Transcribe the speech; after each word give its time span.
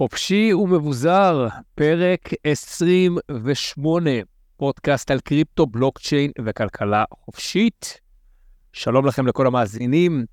חופשי 0.00 0.54
ומבוזר, 0.54 1.48
פרק 1.74 2.30
28, 2.44 4.10
פודקאסט 4.56 5.10
על 5.10 5.20
קריפטו, 5.20 5.66
בלוקצ'יין 5.66 6.30
וכלכלה 6.44 7.04
חופשית. 7.24 8.00
שלום 8.72 9.06
לכם 9.06 9.26
לכל 9.26 9.46
המאזינים, 9.46 10.24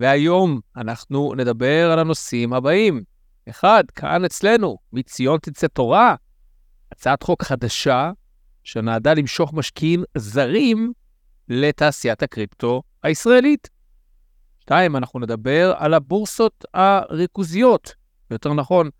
והיום 0.00 0.60
אנחנו 0.76 1.34
נדבר 1.36 1.90
על 1.90 1.98
הנושאים 1.98 2.52
הבאים. 2.52 3.02
אחד, 3.48 3.84
כאן 3.94 4.24
אצלנו, 4.24 4.78
מציון 4.92 5.38
תצא 5.42 5.66
תורה, 5.66 6.14
הצעת 6.92 7.22
חוק 7.22 7.42
חדשה 7.42 8.12
שנועדה 8.64 9.14
למשוך 9.14 9.52
משקיעים 9.52 10.04
זרים 10.16 10.92
לתעשיית 11.48 12.22
הקריפטו 12.22 12.82
הישראלית. 13.02 13.70
שתיים, 14.60 14.96
אנחנו 14.96 15.20
נדבר 15.20 15.74
על 15.76 15.94
הבורסות 15.94 16.64
הריכוזיות, 16.74 17.94
יותר 18.30 18.52
נכון, 18.52 18.90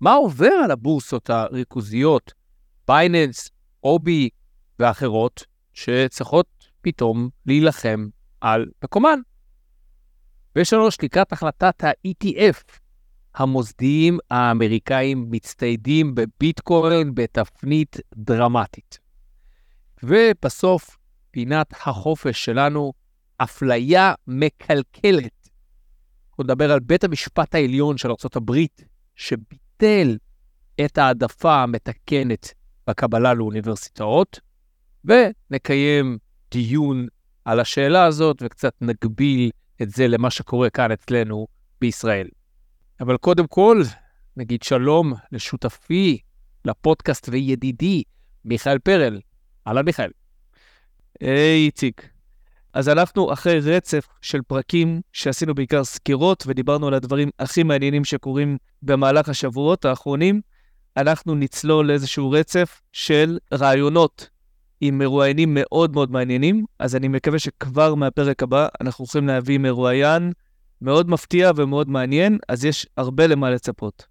מה 0.00 0.12
עובר 0.12 0.52
על 0.64 0.70
הבורסות 0.70 1.30
הריכוזיות, 1.30 2.32
בייננס, 2.88 3.48
אובי 3.84 4.28
ואחרות, 4.78 5.44
שצריכות 5.72 6.46
פתאום 6.80 7.28
להילחם 7.46 8.08
על 8.40 8.66
מקומן. 8.84 9.18
ושלוש, 10.56 10.96
לקראת 11.02 11.32
החלטת 11.32 11.84
ה-ETF, 11.84 12.78
המוסדיים 13.34 14.18
האמריקאים 14.30 15.26
מצטיידים 15.30 16.14
בביטקוין 16.14 17.14
בתפנית 17.14 17.96
דרמטית. 18.14 18.98
ובסוף, 20.02 20.96
פינת 21.30 21.72
החופש 21.72 22.44
שלנו, 22.44 22.92
אפליה 23.36 24.14
מקלקלת. 24.26 25.48
אנחנו 26.30 26.44
נדבר 26.44 26.72
על 26.72 26.80
בית 26.80 27.04
המשפט 27.04 27.54
העליון 27.54 27.98
של 27.98 28.08
ארה"ב, 28.08 28.52
שביטל 29.74 30.16
את 30.84 30.98
העדפה 30.98 31.62
המתקנת 31.62 32.54
בקבלה 32.86 33.34
לאוניברסיטאות, 33.34 34.40
ונקיים 35.04 36.18
דיון 36.50 37.06
על 37.44 37.60
השאלה 37.60 38.04
הזאת 38.04 38.36
וקצת 38.42 38.74
נגביל 38.80 39.50
את 39.82 39.90
זה 39.90 40.08
למה 40.08 40.30
שקורה 40.30 40.70
כאן 40.70 40.92
אצלנו 40.92 41.46
בישראל. 41.80 42.28
אבל 43.00 43.16
קודם 43.16 43.46
כל, 43.46 43.82
נגיד 44.36 44.62
שלום 44.62 45.12
לשותפי 45.32 46.18
לפודקאסט 46.64 47.28
וידידי, 47.28 48.02
מיכאל 48.44 48.78
פרל. 48.78 49.20
אהלן 49.66 49.84
מיכאל. 49.84 50.10
היי 51.20 51.66
איציק. 51.66 52.13
אז 52.74 52.88
אנחנו 52.88 53.32
אחרי 53.32 53.60
רצף 53.60 54.08
של 54.22 54.42
פרקים 54.42 55.00
שעשינו 55.12 55.54
בעיקר 55.54 55.84
סקירות 55.84 56.44
ודיברנו 56.46 56.88
על 56.88 56.94
הדברים 56.94 57.30
הכי 57.38 57.62
מעניינים 57.62 58.04
שקורים 58.04 58.56
במהלך 58.82 59.28
השבועות 59.28 59.84
האחרונים, 59.84 60.40
אנחנו 60.96 61.34
נצלול 61.34 61.86
לאיזשהו 61.86 62.30
רצף 62.30 62.80
של 62.92 63.38
רעיונות 63.52 64.28
עם 64.80 64.98
מרואיינים 64.98 65.54
מאוד 65.54 65.92
מאוד 65.92 66.10
מעניינים, 66.10 66.64
אז 66.78 66.96
אני 66.96 67.08
מקווה 67.08 67.38
שכבר 67.38 67.94
מהפרק 67.94 68.42
הבא 68.42 68.68
אנחנו 68.80 69.02
הולכים 69.02 69.26
להביא 69.26 69.58
מרואיין 69.58 70.32
מאוד 70.80 71.10
מפתיע 71.10 71.50
ומאוד 71.56 71.88
מעניין, 71.88 72.38
אז 72.48 72.64
יש 72.64 72.86
הרבה 72.96 73.26
למה 73.26 73.50
לצפות. 73.50 74.06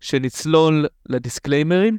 שנצלול 0.00 0.86
לדיסקליימרים. 1.08 1.98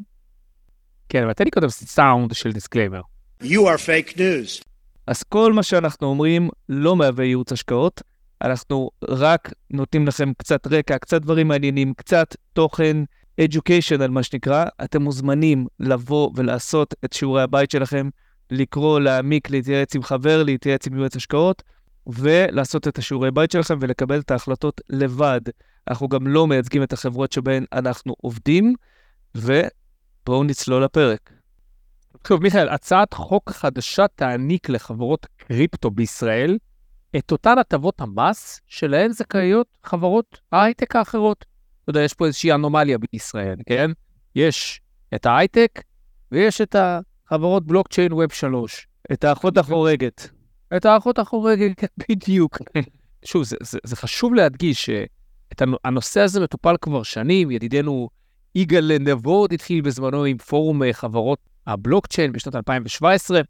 כן, 1.09 1.23
אבל 1.23 1.33
תן 1.33 1.43
לי 1.43 1.51
קודם 1.51 1.69
סאונד 1.69 2.33
של 2.33 2.51
דיסקליימר. 2.51 3.01
You 3.43 3.45
are 3.45 3.77
fake 3.77 4.17
news. 4.17 4.70
אז 5.07 5.23
כל 5.23 5.53
מה 5.53 5.63
שאנחנו 5.63 6.07
אומרים 6.07 6.49
לא 6.69 6.95
מהווה 6.95 7.25
ייעוץ 7.25 7.51
השקעות, 7.51 8.01
אנחנו 8.41 8.89
רק 9.09 9.53
נותנים 9.69 10.07
לכם 10.07 10.33
קצת 10.37 10.67
רקע, 10.67 10.97
קצת 10.97 11.21
דברים 11.21 11.47
מעניינים, 11.47 11.93
קצת 11.93 12.35
תוכן, 12.53 12.97
education 13.41 14.03
על 14.03 14.09
מה 14.09 14.23
שנקרא. 14.23 14.65
אתם 14.83 15.01
מוזמנים 15.01 15.67
לבוא 15.79 16.31
ולעשות 16.35 16.93
את 17.05 17.13
שיעורי 17.13 17.41
הבית 17.41 17.71
שלכם, 17.71 18.09
לקרוא, 18.51 18.99
להעמיק, 18.99 19.49
להתייעץ 19.49 19.95
עם 19.95 20.03
חבר, 20.03 20.43
להתייעץ 20.43 20.87
עם 20.87 20.97
יועץ 20.97 21.15
השקעות, 21.15 21.63
ולעשות 22.07 22.87
את 22.87 22.97
השיעורי 22.97 23.31
בית 23.31 23.51
שלכם 23.51 23.77
ולקבל 23.81 24.19
את 24.19 24.31
ההחלטות 24.31 24.81
לבד. 24.89 25.41
אנחנו 25.87 26.07
גם 26.07 26.27
לא 26.27 26.47
מייצגים 26.47 26.83
את 26.83 26.93
החברות 26.93 27.31
שבהן 27.31 27.65
אנחנו 27.73 28.15
עובדים, 28.21 28.73
ובואו 29.35 30.43
נצלול 30.43 30.83
לפרק. 30.83 31.40
טוב, 32.21 32.43
מיכאל, 32.43 32.69
הצעת 32.69 33.13
חוק 33.13 33.51
חדשה 33.51 34.07
תעניק 34.07 34.69
לחברות 34.69 35.27
קריפטו 35.37 35.91
בישראל 35.91 36.57
את 37.17 37.31
אותן 37.31 37.57
הטבות 37.57 38.01
המס 38.01 38.61
שלהן 38.67 39.11
זכאיות 39.11 39.67
חברות 39.83 40.39
ההייטק 40.51 40.95
האחרות. 40.95 41.45
אתה 41.83 41.89
יודע, 41.89 42.01
יש 42.01 42.13
פה 42.13 42.25
איזושהי 42.25 42.51
אנומליה 42.51 42.97
בישראל, 42.97 43.55
כן? 43.65 43.91
יש 44.35 44.81
את 45.15 45.25
ההייטק 45.25 45.81
ויש 46.31 46.61
את 46.61 46.75
החברות 46.75 47.65
בלוקצ'יין 47.65 48.13
ווב 48.13 48.31
3. 48.31 48.87
את 49.13 49.23
האחות 49.23 49.57
החורגת. 49.57 50.29
את 50.77 50.85
האחות 50.85 51.19
החורגת, 51.19 51.79
כן, 51.79 51.87
בדיוק. 52.09 52.57
שוב, 53.25 53.43
זה, 53.43 53.55
זה, 53.61 53.79
זה 53.83 53.95
חשוב 53.95 54.33
להדגיש 54.33 54.85
שאת 54.85 55.61
הנושא 55.83 56.21
הזה 56.21 56.39
מטופל 56.39 56.75
כבר 56.81 57.03
שנים, 57.03 57.51
ידידנו 57.51 58.09
יגאל 58.55 58.97
נבורד 58.99 59.53
התחיל 59.53 59.81
בזמנו 59.81 60.23
עם 60.23 60.37
פורום 60.37 60.83
אה, 60.83 60.93
חברות 60.93 61.39
הבלוקצ'יין 61.71 62.31
בשנת 62.31 62.55
2017. 62.55 63.41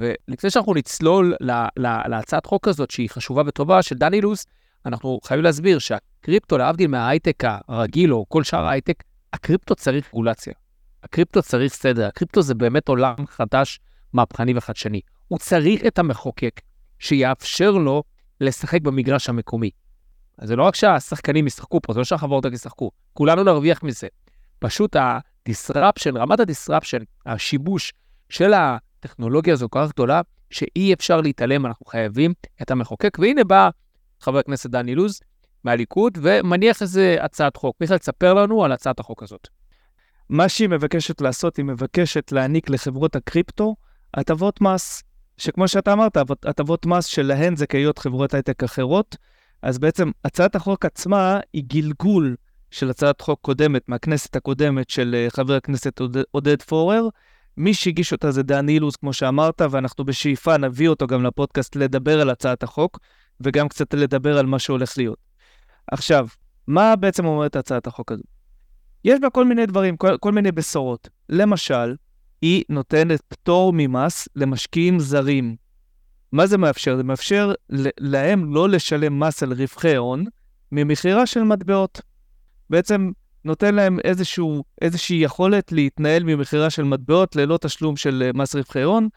ולפני 0.00 0.50
שאנחנו 0.50 0.74
נצלול 0.74 1.34
לה, 1.40 1.68
לה, 1.76 2.02
להצעת 2.08 2.46
חוק 2.46 2.68
הזאת, 2.68 2.90
שהיא 2.90 3.10
חשובה 3.10 3.42
וטובה, 3.46 3.82
של 3.82 3.94
דני 3.94 4.20
לוס, 4.20 4.46
אנחנו 4.86 5.20
חייבים 5.24 5.44
להסביר 5.44 5.78
שהקריפטו, 5.78 6.58
להבדיל 6.58 6.90
מההייטק 6.90 7.42
הרגיל 7.68 8.14
או 8.14 8.24
כל 8.28 8.42
שאר 8.42 8.64
ההייטק, 8.64 9.02
הקריפטו 9.32 9.74
צריך 9.74 10.08
רגולציה. 10.08 10.52
הקריפטו 11.02 11.42
צריך 11.42 11.74
סדר, 11.74 12.06
הקריפטו 12.06 12.42
זה 12.42 12.54
באמת 12.54 12.88
עולם 12.88 13.14
חדש, 13.26 13.80
מהפכני 14.12 14.52
וחדשני. 14.56 15.00
הוא 15.28 15.38
צריך 15.38 15.86
את 15.86 15.98
המחוקק 15.98 16.60
שיאפשר 16.98 17.70
לו 17.70 18.02
לשחק 18.40 18.80
במגרש 18.80 19.28
המקומי. 19.28 19.70
אז 20.38 20.48
זה 20.48 20.56
לא 20.56 20.62
רק 20.62 20.74
שהשחקנים 20.74 21.46
ישחקו 21.46 21.80
פה, 21.80 21.92
זה 21.92 22.00
לא 22.00 22.04
שהחברות 22.04 22.46
רק 22.46 22.52
ישחקו, 22.52 22.90
כולנו 23.12 23.44
נרוויח 23.44 23.82
מזה. 23.82 24.08
פשוט 24.60 24.96
disruption, 25.48 26.16
רמת 26.16 26.40
ה-disruption, 26.40 27.04
השיבוש 27.26 27.92
של 28.28 28.52
הטכנולוגיה 28.54 29.52
הזו 29.52 29.68
כל 29.70 29.80
כך 29.84 29.92
גדולה, 29.92 30.20
שאי 30.50 30.94
אפשר 30.94 31.20
להתעלם, 31.20 31.66
אנחנו 31.66 31.86
חייבים 31.86 32.32
את 32.62 32.70
המחוקק. 32.70 33.18
והנה 33.20 33.44
בא 33.44 33.68
חבר 34.20 34.38
הכנסת 34.38 34.70
דני 34.70 34.94
לוז 34.94 35.20
מהליכוד 35.64 36.18
ומניח 36.22 36.82
איזה 36.82 37.16
הצעת 37.20 37.56
חוק. 37.56 37.76
מיכאל, 37.80 37.98
תספר 37.98 38.34
לנו 38.34 38.64
על 38.64 38.72
הצעת 38.72 39.00
החוק 39.00 39.22
הזאת. 39.22 39.48
מה 40.28 40.48
שהיא 40.48 40.68
מבקשת 40.68 41.20
לעשות, 41.20 41.56
היא 41.56 41.64
מבקשת 41.64 42.32
להעניק 42.32 42.70
לחברות 42.70 43.16
הקריפטו 43.16 43.76
הטבות 44.14 44.60
מס, 44.60 45.02
שכמו 45.38 45.68
שאתה 45.68 45.92
אמרת, 45.92 46.16
הטבות 46.44 46.86
מס 46.86 47.04
שלהן 47.04 47.56
זכאיות 47.56 47.98
חברות 47.98 48.34
הייטק 48.34 48.62
אחרות. 48.62 49.16
אז 49.62 49.78
בעצם 49.78 50.10
הצעת 50.24 50.54
החוק 50.54 50.84
עצמה 50.84 51.40
היא 51.52 51.64
גלגול 51.66 52.36
של 52.70 52.90
הצעת 52.90 53.20
חוק 53.20 53.40
קודמת, 53.42 53.88
מהכנסת 53.88 54.36
הקודמת, 54.36 54.90
של 54.90 55.14
אה, 55.18 55.30
חבר 55.30 55.54
הכנסת 55.54 56.00
עודד 56.30 56.62
פורר. 56.62 57.08
מי 57.56 57.74
שהגיש 57.74 58.12
אותה 58.12 58.30
זה 58.30 58.42
דן 58.42 58.68
אילוז, 58.68 58.96
כמו 58.96 59.12
שאמרת, 59.12 59.62
ואנחנו 59.70 60.04
בשאיפה 60.04 60.56
נביא 60.56 60.88
אותו 60.88 61.06
גם 61.06 61.24
לפודקאסט 61.24 61.76
לדבר 61.76 62.20
על 62.20 62.30
הצעת 62.30 62.62
החוק, 62.62 62.98
וגם 63.40 63.68
קצת 63.68 63.94
לדבר 63.94 64.38
על 64.38 64.46
מה 64.46 64.58
שהולך 64.58 64.98
להיות. 64.98 65.18
עכשיו, 65.92 66.26
מה 66.66 66.96
בעצם 66.96 67.24
אומרת 67.24 67.56
הצעת 67.56 67.86
החוק 67.86 68.12
הזו? 68.12 68.22
יש 69.04 69.20
בה 69.20 69.30
כל 69.30 69.44
מיני 69.44 69.66
דברים, 69.66 69.96
כל, 69.96 70.16
כל 70.20 70.32
מיני 70.32 70.52
בשורות. 70.52 71.08
למשל, 71.28 71.94
היא 72.42 72.64
נותנת 72.68 73.20
פטור 73.28 73.72
ממס 73.74 74.28
למשקיעים 74.36 75.00
זרים. 75.00 75.56
מה 76.32 76.46
זה 76.46 76.58
מאפשר? 76.58 76.96
זה 76.96 77.02
מאפשר 77.02 77.52
להם 77.98 78.54
לא 78.54 78.68
לשלם 78.68 79.20
מס 79.20 79.42
על 79.42 79.52
רווחי 79.52 79.96
הון 79.96 80.24
ממכירה 80.72 81.26
של 81.26 81.42
מטבעות. 81.42 82.00
בעצם 82.70 83.10
נותן 83.44 83.74
להם 83.74 83.98
איזשהו, 84.04 84.64
איזושהי 84.80 85.16
יכולת 85.16 85.72
להתנהל 85.72 86.22
ממכירה 86.22 86.70
של 86.70 86.84
מטבעות 86.84 87.36
ללא 87.36 87.58
תשלום 87.60 87.96
של 87.96 88.22
אה, 88.26 88.30
מס 88.34 88.54
רווחי 88.54 88.82
הון. 88.82 89.08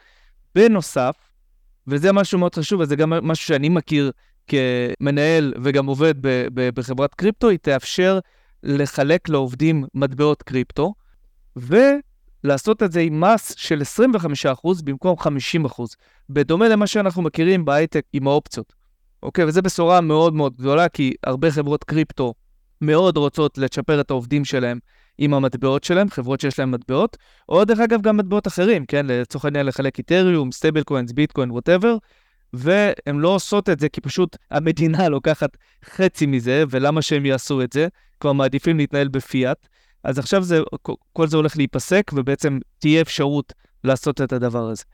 בנוסף, 0.54 1.16
וזה 1.86 2.12
משהו 2.12 2.38
מאוד 2.38 2.54
חשוב, 2.54 2.80
וזה 2.80 2.96
גם 2.96 3.10
משהו 3.10 3.46
שאני 3.46 3.68
מכיר 3.68 4.10
כמנהל 4.46 5.54
וגם 5.62 5.86
עובד 5.86 6.14
ב- 6.20 6.46
ב- 6.54 6.68
בחברת 6.74 7.14
קריפטו, 7.14 7.48
היא 7.48 7.58
תאפשר 7.58 8.18
לחלק 8.62 9.28
לעובדים 9.28 9.84
מטבעות 9.94 10.42
קריפטו, 10.42 10.94
ולעשות 11.56 12.82
את 12.82 12.92
זה 12.92 13.00
עם 13.00 13.20
מס 13.20 13.54
של 13.56 13.82
25% 14.64 14.82
במקום 14.84 15.16
50%, 15.66 15.82
בדומה 16.30 16.68
למה 16.68 16.86
שאנחנו 16.86 17.22
מכירים 17.22 17.64
בהייטק 17.64 18.04
עם 18.12 18.28
האופציות. 18.28 18.72
אוקיי, 19.22 19.44
וזו 19.44 19.62
בשורה 19.62 20.00
מאוד 20.00 20.34
מאוד 20.34 20.56
גדולה, 20.56 20.88
כי 20.88 21.14
הרבה 21.22 21.50
חברות 21.50 21.84
קריפטו 21.84 22.34
מאוד 22.86 23.16
רוצות 23.16 23.58
לצ'פר 23.58 24.00
את 24.00 24.10
העובדים 24.10 24.44
שלהם 24.44 24.78
עם 25.18 25.34
המטבעות 25.34 25.84
שלהם, 25.84 26.10
חברות 26.10 26.40
שיש 26.40 26.58
להם 26.58 26.70
מטבעות, 26.70 27.16
או 27.48 27.64
דרך 27.64 27.78
אגב 27.78 28.02
גם 28.02 28.16
מטבעות 28.16 28.46
אחרים, 28.46 28.86
כן? 28.86 29.06
לצורך 29.06 29.44
העניין 29.44 29.66
לחלק 29.66 29.98
את'ריום, 29.98 30.52
stable 30.52 30.82
coins, 30.82 31.12
ביטקוין, 31.12 31.50
whatever, 31.50 31.96
והן 32.52 33.16
לא 33.16 33.28
עושות 33.28 33.68
את 33.68 33.80
זה 33.80 33.88
כי 33.88 34.00
פשוט 34.00 34.36
המדינה 34.50 35.08
לוקחת 35.14 35.56
חצי 35.84 36.26
מזה, 36.26 36.64
ולמה 36.70 37.02
שהם 37.02 37.26
יעשו 37.26 37.62
את 37.62 37.72
זה? 37.72 37.88
כבר 38.20 38.32
מעדיפים 38.32 38.76
להתנהל 38.76 39.08
בפיאט. 39.08 39.68
אז 40.04 40.18
עכשיו 40.18 40.42
זה, 40.42 40.60
כל 41.12 41.26
זה 41.26 41.36
הולך 41.36 41.56
להיפסק, 41.56 42.10
ובעצם 42.14 42.58
תהיה 42.78 43.00
אפשרות 43.00 43.52
לעשות 43.84 44.20
את 44.20 44.32
הדבר 44.32 44.68
הזה. 44.68 44.84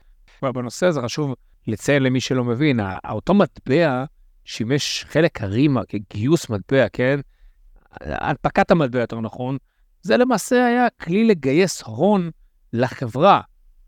בנושא 0.41 0.85
הזה 0.85 1.01
חשוב 1.01 1.35
לציין 1.67 2.03
למי 2.03 2.21
שלא 2.21 2.43
מבין, 2.43 2.79
אותו 3.09 3.33
מטבע 3.33 4.03
שימש 4.45 5.05
חלק 5.09 5.41
הרימה 5.41 5.81
כגיוס 5.85 6.49
מטבע, 6.49 6.85
כן? 6.93 7.19
הנפקת 8.01 8.71
המטבע, 8.71 8.99
יותר 8.99 9.19
נכון, 9.19 9.57
זה 10.01 10.17
למעשה 10.17 10.65
היה 10.65 10.87
כלי 10.89 11.23
לגייס 11.23 11.81
הון 11.81 12.29
לחברה. 12.73 13.41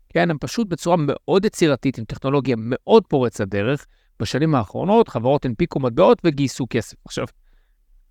כן, 0.08 0.30
הם 0.30 0.38
פשוט 0.40 0.68
בצורה 0.68 0.96
מאוד 0.98 1.44
יצירתית, 1.44 1.98
עם 1.98 2.04
טכנולוגיה 2.04 2.56
מאוד 2.58 3.06
פורצת 3.06 3.48
דרך, 3.48 3.86
בשנים 4.20 4.54
האחרונות 4.54 5.08
חברות 5.08 5.44
הנפיקו 5.44 5.80
מטבעות 5.80 6.18
וגייסו 6.24 6.66
כסף. 6.70 6.96
עכשיו, 7.04 7.26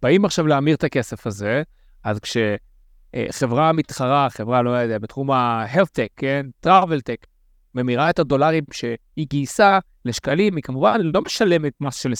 באים 0.02 0.26
עכשיו 0.26 0.48
להמיר 0.48 0.76
את 0.76 0.84
הכסף 0.84 1.28
הזה, 1.28 1.64
אז 2.04 2.20
כשחברה 2.20 3.72
מתחרה, 3.72 4.28
חברה, 4.30 4.62
לא 4.62 4.70
יודע, 4.70 5.00
בתחום 5.00 5.32
ה-health 5.32 5.92
tech, 5.98 6.10
כן, 6.16 6.46
travel 6.66 7.00
tech, 7.10 7.28
ממירה 7.76 8.10
את 8.10 8.20
הדולרים 8.20 8.64
שהיא 8.72 9.28
גייסה 9.30 9.80
לשקלים, 10.06 10.56
היא 10.56 10.64
כמובן 10.64 11.02
לא 11.02 11.22
משלמת 11.22 11.74
מס 11.82 11.96
של 11.96 12.14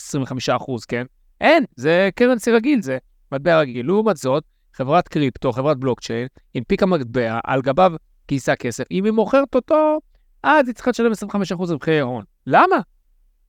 25%, 0.58 0.64
כן? 0.88 1.06
אין, 1.42 1.64
זה 1.76 2.10
קרנסי 2.16 2.52
רגיל, 2.52 2.82
זה 2.82 2.98
מטבע 3.34 3.60
רגיל. 3.60 3.86
לעומת 3.86 4.18
זאת, 4.18 4.44
חברת 4.74 5.08
קריפטו, 5.08 5.52
חברת 5.52 5.78
בלוקצ'יין, 5.78 6.28
הנפיקה 6.56 6.86
מטבע, 6.86 7.40
על 7.44 7.62
גביו 7.62 7.92
גייסה 8.28 8.56
כסף. 8.56 8.84
אם 8.92 9.06
היא 9.06 9.14
מוכרת 9.14 9.56
אותו, 9.56 10.00
אז 10.44 10.68
היא 10.68 10.76
צריכה 10.76 10.92
לשלם 10.92 11.12
25% 11.12 11.56
רווחי 11.72 12.00
הון. 12.00 12.24
למה? 12.48 12.76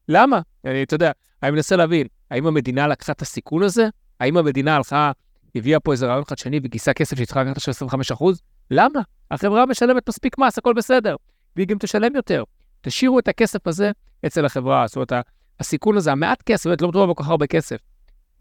למה? 0.09 0.41
אני, 0.65 0.83
אתה 0.83 0.95
יודע, 0.95 1.11
אני 1.43 1.51
מנסה 1.51 1.75
להבין, 1.75 2.07
האם 2.31 2.47
המדינה 2.47 2.87
לקחה 2.87 3.11
את 3.11 3.21
הסיכון 3.21 3.63
הזה? 3.63 3.89
האם 4.19 4.37
המדינה 4.37 4.75
הלכה, 4.75 5.11
הביאה 5.55 5.79
פה 5.79 5.91
איזה 5.91 6.07
רעיון 6.07 6.23
חדשני 6.25 6.59
וגייסה 6.63 6.93
כסף 6.93 7.15
שהיא 7.15 7.25
צריכה 7.25 7.43
לקחת 7.43 7.59
של 7.59 7.71
25%? 8.15 8.23
למה? 8.71 8.99
החברה 9.31 9.65
משלמת 9.65 10.09
מספיק 10.09 10.37
מס, 10.37 10.57
הכל 10.57 10.73
בסדר. 10.73 11.15
והיא 11.55 11.67
גם 11.67 11.77
תשלם 11.77 12.15
יותר. 12.15 12.43
תשאירו 12.81 13.19
את 13.19 13.27
הכסף 13.27 13.67
הזה 13.67 13.91
אצל 14.25 14.45
החברה. 14.45 14.87
זאת 14.87 14.95
אומרת, 14.95 15.11
הסיכון 15.59 15.97
הזה, 15.97 16.11
המעט 16.11 16.41
כסף, 16.41 16.67
באמת 16.67 16.81
לא 16.81 16.87
מדובר 16.87 17.05
בכל 17.05 17.23
כך 17.23 17.29
הרבה 17.29 17.47
כסף. 17.47 17.77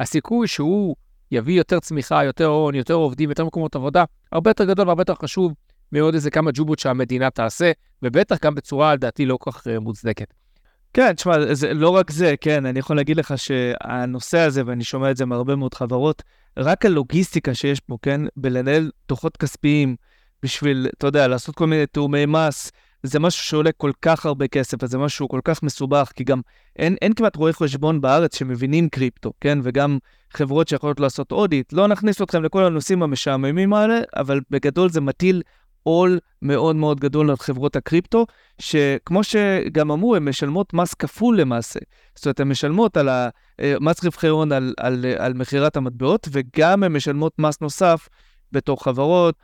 הסיכוי 0.00 0.48
שהוא 0.48 0.96
יביא 1.34 1.58
יותר 1.58 1.80
צמיחה, 1.80 2.24
יותר 2.24 2.46
הון, 2.46 2.74
יותר 2.74 2.94
עובדים, 2.94 3.28
יותר 3.28 3.44
מקומות 3.44 3.76
עבודה, 3.76 4.04
הרבה 4.32 4.50
יותר 4.50 4.64
גדול 4.64 4.86
והרבה 4.86 5.00
יותר 5.00 5.14
חשוב 5.14 5.52
מעוד 5.92 6.14
איזה 6.14 6.30
כמה 6.30 6.50
ג'ובות 6.54 6.78
שהמדינה 6.78 7.30
תעשה, 7.30 7.72
ובטח 8.02 8.36
גם 8.44 8.54
בצורה, 8.54 8.94
לדעתי, 8.94 9.26
לא 9.26 9.36
כל 9.36 9.50
כך 9.50 9.66
אה, 9.66 9.80
מוצדקת. 9.80 10.34
כן, 10.94 11.12
תשמע, 11.12 11.54
זה 11.54 11.74
לא 11.74 11.88
רק 11.88 12.10
זה, 12.10 12.34
כן, 12.40 12.66
אני 12.66 12.78
יכול 12.78 12.96
להגיד 12.96 13.16
לך 13.16 13.34
שהנושא 13.38 14.38
הזה, 14.38 14.62
ואני 14.66 14.84
שומע 14.84 15.10
את 15.10 15.16
זה 15.16 15.26
מהרבה 15.26 15.56
מאוד 15.56 15.74
חברות, 15.74 16.22
רק 16.56 16.86
הלוגיסטיקה 16.86 17.54
שיש 17.54 17.80
פה, 17.80 17.96
כן, 18.02 18.20
בלנהל 18.36 18.90
דוחות 19.08 19.36
כספיים 19.36 19.96
בשביל, 20.42 20.88
אתה 20.98 21.06
יודע, 21.06 21.28
לעשות 21.28 21.54
כל 21.54 21.66
מיני 21.66 21.86
תאומי 21.86 22.26
מס, 22.26 22.72
זה 23.06 23.18
משהו 23.18 23.44
שעולה 23.44 23.72
כל 23.72 23.90
כך 24.02 24.26
הרבה 24.26 24.48
כסף, 24.48 24.76
וזה 24.82 24.98
משהו 24.98 25.28
כל 25.28 25.40
כך 25.44 25.62
מסובך, 25.62 26.12
כי 26.14 26.24
גם 26.24 26.40
אין, 26.78 26.96
אין 27.02 27.12
כמעט 27.14 27.36
רואי 27.36 27.52
חשבון 27.52 28.00
בארץ 28.00 28.38
שמבינים 28.38 28.88
קריפטו, 28.88 29.32
כן? 29.40 29.58
וגם 29.62 29.98
חברות 30.32 30.68
שיכולות 30.68 31.00
לעשות 31.00 31.32
אודיט. 31.32 31.72
לא 31.72 31.88
נכניס 31.88 32.22
אתכם 32.22 32.42
לכל 32.42 32.64
הנושאים 32.64 33.02
המשעממים 33.02 33.72
האלה, 33.72 34.00
אבל 34.16 34.40
בגדול 34.50 34.90
זה 34.90 35.00
מטיל 35.00 35.42
עול 35.82 36.18
מאוד 36.42 36.76
מאוד 36.76 37.00
גדול 37.00 37.30
על 37.30 37.36
חברות 37.36 37.76
הקריפטו, 37.76 38.26
שכמו 38.58 39.24
שגם 39.24 39.90
אמרו, 39.90 40.16
הן 40.16 40.28
משלמות 40.28 40.74
מס 40.74 40.94
כפול 40.94 41.40
למעשה. 41.40 41.80
זאת 42.14 42.26
אומרת, 42.26 42.40
הן 42.40 42.48
משלמות 42.48 42.96
על 42.96 43.08
מס 43.80 44.04
רווחי 44.04 44.28
הון 44.28 44.52
על, 44.52 44.74
על, 44.76 45.04
על 45.18 45.34
מכירת 45.34 45.76
המטבעות, 45.76 46.28
וגם 46.32 46.82
הן 46.82 46.92
משלמות 46.92 47.32
מס 47.38 47.60
נוסף 47.60 48.08
בתור 48.52 48.84
חברות. 48.84 49.34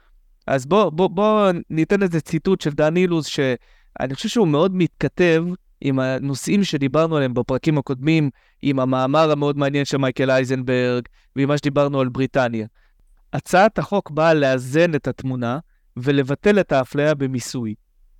אז 0.51 0.67
בואו 0.67 0.91
בוא, 0.91 1.09
בוא 1.09 1.51
ניתן 1.71 2.03
איזה 2.03 2.21
ציטוט 2.21 2.61
של 2.61 2.71
דן 2.71 2.97
אילוז, 2.97 3.27
שאני 3.27 4.15
חושב 4.15 4.29
שהוא 4.29 4.49
מאוד 4.49 4.75
מתכתב 4.75 5.45
עם 5.81 5.99
הנושאים 5.99 6.65
שדיברנו 6.65 7.17
עליהם 7.17 7.35
בפרקים 7.35 7.79
הקודמים, 7.79 8.31
עם 8.63 8.81
המאמר 8.81 9.31
המאוד 9.31 9.59
מעניין 9.59 9.85
של 9.85 9.97
מייקל 9.97 10.31
אייזנברג, 10.31 11.03
ועם 11.37 11.49
מה 11.49 11.59
שדיברנו 11.59 12.01
על 12.01 12.09
בריטניה. 12.09 12.67
הצעת 13.33 13.79
החוק 13.79 14.11
באה 14.11 14.35
לאזן 14.35 14.95
את 14.95 15.09
התמונה 15.09 15.59
ולבטל 15.97 16.61
את 16.61 16.73
האפליה 16.73 17.15
במיסוי. 17.15 17.75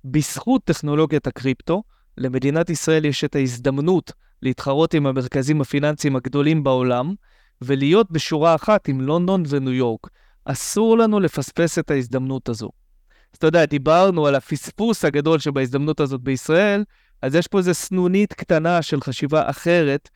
בזכות 0.05 0.63
טכנולוגיית 0.63 1.27
הקריפטו, 1.27 1.83
למדינת 2.17 2.69
ישראל 2.69 3.05
יש 3.05 3.23
את 3.23 3.35
ההזדמנות 3.35 4.11
להתחרות 4.41 4.93
עם 4.93 5.07
המרכזים 5.07 5.61
הפיננסיים 5.61 6.15
הגדולים 6.15 6.63
בעולם, 6.63 7.13
ולהיות 7.61 8.11
בשורה 8.11 8.55
אחת 8.55 8.87
עם 8.87 9.01
לונדון 9.01 9.43
וניו 9.49 9.73
יורק. 9.73 10.07
אסור 10.45 10.97
לנו 10.97 11.19
לפספס 11.19 11.79
את 11.79 11.91
ההזדמנות 11.91 12.49
הזו. 12.49 12.69
אז 13.33 13.37
אתה 13.37 13.47
יודע, 13.47 13.65
דיברנו 13.65 14.27
על 14.27 14.35
הפספוס 14.35 15.05
הגדול 15.05 15.39
שבהזדמנות 15.39 15.99
הזאת 15.99 16.21
בישראל, 16.21 16.83
אז 17.21 17.35
יש 17.35 17.47
פה 17.47 17.57
איזו 17.57 17.73
סנונית 17.73 18.33
קטנה 18.33 18.81
של 18.81 19.01
חשיבה 19.01 19.49
אחרת, 19.49 20.09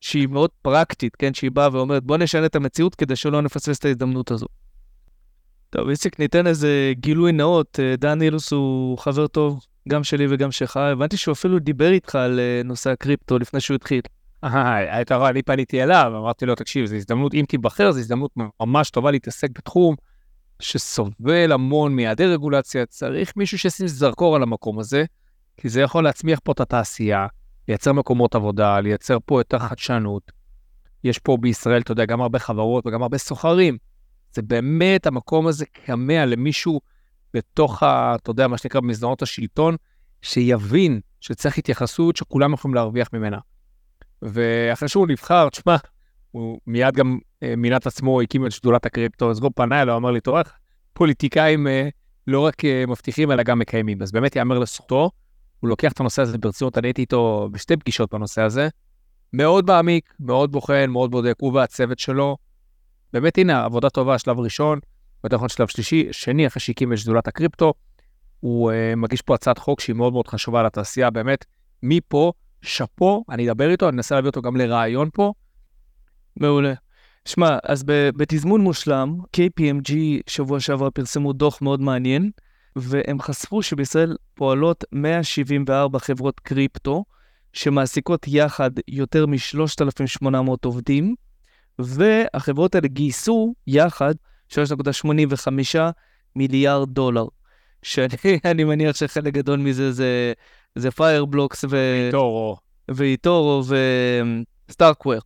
שהיא 0.00 0.28
מאוד 0.28 0.50
פרקטית, 0.62 1.16
כן? 1.16 1.34
שהיא 1.34 1.50
באה 1.50 1.68
ואומרת, 1.72 2.04
בוא 2.04 2.16
נשנה 2.16 2.46
את 2.46 2.56
המציאות 2.56 2.94
כדי 2.94 3.16
שלא 3.16 3.42
נפספס 3.42 3.78
את 3.78 3.84
ההזדמנות 3.84 4.30
הזו. 4.30 4.46
טוב, 5.70 5.88
איציק, 5.88 6.18
ניתן 6.18 6.46
איזה 6.46 6.92
גילוי 6.96 7.32
נאות. 7.32 7.80
אה, 7.80 7.96
דן 7.96 8.22
אילוס 8.22 8.52
הוא 8.52 8.98
חבר 8.98 9.26
טוב, 9.26 9.60
גם 9.88 10.04
שלי 10.04 10.26
וגם 10.30 10.52
שלך. 10.52 10.76
הבנתי 10.76 11.16
שהוא 11.16 11.32
אפילו 11.32 11.58
דיבר 11.58 11.90
איתך 11.90 12.14
על 12.14 12.40
אה, 12.40 12.62
נושא 12.64 12.90
הקריפטו 12.90 13.38
לפני 13.38 13.60
שהוא 13.60 13.74
התחיל. 13.74 14.00
אתה 14.44 15.16
רואה, 15.16 15.30
אני 15.30 15.42
פניתי 15.42 15.82
אליו, 15.82 16.12
אמרתי 16.16 16.46
לו, 16.46 16.54
תקשיב, 16.54 16.86
זו 16.86 16.96
הזדמנות, 16.96 17.34
אם 17.34 17.44
תיבחר, 17.48 17.92
זו 17.92 17.98
הזדמנות 17.98 18.30
ממש 18.60 18.90
טובה 18.90 19.10
להתעסק 19.10 19.50
בתחום 19.50 19.94
שסובל 20.60 21.52
המון 21.52 21.96
מהיעדר 21.96 22.32
רגולציה. 22.32 22.86
צריך 22.86 23.32
מישהו 23.36 23.58
שישים 23.58 23.88
זרקור 23.88 24.36
על 24.36 24.42
המקום 24.42 24.78
הזה, 24.78 25.04
כי 25.56 25.68
זה 25.68 25.80
יכול 25.80 26.04
להצמיח 26.04 26.38
פה 26.44 26.52
את 26.52 26.60
התעשייה, 26.60 27.26
לייצר 27.68 27.92
מקומות 27.92 28.34
עבודה, 28.34 28.80
לייצר 28.80 29.18
פה 29.26 29.40
יותר 29.40 29.58
חדשנות. 29.58 30.32
יש 31.04 31.18
פה 31.18 31.36
בישראל, 31.40 31.80
אתה 31.80 31.92
יודע, 31.92 32.04
גם 32.04 32.20
הרבה 32.20 32.38
חברות 32.38 32.86
וגם 32.86 33.02
הרבה 33.02 33.18
סוחרים. 33.18 33.78
זה 34.32 34.42
באמת, 34.42 35.06
המקום 35.06 35.46
הזה 35.46 35.64
כמה 35.84 36.26
למישהו 36.26 36.80
בתוך, 37.34 37.82
ה, 37.82 38.14
אתה 38.14 38.30
יודע, 38.30 38.48
מה 38.48 38.58
שנקרא 38.58 38.80
במסדרונות 38.80 39.22
השלטון, 39.22 39.76
שיבין 40.22 41.00
שצריך 41.20 41.58
התייחסות 41.58 42.16
שכולם 42.16 42.52
יכולים 42.52 42.74
להרוויח 42.74 43.08
ממנה. 43.12 43.38
ואחרי 44.22 44.88
שהוא 44.88 45.08
נבחר, 45.08 45.48
תשמע, 45.48 45.76
הוא 46.30 46.60
מיד 46.66 46.94
גם 46.94 47.18
אה, 47.42 47.56
מינה 47.56 47.76
את 47.76 47.86
עצמו, 47.86 48.20
הקים 48.20 48.46
את 48.46 48.52
שדולת 48.52 48.86
הקריפטו, 48.86 49.30
אז 49.30 49.40
הוא 49.40 49.50
פנה 49.54 49.82
אליו, 49.82 49.96
אמר 49.96 50.10
לי, 50.10 50.20
תראה, 50.20 50.42
פוליטיקאים 50.92 51.66
אה, 51.66 51.88
לא 52.26 52.40
רק 52.40 52.64
אה, 52.64 52.84
מבטיחים, 52.88 53.32
אלא 53.32 53.42
גם 53.42 53.58
מקיימים. 53.58 54.02
אז 54.02 54.12
באמת 54.12 54.36
יאמר 54.36 54.58
לזכותו, 54.58 55.10
הוא 55.60 55.68
לוקח 55.68 55.92
את 55.92 56.00
הנושא 56.00 56.22
הזה 56.22 56.38
ברצינות, 56.38 56.78
אני 56.78 56.88
הייתי 56.88 57.00
איתו 57.00 57.48
בשתי 57.52 57.76
פגישות 57.76 58.14
בנושא 58.14 58.42
הזה, 58.42 58.68
מאוד 59.32 59.66
מעמיק, 59.66 60.14
מאוד 60.20 60.52
בוחן, 60.52 60.90
מאוד 60.90 61.10
בודק, 61.10 61.34
הוא 61.40 61.54
והצוות 61.54 61.98
שלו. 61.98 62.36
באמת, 63.12 63.38
הנה, 63.38 63.64
עבודה 63.64 63.90
טובה, 63.90 64.18
שלב 64.18 64.38
ראשון, 64.38 64.78
ואתה 65.24 65.36
יכול 65.36 65.48
שלב 65.48 65.66
שלישי, 65.66 66.08
שני, 66.12 66.46
אחרי 66.46 66.60
שהקים 66.60 66.92
את 66.92 66.98
שדולת 66.98 67.28
הקריפטו, 67.28 67.74
הוא 68.40 68.70
uh, 68.70 68.96
מגיש 68.96 69.22
פה 69.22 69.34
הצעת 69.34 69.58
חוק 69.58 69.80
שהיא 69.80 69.96
מאוד 69.96 70.12
מאוד 70.12 70.28
חשובה 70.28 70.62
לתעשייה, 70.62 71.10
באמת, 71.10 71.44
מפה 71.82 72.32
שאפו, 72.62 73.24
אני 73.28 73.50
אדבר 73.50 73.70
איתו, 73.70 73.88
אני 73.88 73.96
אנסה 73.96 74.14
להביא 74.14 74.28
אותו 74.28 74.42
גם 74.42 74.56
לרעיון 74.56 75.08
פה. 75.12 75.32
מעולה. 76.36 76.74
שמע, 77.24 77.58
אז 77.64 77.84
בתזמון 77.86 78.60
מושלם, 78.60 79.18
KPMG 79.36 79.92
שבוע 80.26 80.60
שעבר 80.60 80.90
פרסמו 80.90 81.32
דוח 81.32 81.62
מאוד 81.62 81.80
מעניין, 81.80 82.30
והם 82.76 83.20
חשפו 83.20 83.62
שבישראל 83.62 84.16
פועלות 84.34 84.84
174 84.92 85.98
חברות 85.98 86.40
קריפטו, 86.40 87.04
שמעסיקות 87.52 88.26
יחד 88.28 88.70
יותר 88.88 89.26
מ-3,800 89.26 90.26
עובדים, 90.64 91.14
והחברות 91.78 92.74
האלה 92.74 92.88
גייסו 92.88 93.54
יחד 93.66 94.14
3.85 94.52 95.78
מיליארד 96.36 96.88
דולר. 96.88 97.26
שאני 97.82 98.64
מניח 98.68 98.96
שחלק 98.96 99.34
גדול 99.34 99.58
מזה 99.58 99.92
זה 99.92 100.32
זה 100.74 100.90
פיירבלוקס 100.90 101.64
ו... 101.64 101.68
ואיטורו. 101.70 102.56
ואיטורו 102.88 103.62
וסטארקוור. 104.68 105.20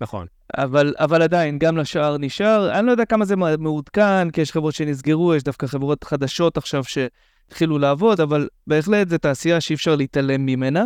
נכון. 0.00 0.26
אבל, 0.56 0.94
אבל 0.98 1.22
עדיין, 1.22 1.58
גם 1.58 1.76
לשאר 1.76 2.18
נשאר. 2.18 2.78
אני 2.78 2.86
לא 2.86 2.90
יודע 2.90 3.04
כמה 3.04 3.24
זה 3.24 3.36
מעודכן, 3.36 4.30
כי 4.30 4.40
יש 4.40 4.52
חברות 4.52 4.74
שנסגרו, 4.74 5.34
יש 5.34 5.42
דווקא 5.42 5.66
חברות 5.66 6.04
חדשות 6.04 6.56
עכשיו 6.56 6.84
שהתחילו 6.84 7.78
לעבוד, 7.78 8.20
אבל 8.20 8.48
בהחלט 8.66 9.08
זו 9.08 9.18
תעשייה 9.18 9.60
שאי 9.60 9.74
אפשר 9.74 9.96
להתעלם 9.96 10.46
ממנה. 10.46 10.84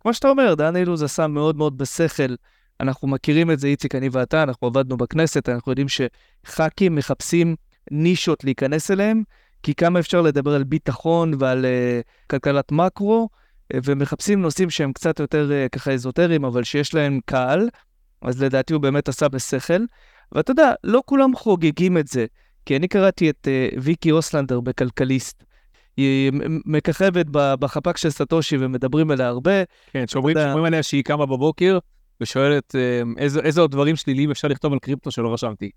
כמו 0.00 0.14
שאתה 0.14 0.28
אומר, 0.28 0.54
דן 0.54 0.76
אילוז 0.76 1.02
עשה 1.02 1.26
מאוד 1.26 1.56
מאוד 1.56 1.78
בשכל. 1.78 2.34
אנחנו 2.80 3.08
מכירים 3.08 3.50
את 3.50 3.58
זה, 3.58 3.66
איציק, 3.66 3.94
אני 3.94 4.08
ואתה, 4.12 4.42
אנחנו 4.42 4.66
עבדנו 4.66 4.96
בכנסת, 4.96 5.48
אנחנו 5.48 5.72
יודעים 5.72 5.86
שח"כים 5.88 6.94
מחפשים 6.94 7.56
נישות 7.90 8.44
להיכנס 8.44 8.90
אליהם, 8.90 9.22
כי 9.62 9.74
כמה 9.74 9.98
אפשר 9.98 10.22
לדבר 10.22 10.54
על 10.54 10.64
ביטחון 10.64 11.32
ועל 11.38 11.64
uh, 11.64 12.28
כלכלת 12.30 12.72
מקרו, 12.72 13.28
ומחפשים 13.74 14.42
נושאים 14.42 14.70
שהם 14.70 14.92
קצת 14.92 15.20
יותר 15.20 15.52
אה, 15.52 15.66
ככה 15.68 15.92
אזוטריים, 15.92 16.44
אבל 16.44 16.64
שיש 16.64 16.94
להם 16.94 17.20
קהל, 17.24 17.68
אז 18.22 18.42
לדעתי 18.42 18.72
הוא 18.72 18.82
באמת 18.82 19.08
עשה 19.08 19.28
בשכל. 19.28 19.84
ואתה 20.32 20.50
יודע, 20.50 20.72
לא 20.84 21.02
כולם 21.06 21.36
חוגגים 21.36 21.98
את 21.98 22.08
זה, 22.08 22.26
כי 22.66 22.76
אני 22.76 22.88
קראתי 22.88 23.30
את 23.30 23.48
uh, 23.48 23.78
ויקי 23.82 24.12
אוסלנדר 24.12 24.60
בכלכליסט. 24.60 25.44
היא 25.96 26.32
מככבת 26.66 27.26
בחפ"ק 27.30 27.96
של 27.96 28.10
סטושי 28.10 28.56
ומדברים 28.60 29.10
עליה 29.10 29.28
הרבה. 29.28 29.62
כן, 29.92 30.06
שאומרים 30.06 30.64
עליה 30.64 30.82
שהיא 30.82 31.04
קמה 31.04 31.26
בבוקר 31.26 31.78
ושואלת 32.20 32.74
איזה, 33.18 33.40
איזה 33.40 33.60
עוד 33.60 33.70
דברים 33.70 33.96
שליליים 33.96 34.30
אפשר 34.30 34.48
לכתוב 34.48 34.72
על 34.72 34.78
קריפטו 34.78 35.10
שלא 35.10 35.32
רשמתי. 35.32 35.70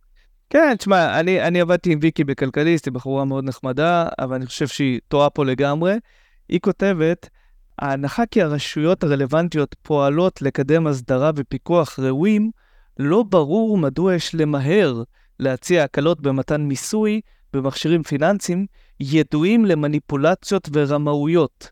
כן, 0.52 0.76
תשמע, 0.78 1.20
אני, 1.20 1.42
אני 1.42 1.62
עבדתי 1.62 1.92
עם 1.92 2.00
ויקי 2.02 2.24
בכלכליסט, 2.24 2.86
היא 2.86 2.94
בחורה 2.94 3.26
מאוד 3.26 3.44
נחמדה, 3.44 4.08
אבל 4.20 4.36
אני 4.36 4.46
חושב 4.46 4.68
שהיא 4.68 5.00
טועה 5.08 5.30
פה 5.30 5.46
לגמרי. 5.46 5.94
היא 6.50 6.60
כותבת, 6.60 7.30
ההנחה 7.80 8.26
כי 8.26 8.42
הרשויות 8.42 9.04
הרלוונטיות 9.04 9.76
פועלות 9.82 10.42
לקדם 10.42 10.88
הסדרה 10.88 11.32
ופיקוח 11.36 12.00
ראויים, 12.00 12.52
לא 13.00 13.24
ברור 13.24 13.78
מדוע 13.78 14.16
יש 14.16 14.36
למהר 14.36 15.04
להציע 15.40 15.84
הקלות 15.84 16.22
במתן 16.22 16.62
מיסוי 16.62 17.22
במכשירים 17.54 18.04
פיננסיים 18.04 18.66
ידועים 19.00 19.66
למניפולציות 19.66 20.70
ורמאויות. 20.74 21.70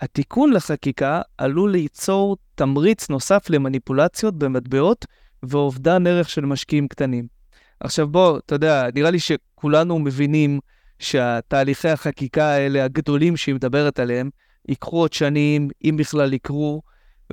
התיקון 0.00 0.52
לחקיקה 0.52 1.20
עלול 1.38 1.70
ליצור 1.72 2.36
תמריץ 2.54 3.10
נוסף 3.10 3.50
למניפולציות 3.50 4.38
במטבעות 4.38 5.06
ואובדן 5.42 6.06
ערך 6.06 6.28
של 6.28 6.46
משקיעים 6.46 6.88
קטנים. 6.88 7.41
עכשיו 7.84 8.08
בוא, 8.08 8.38
אתה 8.38 8.54
יודע, 8.54 8.86
נראה 8.94 9.10
לי 9.10 9.18
שכולנו 9.18 9.98
מבינים 9.98 10.60
שהתהליכי 10.98 11.88
החקיקה 11.88 12.44
האלה, 12.44 12.84
הגדולים 12.84 13.36
שהיא 13.36 13.54
מדברת 13.54 13.98
עליהם, 13.98 14.30
ייקחו 14.68 14.96
עוד 14.96 15.12
שנים, 15.12 15.68
אם 15.84 15.96
בכלל 15.98 16.32
יקרו, 16.32 16.82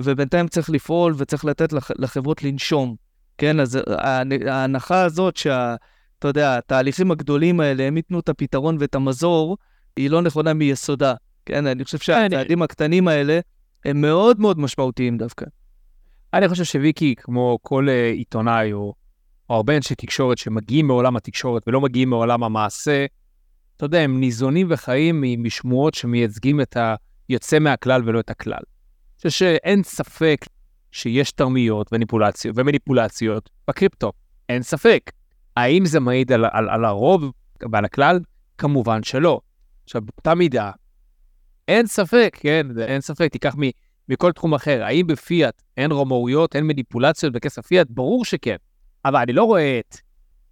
ובינתיים 0.00 0.48
צריך 0.48 0.70
לפעול 0.70 1.14
וצריך 1.16 1.44
לתת 1.44 1.72
לח, 1.72 1.90
לחברות 1.98 2.42
לנשום. 2.42 2.96
כן, 3.38 3.60
אז 3.60 3.78
ההנחה 4.46 5.02
הזאת 5.02 5.36
שה... 5.36 5.74
אתה 6.18 6.28
יודע, 6.28 6.58
התהליכים 6.58 7.10
הגדולים 7.10 7.60
האלה, 7.60 7.82
הם 7.84 7.96
ייתנו 7.96 8.20
את 8.20 8.28
הפתרון 8.28 8.76
ואת 8.80 8.94
המזור, 8.94 9.56
היא 9.96 10.10
לא 10.10 10.22
נכונה 10.22 10.54
מיסודה. 10.54 11.14
כן, 11.46 11.66
אני 11.66 11.84
חושב 11.84 11.98
שהצעדים 11.98 12.62
הקטנים 12.62 13.08
האלה 13.08 13.40
הם 13.84 14.00
מאוד 14.00 14.40
מאוד 14.40 14.58
משמעותיים 14.58 15.18
דווקא. 15.18 15.46
אני 16.34 16.48
חושב 16.48 16.64
שוויקי, 16.64 17.14
כמו 17.18 17.58
כל 17.62 17.86
uh, 17.88 18.16
עיתונאי 18.16 18.72
או, 18.72 18.94
או 19.50 19.54
הרבה 19.54 19.76
אנשי 19.76 19.94
תקשורת 19.94 20.38
שמגיעים 20.38 20.86
מעולם 20.86 21.16
התקשורת 21.16 21.62
ולא 21.66 21.80
מגיעים 21.80 22.10
מעולם 22.10 22.42
המעשה, 22.44 23.06
אתה 23.76 23.84
יודע, 23.84 24.00
הם 24.00 24.20
ניזונים 24.20 24.66
וחיים 24.70 25.24
משמועות 25.38 25.94
שמייצגים 25.94 26.60
את 26.60 26.76
היוצא 27.28 27.58
מהכלל 27.58 28.02
ולא 28.04 28.20
את 28.20 28.30
הכלל. 28.30 28.52
אני 28.54 29.16
חושב 29.16 29.30
שאין 29.30 29.82
ספק 29.82 30.44
שיש 30.92 31.32
תרמיות 31.32 31.92
וניפולציות, 31.92 32.58
ומניפולציות 32.58 33.50
בקריפטו, 33.68 34.12
אין 34.48 34.62
ספק. 34.62 35.10
האם 35.56 35.86
זה 35.86 36.00
מעיד 36.00 36.32
על, 36.32 36.44
על, 36.52 36.68
על 36.68 36.84
הרוב 36.84 37.24
ועל 37.72 37.84
הכלל? 37.84 38.20
כמובן 38.58 39.02
שלא. 39.02 39.40
עכשיו, 39.84 40.02
באותה 40.02 40.34
מידה, 40.34 40.70
אין 41.68 41.86
ספק, 41.86 42.36
כן, 42.40 42.66
אין 42.80 43.00
ספק, 43.00 43.32
תיקח 43.32 43.54
מ, 43.58 43.60
מכל 44.08 44.32
תחום 44.32 44.54
אחר. 44.54 44.82
האם 44.84 45.06
בפיאט 45.06 45.62
אין 45.76 45.92
רומאויות, 45.92 46.56
אין 46.56 46.66
מניפולציות 46.66 47.32
בכסף 47.32 47.66
פיאט? 47.66 47.86
ברור 47.90 48.24
שכן. 48.24 48.56
אבל 49.04 49.20
אני 49.20 49.32
לא 49.32 49.44
רואה 49.44 49.78
את 49.78 49.96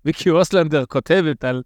ויקי 0.05 0.31
אוסלנדר 0.31 0.87
כותבת 0.87 1.45
על 1.45 1.62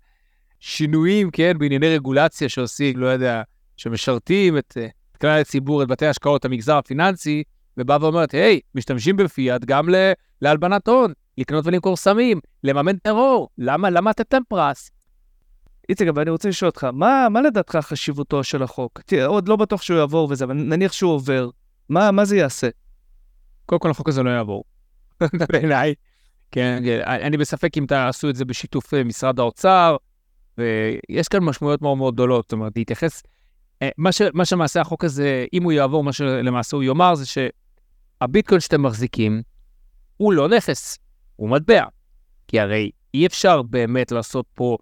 שינויים, 0.61 1.31
כן, 1.31 1.59
בענייני 1.59 1.95
רגולציה 1.95 2.49
שעושים, 2.49 2.99
לא 2.99 3.07
יודע, 3.07 3.43
שמשרתים 3.77 4.59
את, 4.59 4.77
את 5.13 5.17
כלל 5.17 5.41
הציבור, 5.41 5.83
את 5.83 5.89
בתי 5.89 6.07
ההשקעות, 6.07 6.45
המגזר 6.45 6.77
הפיננסי, 6.77 7.43
ובאה 7.77 7.99
ואומרת, 8.01 8.33
היי, 8.33 8.61
משתמשים 8.75 9.17
בפיאט 9.17 9.65
גם 9.65 9.89
להלבנת 10.43 10.89
הון, 10.89 11.13
לקנות 11.39 11.67
ולמכור 11.67 11.97
סמים, 11.97 12.41
לממן 12.65 12.97
טרור, 12.97 13.49
למה, 13.59 13.91
למה 13.91 14.11
להם 14.33 14.43
פרס? 14.49 14.91
איציק, 15.89 16.09
אבל 16.09 16.23
אני 16.23 16.31
רוצה 16.31 16.49
לשאול 16.49 16.69
אותך, 16.69 16.85
מה, 16.85 17.29
מה 17.31 17.41
לדעתך 17.41 17.77
חשיבותו 17.77 18.45
של 18.45 18.63
החוק? 18.63 19.01
תראה, 19.07 19.27
עוד 19.27 19.49
לא 19.49 19.57
בטוח 19.57 19.83
שהוא 19.83 19.99
יעבור 19.99 20.29
וזה, 20.31 20.45
אבל 20.45 20.55
נניח 20.55 20.93
שהוא 20.93 21.13
עובר, 21.13 21.51
מה, 21.89 22.11
מה 22.11 22.25
זה 22.25 22.37
יעשה? 22.37 22.69
קודם 23.67 23.81
כל 23.81 23.91
החוק 23.91 24.09
הזה 24.09 24.23
לא 24.23 24.31
יעבור, 24.31 24.65
בעיניי. 25.53 25.95
כן, 26.53 26.83
אני 27.07 27.37
בספק 27.37 27.79
אם 27.79 27.87
תעשו 27.89 28.31
את 28.31 28.37
זה 28.37 28.45
בשיתוף 28.45 28.95
אה, 28.95 29.05
משרד 29.05 29.41
האוצר, 29.41 29.97
ויש 30.59 31.29
כאן 31.29 31.41
משמעויות 31.45 31.83
מאוד 31.83 31.99
מאוד 31.99 32.15
גדולות, 32.15 32.45
זאת 32.45 32.53
אומרת, 32.53 32.73
להתייחס... 32.77 33.23
אה, 33.83 33.89
מה, 33.99 34.13
ש, 34.13 34.23
מה 34.35 34.45
שמעשה 34.45 34.81
החוק 34.81 35.05
הזה, 35.05 35.45
אם 35.53 35.63
הוא 35.63 35.73
יעבור, 35.73 36.05
מה 36.05 36.13
שלמעשה 36.13 36.77
הוא 36.77 36.85
יאמר 36.85 37.15
זה 37.15 37.25
שהביטקוין 37.27 38.61
שאתם 38.61 38.83
מחזיקים 38.83 39.43
הוא 40.17 40.33
לא 40.33 40.49
נכס, 40.49 40.99
הוא 41.37 41.49
מטבע. 41.49 41.85
כי 42.49 42.61
הרי 42.61 42.91
אי 43.15 43.27
אפשר 43.27 43.63
באמת 43.63 44.13
לעשות 44.13 44.47
פה 44.55 44.77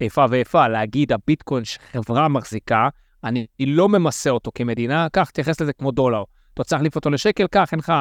איפה 0.00 0.24
ואיפה, 0.30 0.68
להגיד 0.68 1.12
הביטקוין 1.12 1.64
שחברה 1.64 2.28
מחזיקה, 2.28 2.88
אני 3.24 3.46
לא 3.58 3.88
ממסה 3.88 4.30
אותו 4.30 4.50
כמדינה, 4.54 5.08
קח, 5.12 5.30
תייחס 5.30 5.60
לזה 5.60 5.72
כמו 5.72 5.90
דולר. 5.90 6.22
אתה 6.54 6.64
צריך 6.64 6.72
להחליף 6.72 6.96
אותו 6.96 7.10
לשקל, 7.10 7.46
קח, 7.46 7.68
אין 7.72 7.78
לך 7.78 7.92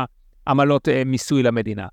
עמלות 0.48 0.90
אה, 0.90 1.04
מיסוי 1.06 1.44
למדינה. 1.44 1.88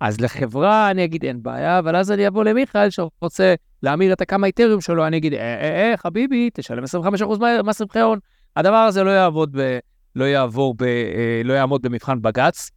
אז 0.00 0.20
לחברה 0.20 0.90
אני 0.90 1.04
אגיד 1.04 1.24
אין 1.24 1.42
בעיה, 1.42 1.78
אבל 1.78 1.96
אז 1.96 2.12
אני 2.12 2.28
אבוא 2.28 2.44
למיכאל 2.44 2.90
שרוצה 2.90 3.54
להמיר 3.82 4.12
את 4.12 4.20
הכמה 4.20 4.46
איתריום 4.46 4.80
שלו, 4.80 5.06
אני 5.06 5.16
אגיד, 5.16 5.34
אה, 5.34 5.40
אה, 5.40 5.90
אה, 5.90 5.96
חביבי, 5.96 6.50
תשלם 6.54 6.84
25% 6.84 7.62
מס 7.64 7.80
רווחי 7.80 8.00
הון. 8.00 8.18
הדבר 8.56 8.76
הזה 8.76 9.02
לא 9.04 9.10
יעבוד 9.10 9.56
ב... 9.56 9.78
לא 10.16 10.24
יעבור 10.24 10.74
ב... 10.74 10.82
אה, 10.82 11.40
לא 11.44 11.52
יעמוד 11.52 11.82
במבחן 11.82 12.22
בג"ץ, 12.22 12.70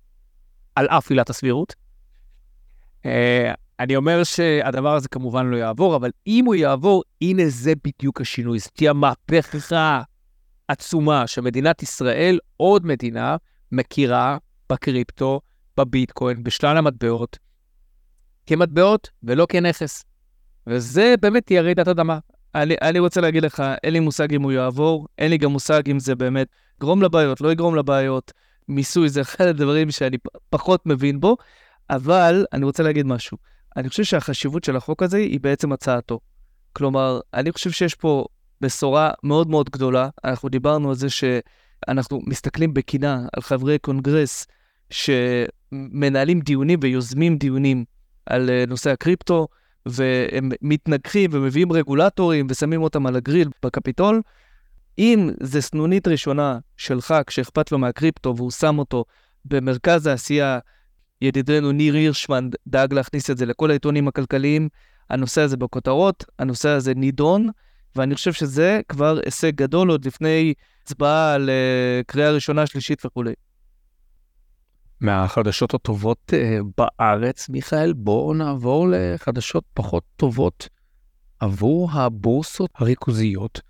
על 0.75 0.87
אף 0.87 1.09
עילת 1.09 1.29
הסבירות. 1.29 1.75
אה, 3.05 3.53
אני 3.79 3.95
אומר 3.95 4.23
שהדבר 4.23 4.95
הזה 4.95 5.07
כמובן 5.07 5.45
לא 5.45 5.57
יעבור, 5.57 5.95
אבל 5.95 6.11
אם 6.27 6.45
הוא 6.45 6.55
יעבור, 6.55 7.03
הנה 7.21 7.43
זה 7.47 7.73
בדיוק 7.83 8.21
השינוי. 8.21 8.59
זו 8.59 8.69
תהיה 8.73 8.93
מהפכה 8.93 10.01
עצומה 10.67 11.27
שמדינת 11.27 11.83
ישראל, 11.83 12.39
עוד 12.57 12.85
מדינה, 12.85 13.37
מכירה 13.71 14.37
בקריפטו, 14.69 15.41
בביטקוין, 15.85 16.43
בשלל 16.43 16.77
המטבעות, 16.77 17.37
כמטבעות 18.45 19.09
ולא 19.23 19.45
כנכס. 19.49 20.05
וזה 20.67 21.15
באמת 21.21 21.45
תהיה 21.45 21.61
רעידת 21.61 21.87
אדמה. 21.87 22.19
אני, 22.55 22.75
אני 22.81 22.99
רוצה 22.99 23.21
להגיד 23.21 23.43
לך, 23.43 23.63
אין 23.83 23.93
לי 23.93 23.99
מושג 23.99 24.33
אם 24.33 24.41
הוא 24.41 24.51
יעבור, 24.51 25.07
אין 25.17 25.29
לי 25.31 25.37
גם 25.37 25.51
מושג 25.51 25.89
אם 25.89 25.99
זה 25.99 26.15
באמת 26.15 26.47
יגרום 26.77 27.01
לבעיות, 27.01 27.41
לא 27.41 27.51
יגרום 27.51 27.75
לבעיות. 27.75 28.33
מיסוי 28.67 29.09
זה 29.09 29.21
אחד 29.21 29.45
הדברים 29.45 29.91
שאני 29.91 30.17
פחות 30.49 30.85
מבין 30.85 31.19
בו, 31.19 31.37
אבל 31.89 32.45
אני 32.53 32.65
רוצה 32.65 32.83
להגיד 32.83 33.05
משהו. 33.05 33.37
אני 33.77 33.89
חושב 33.89 34.03
שהחשיבות 34.03 34.63
של 34.63 34.75
החוק 34.75 35.03
הזה 35.03 35.17
היא 35.17 35.39
בעצם 35.39 35.71
הצעתו. 35.71 36.19
כלומר, 36.73 37.19
אני 37.33 37.51
חושב 37.51 37.71
שיש 37.71 37.95
פה 37.95 38.25
בשורה 38.61 39.11
מאוד 39.23 39.49
מאוד 39.49 39.69
גדולה. 39.69 40.09
אנחנו 40.23 40.49
דיברנו 40.49 40.89
על 40.89 40.95
זה 40.95 41.07
שאנחנו 41.09 42.21
מסתכלים 42.25 42.73
בקינה 42.73 43.25
על 43.33 43.41
חברי 43.41 43.79
קונגרס 43.79 44.47
שמנהלים 45.71 46.39
דיונים 46.39 46.79
ויוזמים 46.81 47.37
דיונים 47.37 47.85
על 48.25 48.49
אה, 48.49 48.63
נושא 48.67 48.89
הקריפטו, 48.89 49.47
והם 49.85 50.51
מתנגחים 50.61 51.29
ומביאים 51.33 51.71
רגולטורים 51.71 52.47
ושמים 52.49 52.81
אותם 52.81 53.05
על 53.05 53.15
הגריל 53.15 53.49
בקפיטול. 53.63 54.21
אם 54.99 55.29
זה 55.39 55.61
סנונית 55.61 56.07
ראשונה 56.07 56.59
שלך 56.77 57.15
כשאכפת 57.27 57.71
לו 57.71 57.77
מהקריפטו 57.77 58.33
והוא 58.35 58.51
שם 58.51 58.79
אותו 58.79 59.05
במרכז 59.45 60.07
העשייה 60.07 60.59
ידידנו 61.21 61.71
ניר 61.71 61.93
הירשמן 61.93 62.49
דאג 62.67 62.93
להכניס 62.93 63.29
את 63.29 63.37
זה 63.37 63.45
לכל 63.45 63.69
העיתונים 63.69 64.07
הכלכליים. 64.07 64.69
הנושא 65.09 65.41
הזה 65.41 65.57
בכותרות, 65.57 66.25
הנושא 66.39 66.69
הזה 66.69 66.93
נידון, 66.93 67.49
ואני 67.95 68.15
חושב 68.15 68.33
שזה 68.33 68.81
כבר 68.89 69.19
הישג 69.25 69.55
גדול 69.55 69.89
עוד 69.89 70.05
לפני 70.05 70.53
הצבעה 70.83 71.33
על 71.33 71.49
uh, 71.49 72.03
קריאה 72.05 72.31
ראשונה, 72.31 72.67
שלישית 72.67 73.05
וכולי. 73.05 73.33
מהחדשות 75.01 75.73
הטובות 75.73 76.33
uh, 76.33 76.63
בארץ, 76.77 77.49
מיכאל, 77.49 77.93
בואו 77.93 78.33
נעבור 78.33 78.87
לחדשות 78.91 79.63
פחות 79.73 80.03
טובות 80.15 80.69
עבור 81.39 81.91
הבורסות 81.91 82.69
הריכוזיות 82.75 83.61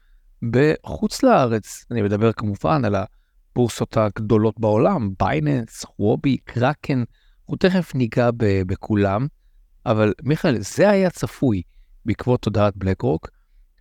בחוץ 0.49 1.23
לארץ. 1.23 1.85
אני 1.91 2.01
מדבר 2.01 2.31
כמובן 2.31 2.85
על 2.85 2.95
הבורסות 2.95 3.97
הגדולות 3.97 4.59
בעולם, 4.59 5.09
בייננס, 5.19 5.85
הואובי, 5.99 6.37
קראקן, 6.37 7.03
אנחנו 7.39 7.69
תכף 7.69 7.95
ניגע 7.95 8.29
בכולם, 8.37 9.27
אבל 9.85 10.13
מיכאל, 10.23 10.59
זה 10.59 10.89
היה 10.89 11.09
צפוי 11.09 11.61
בעקבות 12.05 12.41
תודעת 12.41 12.77
בלקרוק, 12.77 13.29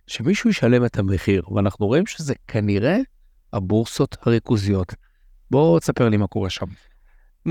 שמישהו 0.07 0.49
ישלם 0.49 0.85
את 0.85 0.99
המחיר, 0.99 1.43
ואנחנו 1.53 1.87
רואים 1.87 2.05
שזה 2.05 2.33
כנראה 2.47 2.97
הבורסות 3.53 4.17
הריכוזיות. 4.21 4.93
בוא 5.51 5.79
תספר 5.79 6.09
לי 6.09 6.17
מה 6.17 6.27
קורה 6.27 6.49
שם. 6.49 6.65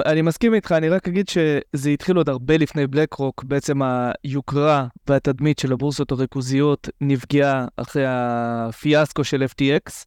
אני 0.07 0.23
מסכים 0.23 0.55
איתך, 0.55 0.73
אני 0.73 0.89
רק 0.89 1.09
אגיד 1.09 1.29
שזה 1.29 1.91
התחיל 1.91 2.17
עוד 2.17 2.29
הרבה 2.29 2.57
לפני 2.57 2.87
בלק 2.87 3.15
רוק, 3.15 3.45
בעצם 3.45 3.81
היוקרה 3.83 4.87
והתדמית 5.07 5.59
של 5.59 5.73
הבורסות 5.73 6.13
הריכוזיות 6.13 6.89
נפגעה 7.01 7.67
אחרי 7.77 8.05
הפיאסקו 8.07 9.25
של 9.25 9.43
FTX, 9.43 10.05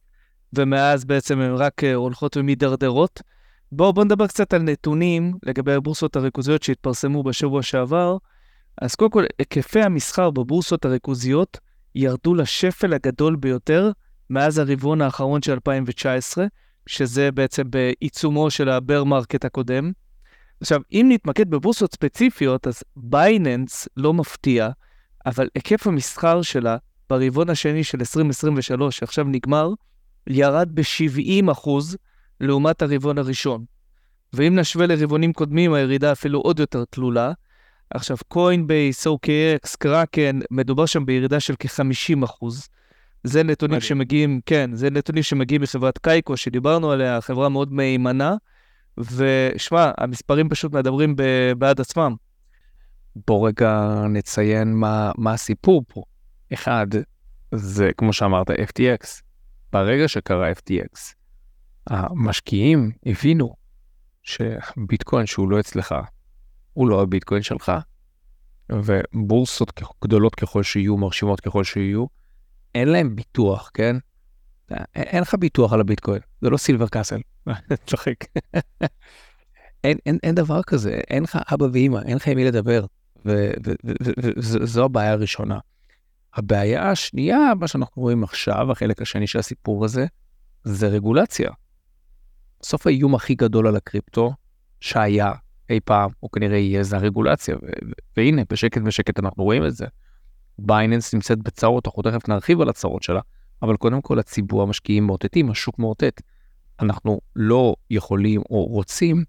ומאז 0.52 1.04
בעצם 1.04 1.40
הן 1.40 1.54
רק 1.54 1.84
אה, 1.84 1.94
הולכות 1.94 2.36
ומידרדרות. 2.36 3.22
בואו 3.72 3.92
בוא 3.92 4.04
נדבר 4.04 4.26
קצת 4.26 4.54
על 4.54 4.62
נתונים 4.62 5.34
לגבי 5.42 5.72
הבורסות 5.72 6.16
הריכוזיות 6.16 6.62
שהתפרסמו 6.62 7.22
בשבוע 7.22 7.62
שעבר. 7.62 8.16
אז 8.80 8.94
קודם 8.94 9.10
כל, 9.10 9.24
היקפי 9.38 9.80
המסחר 9.80 10.30
בבורסות 10.30 10.84
הריכוזיות 10.84 11.58
ירדו 11.94 12.34
לשפל 12.34 12.94
הגדול 12.94 13.36
ביותר 13.36 13.90
מאז 14.30 14.58
הרבעון 14.58 15.02
האחרון 15.02 15.42
של 15.42 15.52
2019, 15.52 16.46
שזה 16.86 17.32
בעצם 17.32 17.62
בעיצומו 17.70 18.50
של 18.50 18.68
ה 18.68 18.75
bear 18.75 19.04
market 19.04 19.44
הקודם. 19.44 19.92
עכשיו, 20.60 20.80
אם 20.92 21.06
נתמקד 21.08 21.50
בבורסות 21.50 21.92
ספציפיות, 21.92 22.66
אז 22.66 22.82
בייננס 22.96 23.88
לא 23.96 24.14
מפתיע, 24.14 24.68
אבל 25.26 25.48
היקף 25.54 25.86
המסחר 25.86 26.42
שלה 26.42 26.76
ברבעון 27.10 27.50
השני 27.50 27.84
של 27.84 27.98
2023, 27.98 28.98
שעכשיו 28.98 29.24
נגמר, 29.24 29.70
ירד 30.26 30.68
ב-70% 30.74 31.68
לעומת 32.40 32.82
הרבעון 32.82 33.18
הראשון. 33.18 33.64
ואם 34.32 34.58
נשווה 34.58 34.86
לרבעונים 34.86 35.32
קודמים, 35.32 35.72
הירידה 35.72 36.12
אפילו 36.12 36.40
עוד 36.40 36.60
יותר 36.60 36.84
תלולה. 36.90 37.32
עכשיו, 37.90 38.16
קוינבייס, 38.28 39.06
OKX, 39.06 39.76
קראקן, 39.78 40.38
מדובר 40.50 40.86
שם 40.86 41.06
בירידה 41.06 41.40
של 41.40 41.54
כ-50%. 41.58 42.46
זה 43.24 43.42
נתונים 43.42 43.76
מדהים. 43.76 43.88
שמגיעים, 43.88 44.40
כן, 44.46 44.70
זה 44.74 44.90
נתונים 44.90 45.22
שמגיעים 45.22 45.62
מחברת 45.62 45.98
קייקו, 45.98 46.36
שדיברנו 46.36 46.90
עליה, 46.90 47.20
חברה 47.20 47.48
מאוד 47.48 47.72
מהימנה, 47.72 48.36
ושמע, 48.98 49.90
המספרים 49.98 50.48
פשוט 50.48 50.72
מדברים 50.72 51.16
בעד 51.58 51.80
עצמם. 51.80 52.14
בוא 53.26 53.48
רגע 53.48 54.02
נציין 54.08 54.74
מה, 54.74 55.12
מה 55.18 55.32
הסיפור 55.32 55.84
פה. 55.88 56.02
אחד, 56.52 56.86
זה 57.54 57.90
כמו 57.96 58.12
שאמרת, 58.12 58.50
FTX. 58.50 59.22
ברגע 59.72 60.08
שקרה 60.08 60.52
FTX, 60.52 61.14
המשקיעים 61.86 62.90
הבינו 63.06 63.54
שביטקוין 64.22 65.26
שהוא 65.26 65.50
לא 65.50 65.60
אצלך, 65.60 65.94
הוא 66.72 66.88
לא 66.88 67.02
הביטקוין 67.02 67.42
שלך, 67.42 67.72
ובורסות 68.72 69.80
גדולות 70.04 70.34
ככל 70.34 70.62
שיהיו, 70.62 70.96
מרשימות 70.96 71.40
ככל 71.40 71.64
שיהיו, 71.64 72.06
אין 72.74 72.88
להם 72.88 73.16
ביטוח, 73.16 73.70
כן? 73.74 73.96
אין 74.94 75.22
לך 75.22 75.34
ביטוח 75.34 75.72
על 75.72 75.80
הביטקוין, 75.80 76.20
זה 76.40 76.50
לא 76.50 76.56
סילבר 76.56 76.88
קאסל, 76.88 77.20
צוחק. 77.86 78.24
אין, 79.84 79.98
אין, 80.06 80.18
אין 80.22 80.34
דבר 80.34 80.62
כזה, 80.62 81.00
אין 81.10 81.22
לך 81.22 81.38
אבא 81.54 81.66
ואימא, 81.72 81.98
אין 82.06 82.16
לך 82.16 82.28
עם 82.28 82.36
מי 82.36 82.44
לדבר, 82.44 82.84
וזו 84.36 84.84
הבעיה 84.84 85.12
הראשונה. 85.12 85.58
הבעיה 86.34 86.90
השנייה, 86.90 87.38
מה 87.60 87.68
שאנחנו 87.68 88.02
רואים 88.02 88.24
עכשיו, 88.24 88.72
החלק 88.72 89.02
השני 89.02 89.26
של 89.26 89.38
הסיפור 89.38 89.84
הזה, 89.84 90.06
זה 90.64 90.88
רגולציה. 90.88 91.50
בסוף 92.60 92.86
האיום 92.86 93.14
הכי 93.14 93.34
גדול 93.34 93.66
על 93.66 93.76
הקריפטו, 93.76 94.32
שהיה 94.80 95.32
אי 95.70 95.80
פעם, 95.84 96.10
או 96.22 96.30
כנראה 96.30 96.56
יהיה, 96.56 96.82
זה 96.82 96.96
הרגולציה. 96.96 97.56
והנה, 98.16 98.42
בשקט 98.50 98.82
בשקט 98.82 99.18
אנחנו 99.18 99.44
רואים 99.44 99.66
את 99.66 99.74
זה. 99.74 99.86
בייננס 100.58 101.14
נמצאת 101.14 101.38
בצרות, 101.38 101.86
אנחנו 101.86 102.02
תכף 102.02 102.28
נרחיב 102.28 102.60
על 102.60 102.68
הצרות 102.68 103.02
שלה, 103.02 103.20
אבל 103.62 103.76
קודם 103.76 104.00
כל 104.00 104.18
הציבור 104.18 104.62
המשקיעים 104.62 105.06
מאותתים, 105.06 105.50
השוק 105.50 105.78
מאותת. 105.78 106.22
אנחנו 106.80 107.20
לא 107.36 107.74
יכולים 107.90 108.42
או 108.50 108.64
רוצים 108.64 109.24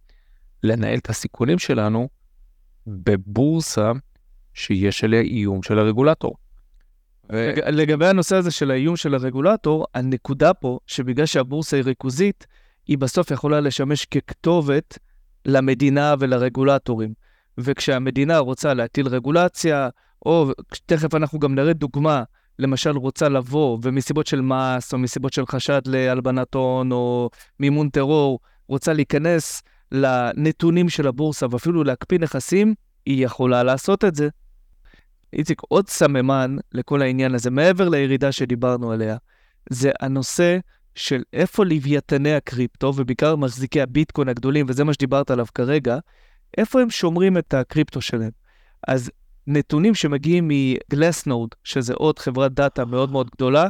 לנהל 0.63 0.97
את 0.97 1.09
הסיכונים 1.09 1.59
שלנו 1.59 2.09
בבורסה 2.87 3.91
שיש 4.53 5.03
עליה 5.03 5.21
איום 5.21 5.63
של 5.63 5.79
הרגולטור. 5.79 6.35
ו... 7.31 7.53
לגבי 7.67 8.07
הנושא 8.07 8.35
הזה 8.35 8.51
של 8.51 8.71
האיום 8.71 8.95
של 8.95 9.15
הרגולטור, 9.15 9.85
הנקודה 9.93 10.53
פה, 10.53 10.79
שבגלל 10.87 11.25
שהבורסה 11.25 11.77
היא 11.77 11.85
ריכוזית, 11.85 12.47
היא 12.87 12.97
בסוף 12.97 13.31
יכולה 13.31 13.59
לשמש 13.59 14.05
ככתובת 14.05 14.97
למדינה 15.45 16.15
ולרגולטורים. 16.19 17.13
וכשהמדינה 17.57 18.37
רוצה 18.37 18.73
להטיל 18.73 19.07
רגולציה, 19.07 19.89
או 20.25 20.51
תכף 20.85 21.15
אנחנו 21.15 21.39
גם 21.39 21.55
נראה 21.55 21.73
דוגמה, 21.73 22.23
למשל 22.59 22.97
רוצה 22.97 23.29
לבוא 23.29 23.77
ומסיבות 23.81 24.27
של 24.27 24.41
מס, 24.41 24.93
או 24.93 24.97
מסיבות 24.97 25.33
של 25.33 25.45
חשד 25.45 25.81
להלבנת 25.85 26.53
הון, 26.53 26.91
או 26.91 27.29
מימון 27.59 27.89
טרור, 27.89 28.39
רוצה 28.67 28.93
להיכנס 28.93 29.63
לנתונים 29.91 30.89
של 30.89 31.07
הבורסה 31.07 31.45
ואפילו 31.51 31.83
להקפיא 31.83 32.19
נכסים, 32.19 32.73
היא 33.05 33.25
יכולה 33.25 33.63
לעשות 33.63 34.03
את 34.03 34.15
זה. 34.15 34.29
איציק, 35.33 35.61
עוד 35.67 35.89
סממן 35.89 36.55
לכל 36.71 37.01
העניין 37.01 37.35
הזה, 37.35 37.51
מעבר 37.51 37.89
לירידה 37.89 38.31
שדיברנו 38.31 38.91
עליה, 38.91 39.17
זה 39.69 39.91
הנושא 39.99 40.57
של 40.95 41.23
איפה 41.33 41.65
לוויתני 41.65 42.35
הקריפטו, 42.35 42.93
ובעיקר 42.95 43.35
מחזיקי 43.35 43.81
הביטקוין 43.81 44.29
הגדולים, 44.29 44.65
וזה 44.69 44.83
מה 44.83 44.93
שדיברת 44.93 45.31
עליו 45.31 45.45
כרגע, 45.55 45.97
איפה 46.57 46.81
הם 46.81 46.89
שומרים 46.89 47.37
את 47.37 47.53
הקריפטו 47.53 48.01
שלהם. 48.01 48.31
אז 48.87 49.11
נתונים 49.47 49.95
שמגיעים 49.95 50.51
מגלסנוד, 50.51 51.49
שזה 51.63 51.93
עוד 51.93 52.19
חברת 52.19 52.53
דאטה 52.53 52.85
מאוד 52.85 53.11
מאוד 53.11 53.29
גדולה, 53.35 53.67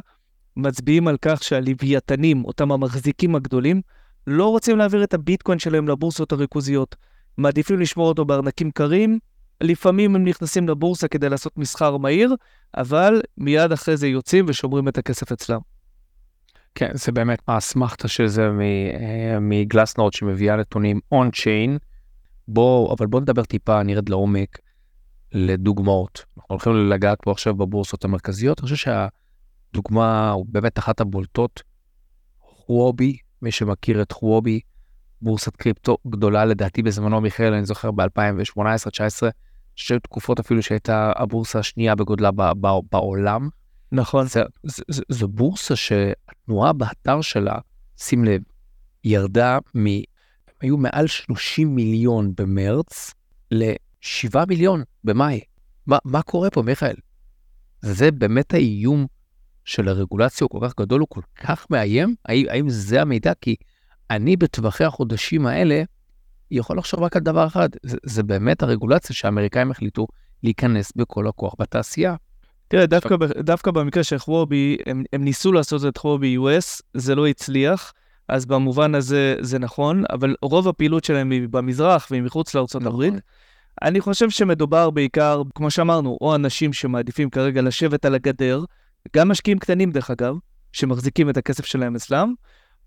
מצביעים 0.57 1.07
על 1.07 1.17
כך 1.21 1.43
שהלוויתנים, 1.43 2.45
אותם 2.45 2.71
המחזיקים 2.71 3.35
הגדולים, 3.35 3.81
לא 4.27 4.47
רוצים 4.47 4.77
להעביר 4.77 5.03
את 5.03 5.13
הביטקוין 5.13 5.59
שלהם 5.59 5.87
לבורסות 5.87 6.31
הריכוזיות. 6.31 6.95
מעדיפים 7.37 7.79
לשמור 7.79 8.07
אותו 8.07 8.25
בארנקים 8.25 8.71
קרים, 8.71 9.19
לפעמים 9.61 10.15
הם 10.15 10.25
נכנסים 10.25 10.69
לבורסה 10.69 11.07
כדי 11.07 11.29
לעשות 11.29 11.57
מסחר 11.57 11.97
מהיר, 11.97 12.35
אבל 12.77 13.21
מיד 13.37 13.71
אחרי 13.71 13.97
זה 13.97 14.07
יוצאים 14.07 14.45
ושומרים 14.47 14.87
את 14.87 14.97
הכסף 14.97 15.31
אצלם. 15.31 15.59
כן, 16.75 16.91
זה 16.93 17.11
באמת 17.11 17.39
האסמכתה 17.47 18.07
של 18.07 18.27
זה 18.27 18.49
אה, 18.61 19.39
מגלסנורד 19.41 20.13
שמביאה 20.13 20.55
נתונים 20.55 20.99
און-צ'יין. 21.11 21.77
בוא, 22.47 22.95
אבל 22.95 23.07
בוא 23.07 23.21
נדבר 23.21 23.43
טיפה, 23.43 23.83
נרד 23.83 24.09
לעומק, 24.09 24.59
לדוגמאות. 25.33 26.25
אנחנו 26.37 26.45
הולכים 26.55 26.89
לגעת 26.89 27.17
פה 27.21 27.31
עכשיו 27.31 27.55
בבורסות 27.55 28.05
המרכזיות, 28.05 28.59
אני 28.59 28.63
חושב 28.69 28.91
שהדוגמה 29.71 30.31
הוא 30.31 30.45
באמת 30.49 30.79
אחת 30.79 31.01
הבולטות, 31.01 31.63
חוובי, 32.39 33.17
מי 33.41 33.51
שמכיר 33.51 34.01
את 34.01 34.11
חוובי, 34.11 34.59
בורסת 35.21 35.55
קריפטו 35.55 35.97
גדולה 36.07 36.45
לדעתי 36.45 36.81
בזמנו, 36.81 37.21
מיכאל, 37.21 37.53
אני 37.53 37.65
זוכר 37.65 37.91
ב-2018-2019, 37.91 39.23
שהיו 39.75 39.99
תקופות 39.99 40.39
אפילו 40.39 40.63
שהייתה 40.63 41.11
הבורסה 41.15 41.59
השנייה 41.59 41.95
בגודלה 41.95 42.29
בעולם. 42.91 43.49
נכון. 43.91 44.25
זו 45.09 45.27
בורסה 45.27 45.75
שהתנועה 45.75 46.73
באתר 46.73 47.21
שלה, 47.21 47.57
שים 47.97 48.25
לב, 48.25 48.41
ירדה 49.03 49.57
מ... 49.77 49.85
היו 50.61 50.77
מעל 50.77 51.07
30 51.07 51.75
מיליון 51.75 52.33
במרץ 52.37 53.13
ל-7 54.03 54.45
מיליון 54.47 54.83
במאי. 55.03 55.41
מה, 55.87 55.97
מה 56.05 56.21
קורה 56.21 56.49
פה, 56.49 56.61
מיכאל? 56.61 56.95
זה 57.81 58.11
באמת 58.11 58.53
האיום 58.53 59.07
של 59.65 59.87
הרגולציה 59.87 60.45
הוא 60.45 60.59
כל 60.59 60.67
כך 60.67 60.79
גדול, 60.79 60.99
הוא 60.99 61.07
כל 61.09 61.21
כך 61.43 61.67
מאיים? 61.69 62.15
האם, 62.25 62.45
האם 62.49 62.69
זה 62.69 63.01
המידע? 63.01 63.33
כי 63.41 63.55
אני 64.09 64.35
בטווחי 64.35 64.83
החודשים 64.83 65.45
האלה 65.45 65.83
יכול 66.51 66.77
לחשוב 66.77 66.99
רק 66.99 67.15
על 67.15 67.21
דבר 67.21 67.47
אחד, 67.47 67.69
זה, 67.83 67.97
זה 68.05 68.23
באמת 68.23 68.63
הרגולציה 68.63 69.15
שהאמריקאים 69.15 69.71
החליטו 69.71 70.07
להיכנס 70.43 70.91
בכל 70.95 71.27
הכוח 71.27 71.53
בתעשייה. 71.59 72.15
תראה, 72.67 72.85
דווקא, 72.85 73.15
דווקא 73.39 73.71
במקרה 73.71 74.03
של 74.03 74.17
חוובי, 74.17 74.77
הם, 74.85 75.03
הם 75.13 75.23
ניסו 75.23 75.51
לעשות 75.51 75.85
את 75.85 75.97
חוובי 75.97 76.37
US, 76.37 76.81
זה 76.93 77.15
לא 77.15 77.27
הצליח, 77.27 77.93
אז 78.27 78.45
במובן 78.45 78.95
הזה 78.95 79.35
זה 79.39 79.59
נכון, 79.59 80.03
אבל 80.09 80.35
רוב 80.41 80.67
הפעילות 80.67 81.03
שלהם 81.03 81.31
היא 81.31 81.47
במזרח 81.49 82.07
והיא 82.11 82.23
מחוץ 82.23 82.55
לארצות 82.55 82.81
נכון. 82.81 82.93
הברית. 82.93 83.13
אני 83.81 84.01
חושב 84.01 84.29
שמדובר 84.29 84.89
בעיקר, 84.89 85.41
כמו 85.55 85.71
שאמרנו, 85.71 86.17
או 86.21 86.35
אנשים 86.35 86.73
שמעדיפים 86.73 87.29
כרגע 87.29 87.61
לשבת 87.61 88.05
על 88.05 88.15
הגדר, 88.15 88.63
גם 89.15 89.29
משקיעים 89.29 89.59
קטנים 89.59 89.91
דרך 89.91 90.11
אגב, 90.11 90.35
שמחזיקים 90.71 91.29
את 91.29 91.37
הכסף 91.37 91.65
שלהם 91.65 91.95
אצלם, 91.95 92.33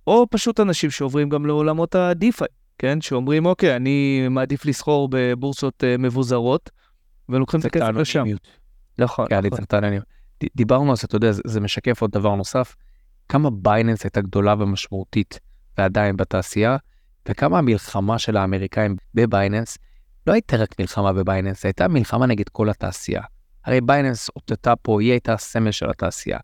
או 0.06 0.26
פשוט 0.30 0.60
אנשים 0.60 0.90
שעוברים 0.90 1.28
גם 1.28 1.46
לעולמות 1.46 1.94
ה-DeFi, 1.94 2.46
כן? 2.78 3.00
שאומרים, 3.00 3.46
אוקיי, 3.46 3.76
אני 3.76 4.26
מעדיף 4.30 4.64
לסחור 4.64 5.08
בבורסות 5.10 5.82
uh, 5.82 6.00
מבוזרות, 6.00 6.70
ולוקחים 7.28 7.60
את 7.60 7.64
הכסף 7.64 7.90
לשם. 7.94 8.24
נכון, 8.98 9.26
כן, 9.28 9.40
נכון. 9.46 9.64
דיברנו 10.56 10.90
על 10.90 10.96
זה, 10.96 11.02
אתה 11.06 11.16
יודע, 11.16 11.32
זה, 11.32 11.42
זה 11.46 11.60
משקף 11.60 12.00
עוד 12.02 12.10
דבר 12.10 12.34
נוסף, 12.34 12.76
כמה 13.28 13.50
בייננס 13.50 14.04
הייתה 14.04 14.20
גדולה 14.20 14.54
ומשמעותית 14.58 15.40
ועדיין 15.78 16.16
בתעשייה, 16.16 16.76
וכמה 17.28 17.58
המלחמה 17.58 18.18
של 18.18 18.36
האמריקאים 18.36 18.96
בבייננס, 19.14 19.78
לא 20.26 20.32
הייתה 20.32 20.56
רק 20.56 20.80
מלחמה 20.80 21.12
בבייננס, 21.12 21.64
הייתה 21.64 21.88
מלחמה 21.88 22.26
נגד 22.26 22.48
כל 22.48 22.70
התעשייה. 22.70 23.22
הרי 23.64 23.80
בייננס 23.80 24.28
אותתה 24.36 24.76
פה, 24.76 25.00
היא 25.00 25.10
הייתה 25.10 25.32
הסמל 25.32 25.70
של 25.70 25.90
התעשייה. 25.90 26.38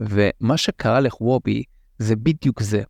ומה 0.00 0.56
שקרה 0.56 1.00
לחוובי 1.00 1.62
זה 1.98 2.16
בדיוק 2.16 2.62
זה. 2.62 2.82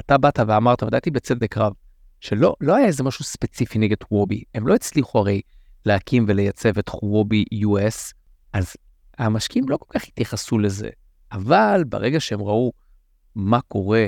אתה 0.00 0.18
באת 0.18 0.40
ואמרת, 0.46 0.82
ודעתי 0.82 1.10
בצדק 1.10 1.58
רב, 1.58 1.72
שלא 2.20 2.54
לא 2.60 2.76
היה 2.76 2.86
איזה 2.86 3.02
משהו 3.02 3.24
ספציפי 3.24 3.78
נגד 3.78 4.02
חוובי. 4.02 4.42
הם 4.54 4.68
לא 4.68 4.74
הצליחו 4.74 5.18
הרי 5.18 5.40
להקים 5.84 6.24
ולייצב 6.28 6.78
את 6.78 6.88
חוובי 6.88 7.44
US, 7.54 8.12
אז 8.52 8.76
המשקיעים 9.18 9.68
לא 9.68 9.76
כל 9.76 9.98
כך 9.98 10.08
התייחסו 10.08 10.58
לזה. 10.58 10.88
אבל 11.32 11.84
ברגע 11.88 12.20
שהם 12.20 12.40
ראו 12.40 12.72
מה 13.34 13.60
קורה 13.60 14.06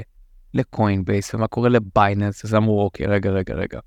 לקוינבייס 0.54 1.34
ומה 1.34 1.46
קורה 1.46 1.68
לבייננס, 1.68 2.44
אז 2.44 2.54
אמרו, 2.54 2.82
אוקיי, 2.82 3.06
רגע, 3.06 3.30
רגע, 3.30 3.54
רגע. 3.54 3.80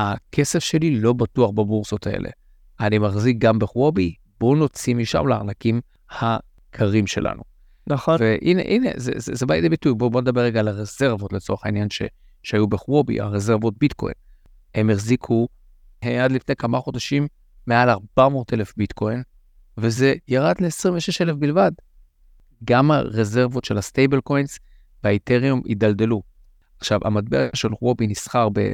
הכסף 0.00 0.58
שלי 0.58 1.00
לא 1.00 1.12
בטוח 1.12 1.50
בבורסות 1.50 2.06
האלה. 2.06 2.28
אני 2.80 2.98
מחזיק 2.98 3.38
גם 3.38 3.58
בחוובי, 3.58 4.14
בואו 4.40 4.54
נוציא 4.54 4.94
משם 4.94 5.26
לארנקים 5.26 5.80
הקרים 6.10 7.06
שלנו. 7.06 7.42
נכון. 7.86 8.16
והנה, 8.20 8.62
הנה, 8.62 8.90
זה, 8.96 9.12
זה, 9.16 9.34
זה 9.34 9.46
בא 9.46 9.54
לידי 9.54 9.68
ביטוי. 9.68 9.94
בואו 9.94 10.10
בוא 10.10 10.20
נדבר 10.20 10.40
רגע 10.40 10.60
על 10.60 10.68
הרזרבות 10.68 11.32
לצורך 11.32 11.66
העניין 11.66 11.90
ש, 11.90 12.02
שהיו 12.42 12.66
בחוובי, 12.66 13.20
הרזרבות 13.20 13.78
ביטקוין. 13.78 14.14
הם 14.74 14.90
החזיקו 14.90 15.48
אה, 16.04 16.24
עד 16.24 16.32
לפני 16.32 16.56
כמה 16.56 16.80
חודשים 16.80 17.26
מעל 17.66 17.90
400 17.90 18.52
אלף 18.52 18.72
ביטקוין, 18.76 19.22
וזה 19.78 20.14
ירד 20.28 20.54
ל-26 20.60 21.16
אלף 21.20 21.36
בלבד. 21.36 21.72
גם 22.64 22.90
הרזרבות 22.90 23.64
של 23.64 23.78
ה 23.78 23.84
stable 23.84 24.20
coins 24.20 24.58
והאת'ריום 25.04 25.62
הידלדלו. 25.64 26.22
עכשיו, 26.78 27.00
המטבע 27.04 27.48
של 27.54 27.68
הואובי 27.82 28.06
נסחר 28.06 28.48
ב... 28.52 28.72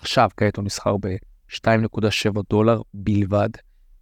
עכשיו, 0.00 0.28
כעת 0.36 0.56
הוא 0.56 0.64
נסחר 0.64 0.96
ב-2.7 0.96 2.40
דולר 2.50 2.80
בלבד. 2.94 3.48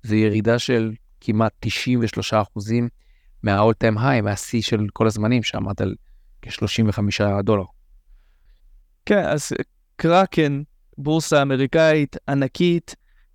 זו 0.03 0.15
ירידה 0.15 0.59
של 0.59 0.93
כמעט 1.21 1.53
93 1.61 2.35
אחוזים 2.35 2.89
מה- 3.42 3.58
all 3.58 3.73
time 3.85 3.97
high, 3.99 4.23
מהשיא 4.23 4.63
של 4.63 4.87
כל 4.93 5.07
הזמנים, 5.07 5.43
שעמד 5.43 5.83
על 5.83 5.95
כ-35 6.43 7.43
דולר. 7.43 7.65
כן, 9.07 9.25
אז 9.25 9.53
קראקן, 9.97 10.63
בורסה 10.99 11.43
אמריקאית 11.43 12.17
ענקית, 12.29 12.95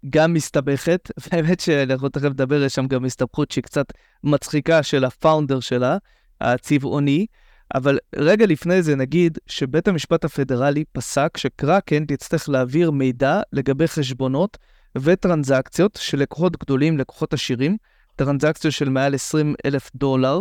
גם 0.10 0.34
מסתבכת, 0.34 1.12
והאמת 1.24 1.60
שאנחנו 1.60 2.10
תכף 2.10 2.26
נדבר, 2.26 2.64
יש 2.64 2.76
שם 2.76 2.88
גם 2.88 3.06
הסתבכות 3.06 3.52
שהיא 3.52 3.64
קצת 3.64 3.86
מצחיקה 4.24 4.84
של 4.84 5.06
הפאונדר 5.06 5.60
שלה, 5.60 5.98
הצבעוני, 6.42 7.26
אבל 7.74 7.98
רגע 8.16 8.46
לפני 8.46 8.84
זה 8.84 8.96
נגיד 8.96 9.38
שבית 9.48 9.88
המשפט 9.88 10.26
הפדרלי 10.26 10.84
פסק 10.92 11.38
שקראקן 11.38 12.06
תצטרך 12.06 12.50
להעביר 12.50 12.92
מידע 12.92 13.42
לגבי 13.54 13.88
חשבונות 13.88 14.58
וטרנזקציות 14.98 16.00
של 16.02 16.20
לקוחות 16.20 16.58
גדולים, 16.58 16.98
לקוחות 16.98 17.34
עשירים, 17.34 17.78
טרנזקציות 18.16 18.74
של 18.74 18.90
מעל 18.90 19.16
20 19.16 19.56
אלף 19.66 19.92
דולר, 19.96 20.40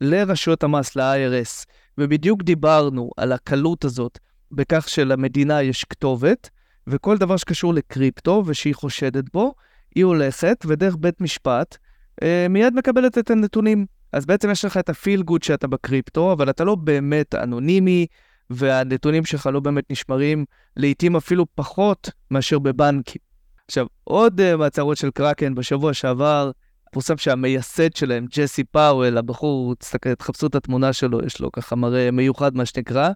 לרשויות 0.00 0.62
המס, 0.62 0.96
ל-IRS. 0.96 1.64
ובדיוק 1.98 2.42
דיברנו 2.42 3.10
על 3.16 3.32
הקלות 3.32 3.84
הזאת 3.84 4.18
בכך 4.52 4.88
שלמדינה 4.88 5.62
יש 5.62 5.84
כתובת, 5.84 6.50
וכל 6.86 7.18
דבר 7.18 7.36
שקשור 7.36 7.74
לקריפטו 7.74 8.42
ושהיא 8.46 8.74
חושדת 8.74 9.32
בו, 9.32 9.54
היא 9.94 10.04
הולכת 10.04 10.64
ודרך 10.68 10.96
בית 11.00 11.20
משפט 11.20 11.76
אה, 12.22 12.46
מיד 12.50 12.74
מקבלת 12.74 13.18
את 13.18 13.30
הנתונים. 13.30 13.86
אז 14.12 14.26
בעצם 14.26 14.50
יש 14.50 14.64
לך 14.64 14.76
את 14.76 14.88
ה 14.88 14.95
feel 14.95 15.22
good 15.22 15.42
שאתה 15.42 15.66
בקריפטו, 15.66 16.32
אבל 16.32 16.50
אתה 16.50 16.64
לא 16.64 16.74
באמת 16.74 17.34
אנונימי, 17.34 18.06
והנתונים 18.50 19.24
שלך 19.24 19.46
לא 19.52 19.60
באמת 19.60 19.84
נשמרים, 19.90 20.44
לעתים 20.76 21.16
אפילו 21.16 21.46
פחות 21.54 22.10
מאשר 22.30 22.58
בבנקים. 22.58 23.20
עכשיו, 23.68 23.86
עוד 24.04 24.40
uh, 24.40 24.56
מהצהרות 24.56 24.96
של 24.96 25.10
קראקן 25.10 25.54
בשבוע 25.54 25.94
שעבר, 25.94 26.50
פורסם 26.92 27.16
שהמייסד 27.16 27.96
שלהם, 27.96 28.26
ג'סי 28.36 28.64
פאוול, 28.64 29.18
הבחור, 29.18 29.74
תחפשו 30.18 30.46
את 30.46 30.54
התמונה 30.54 30.92
שלו, 30.92 31.24
יש 31.26 31.40
לו 31.40 31.52
ככה 31.52 31.76
מראה 31.76 32.10
מיוחד, 32.10 32.56
מה 32.56 32.66
שנקרא, 32.66 33.10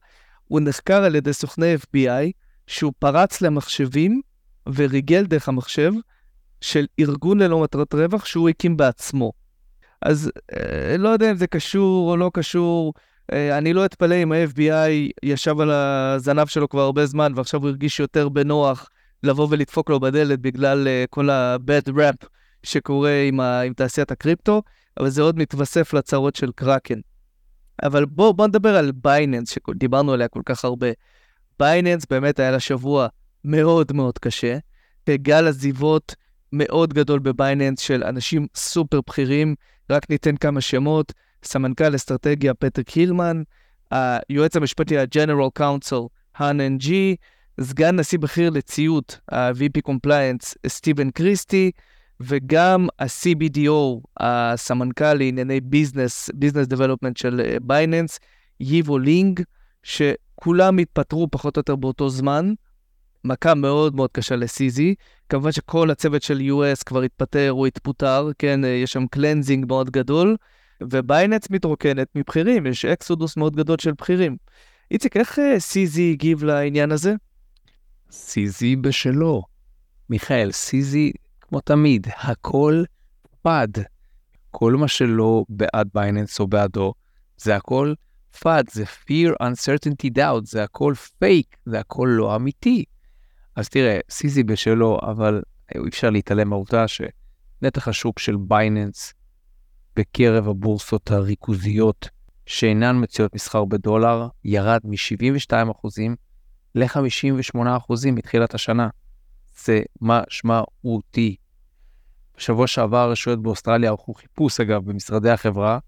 הוא 0.45 0.61
נחקר 0.61 1.05
על 1.05 1.15
ידי 1.15 1.33
סוכני 1.33 1.75
FBI, 1.75 2.31
שהוא 2.67 2.93
פרץ 2.99 3.41
למחשבים 3.41 4.21
וריגל 4.75 5.25
דרך 5.25 5.49
המחשב 5.49 5.93
של 6.61 6.87
ארגון 7.01 7.43
ללא 7.43 7.63
מטרת 7.63 7.95
רווח 7.95 8.25
שהוא 8.25 8.49
הקים 8.49 8.77
בעצמו. 8.77 9.33
אז 10.03 10.31
אה, 10.53 10.97
לא 10.99 11.09
יודע 11.09 11.31
אם 11.31 11.37
זה 11.37 11.47
קשור 11.47 12.11
או 12.11 12.17
לא 12.17 12.31
קשור, 12.35 12.95
אה, 13.33 13.59
אני 13.59 13.73
לא 13.73 13.85
אתפלא 13.85 14.15
אם 14.23 14.33
ה-FBI 14.33 15.11
ישב 15.23 15.61
על 15.61 15.71
הזנב 15.71 16.47
שלו 16.47 16.69
כבר 16.69 16.81
הרבה 16.81 17.07
זמן 17.07 17.33
ועכשיו 17.37 17.61
הוא 17.61 17.69
הרגיש 17.69 18.01
יותר 18.01 18.29
בנוח 18.29 18.91
לבוא 19.23 19.47
ולדפוק 19.51 19.91
לו 19.91 20.01
בדלת 20.01 20.41
בגלל 20.41 20.87
uh, 20.87 21.09
כל 21.11 21.31
ה-bad 21.31 21.91
rap 21.91 22.27
שקורה 22.63 23.23
עם, 23.29 23.41
ה- 23.41 23.61
עם 23.61 23.73
תעשיית 23.73 24.11
הקריפטו, 24.11 24.63
אבל 25.01 25.09
זה 25.09 25.23
עוד 25.23 25.39
מתווסף 25.39 25.93
לצרות 25.93 26.37
של 26.37 26.53
קראקן. 26.55 26.99
אבל 27.83 28.05
בואו 28.05 28.35
בוא 28.35 28.47
נדבר 28.47 28.77
על 28.77 28.93
בייננס, 28.93 29.51
שדיברנו 29.51 30.13
עליה 30.13 30.29
כל 30.29 30.43
כך 30.45 30.65
הרבה. 30.65 30.87
בייננס 31.59 32.07
באמת 32.11 32.41
היה 32.41 32.51
לה 32.51 32.61
שבוע 32.61 33.07
מאוד 33.45 33.93
מאוד 33.93 34.19
קשה, 34.19 34.59
גל 35.11 35.49
עזיבות 35.49 36.15
מאוד 36.53 36.95
גדול 36.95 37.19
בבייננס 37.19 37.81
של 37.81 38.05
אנשים 38.05 38.47
סופר 38.55 39.01
בכירים, 39.07 39.55
רק 39.93 40.11
ניתן 40.11 40.37
כמה 40.37 40.61
שמות, 40.61 41.13
סמנכ"ל 41.45 41.95
אסטרטגיה 41.95 42.55
פטריק 42.55 42.83
הילמן, 42.83 43.43
היועץ 43.91 44.57
המשפטי 44.57 44.99
ה- 44.99 45.12
General 45.12 45.61
Counsel, 45.61 46.09
האן 46.37 46.79
נג, 46.79 47.17
סגן 47.61 47.97
נשיא 47.97 48.19
בכיר 48.19 48.51
לציות, 48.51 49.21
ה- 49.33 49.62
VP 49.62 49.91
Compliance, 49.91 50.55
סטיבן 50.67 51.11
קריסטי, 51.11 51.71
וגם 52.21 52.87
ה- 52.99 53.28
CBDO, 53.28 54.01
הסמנכ"ל 54.21 55.15
לענייני 55.15 55.61
business, 55.61 56.31
business 56.35 56.67
development 56.67 57.17
של 57.17 57.57
בייננס, 57.63 58.19
ייבו 58.61 58.99
לינג, 58.99 59.41
שכולם 59.83 60.79
התפטרו 60.79 61.29
פחות 61.31 61.57
או 61.57 61.61
יותר 61.61 61.77
באותו 61.77 62.09
זמן. 62.09 62.53
מכה 63.25 63.55
מאוד 63.55 63.97
מאוד 63.97 64.11
קשה 64.13 64.37
ל-CZ. 64.37 64.95
כמובן 65.33 65.53
שכל 65.53 65.91
הצוות 65.91 66.23
של 66.23 66.41
US 66.41 66.85
כבר 66.87 67.03
התפטר 67.03 67.53
או 67.53 67.67
התפוטר, 67.67 68.31
כן, 68.39 68.61
יש 68.65 68.93
שם 68.93 69.07
cleansing 69.07 69.67
מאוד 69.69 69.91
גדול, 69.91 70.37
ובייננס 70.83 71.51
מתרוקנת 71.51 72.09
מבכירים, 72.15 72.67
יש 72.67 72.85
אקסודוס 72.85 73.37
מאוד 73.37 73.57
גדול 73.57 73.77
של 73.81 73.93
בכירים. 73.93 74.37
איציק, 74.91 75.17
איך 75.17 75.39
אה, 75.39 75.57
הגיב 76.11 76.45
לעניין 76.45 76.93
הזה? 76.93 77.15
CZ 78.11 78.77
בשלו. 78.77 79.43
מיכאל, 80.11 80.53
CZ, 80.53 81.13
כמו 81.41 81.61
תמיד, 81.61 82.07
הכל 82.21 82.83
FUD. 83.43 83.69
כל 84.51 84.73
מה 84.73 84.89
שלא 84.89 85.45
בעד 85.49 85.89
בייננס 85.95 86.41
או 86.41 86.47
בעדו, 86.47 86.95
זה 87.37 87.57
הכל 87.57 87.95
FUD, 88.41 88.65
זה 88.73 88.85
fear, 88.85 89.33
uncertainty, 89.43 90.11
doubt, 90.19 90.45
זה 90.45 90.63
הכל 90.63 90.95
פייק, 91.19 91.57
זה 91.67 91.81
הכל 91.81 92.09
לא 92.11 92.37
אמיתי. 92.37 92.85
אז 93.57 93.69
תראה, 93.69 93.99
CZ 94.11 94.43
בשלו, 94.43 94.99
אבל 95.03 95.43
אי 95.75 95.89
אפשר 95.89 96.11
להתעלם 96.11 96.49
מהעובדה 96.49 96.85
שנתח 96.89 97.89
השוק 97.89 98.19
של 98.19 98.37
בייננס 98.37 99.15
בקרב 99.97 100.49
הבורסות 100.49 101.11
הריכוזיות 101.11 102.09
שאינן 102.47 103.03
מציעות 103.03 103.35
מסחר 103.35 103.65
בדולר 103.65 104.29
ירד 104.45 104.81
מ-72% 104.85 105.55
ל-58% 106.75 108.11
מתחילת 108.13 108.55
השנה. 108.55 108.89
זה 109.65 109.83
משמעותי. 110.01 111.37
בשבוע 112.37 112.67
שעבר 112.67 112.97
הרשויות 112.97 113.43
באוסטרליה 113.43 113.91
ערכו 113.91 114.15
חיפוש, 114.15 114.61
אגב, 114.61 114.85
במשרדי 114.85 115.31
החברה, 115.31 115.79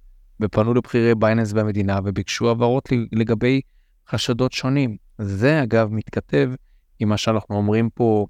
ופנו 0.41 0.75
לבכירי 0.75 1.15
בייננס 1.15 1.53
במדינה 1.53 2.01
וביקשו 2.05 2.51
הבהרות 2.51 2.89
לגבי 3.13 3.61
חשדות 4.09 4.53
שונים. 4.53 4.97
זה, 5.19 5.63
אגב, 5.63 5.89
מתכתב 5.93 6.51
עם 6.99 7.09
מה 7.09 7.17
שאנחנו 7.17 7.57
אומרים 7.57 7.91
פה 7.91 8.27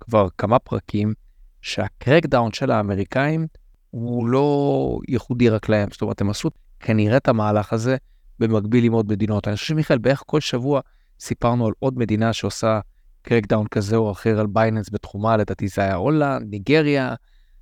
כבר 0.00 0.28
כמה 0.38 0.58
פרקים, 0.58 1.14
שהקרקדאון 1.62 2.52
של 2.52 2.70
האמריקאים 2.70 3.46
הוא 3.90 4.26
לא 4.26 4.98
ייחודי 5.08 5.48
רק 5.48 5.68
להם. 5.68 5.88
זאת 5.90 6.02
אומרת, 6.02 6.20
הם 6.20 6.30
עשו 6.30 6.50
כנראה 6.80 7.16
את 7.16 7.28
המהלך 7.28 7.72
הזה 7.72 7.96
במקביל 8.38 8.84
עם 8.84 8.92
עוד 8.92 9.08
מדינות. 9.08 9.48
אני 9.48 9.56
חושב 9.56 9.66
שמיכאל, 9.66 9.98
בערך 9.98 10.22
כל 10.26 10.40
שבוע 10.40 10.80
סיפרנו 11.20 11.66
על 11.66 11.72
עוד 11.78 11.98
מדינה 11.98 12.32
שעושה 12.32 12.80
crackdown 13.22 13.66
כזה 13.66 13.96
או 13.96 14.12
אחר 14.12 14.40
על 14.40 14.46
בייננס 14.46 14.90
בתחומה, 14.92 15.36
לדעתי 15.36 15.68
זה 15.68 15.82
היה 15.82 15.94
הולנד, 15.94 16.50
ניגריה, 16.50 17.14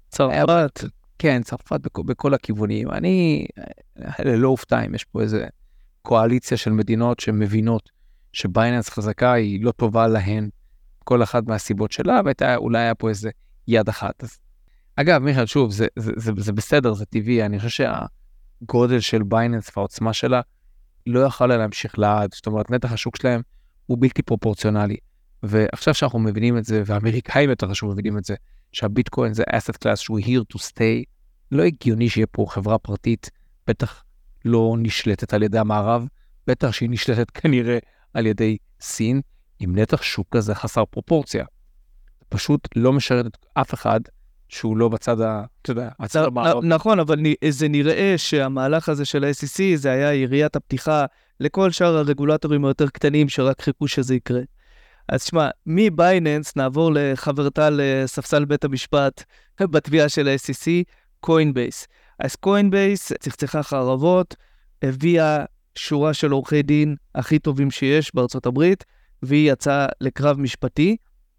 צרפת, 0.09 0.85
כן, 1.19 1.43
צרפת 1.43 1.81
בכ, 1.81 1.99
בכל 1.99 2.35
הכיוונים. 2.35 2.91
אני, 2.91 3.47
לא 4.19 4.49
אופתע 4.49 4.87
אם 4.87 4.95
יש 4.95 5.05
פה 5.05 5.23
איזה 5.23 5.47
קואליציה 6.03 6.57
של 6.57 6.73
מדינות 6.73 7.21
שמבינות 7.21 7.91
שבייננס 8.33 8.89
חזקה 8.89 9.33
היא 9.33 9.65
לא 9.65 9.73
טובה 9.73 10.09
להן, 10.09 10.49
כל 11.05 11.23
אחת 11.23 11.47
מהסיבות 11.47 11.93
שלה, 11.93 12.21
ואולי 12.25 12.79
היה 12.79 12.95
פה 12.95 13.09
איזה 13.09 13.31
יד 13.69 13.89
אחת. 13.89 14.25
אז, 14.25 14.39
אגב, 14.97 15.23
מיכאל, 15.23 15.47
שוב, 15.47 15.71
זה, 15.71 15.87
זה, 15.97 16.13
זה, 16.17 16.33
זה 16.37 16.53
בסדר, 16.53 16.93
זה 16.95 17.07
טבעי, 17.07 17.45
אני 17.45 17.59
חושב 17.59 17.85
שהגודל 18.65 19.01
של 19.01 19.23
בייננס 19.23 19.71
והעוצמה 19.77 20.13
שלה 20.13 20.41
לא 21.07 21.21
יכולה 21.21 21.57
להמשיך 21.57 21.99
לעד, 21.99 22.35
זאת 22.35 22.47
אומרת, 22.47 22.71
נתח 22.71 22.93
השוק 22.93 23.17
שלהם 23.17 23.43
הוא 23.87 23.99
בלתי 24.01 24.23
פרופורציונלי. 24.23 24.97
ועכשיו 25.43 25.95
שאנחנו 25.95 26.19
מבינים 26.19 26.59
את 26.59 26.65
זה, 26.65 26.83
והאמריקאים 26.87 27.51
יותר 27.51 27.69
חשוב 27.69 27.93
מבינים 27.93 28.19
את 28.19 28.25
זה, 28.25 28.35
שהביטקוין 28.73 29.35
זה 29.35 29.43
asset 29.47 29.77
class 29.77 29.99
שהוא 29.99 30.21
here 30.21 30.57
to 30.57 30.59
stay, 30.59 31.05
לא 31.53 31.63
הגיוני 31.63 32.09
שיהיה 32.09 32.27
פה 32.27 32.47
חברה 32.49 32.79
פרטית, 32.79 33.31
בטח 33.67 34.05
לא 34.45 34.75
נשלטת 34.79 35.35
על 35.35 35.43
ידי 35.43 35.59
המערב, 35.59 36.07
בטח 36.47 36.73
שהיא 36.73 36.91
נשלטת 36.91 37.31
כנראה 37.31 37.79
על 38.15 38.27
ידי 38.27 38.57
סין, 38.81 39.21
עם 39.61 39.79
נתח 39.79 40.03
שוק 40.03 40.27
כזה 40.31 40.55
חסר 40.55 40.85
פרופורציה. 40.85 41.45
פשוט 42.29 42.69
לא 42.77 42.93
משרת 42.93 43.27
את 43.27 43.37
אף 43.55 43.75
אחד 43.75 44.01
שהוא 44.49 44.77
לא 44.77 44.89
בצד 44.89 45.21
ה... 45.21 45.45
אתה 45.63 45.71
יודע, 45.71 45.89
הצד 46.01 46.25
המערב. 46.25 46.65
נכון, 46.65 47.01
אבל 47.01 47.19
זה 47.49 47.69
נראה 47.69 48.15
שהמהלך 48.17 48.89
הזה 48.89 49.05
של 49.05 49.25
ה-SEC 49.25 49.63
זה 49.75 49.91
היה 49.91 50.15
יריית 50.15 50.57
הפתיחה 50.57 51.05
לכל 51.41 51.71
שאר 51.71 51.97
הרגולטורים 51.97 52.65
היותר 52.65 52.89
קטנים 52.89 53.29
שרק 53.29 53.63
חיכו 53.63 53.89
שזה 53.89 54.15
יקרה. 54.15 54.41
אז 55.09 55.23
שמע, 55.23 55.49
מבייננס 55.67 56.57
נעבור 56.57 56.91
לחברתה 56.95 57.69
לספסל 57.73 58.45
בית 58.45 58.65
המשפט 58.65 59.25
בתביעה 59.71 60.09
של 60.09 60.29
ה-SEC, 60.29 60.71
קוינבייס. 61.21 61.87
אז 62.19 62.37
קוינבייס 62.37 63.13
צחצחה 63.13 63.63
חרבות, 63.63 64.37
הביאה 64.83 65.45
שורה 65.81 66.15
של 66.15 66.31
עורכי 66.31 66.63
דין 66.63 66.97
הכי 67.15 67.39
טובים 67.39 67.71
שיש 67.71 68.15
בארצות 68.15 68.47
הברית, 68.47 68.85
והיא 69.23 69.53
יצאה 69.53 69.87
לקרב 70.01 70.41
משפטי. 70.41 70.97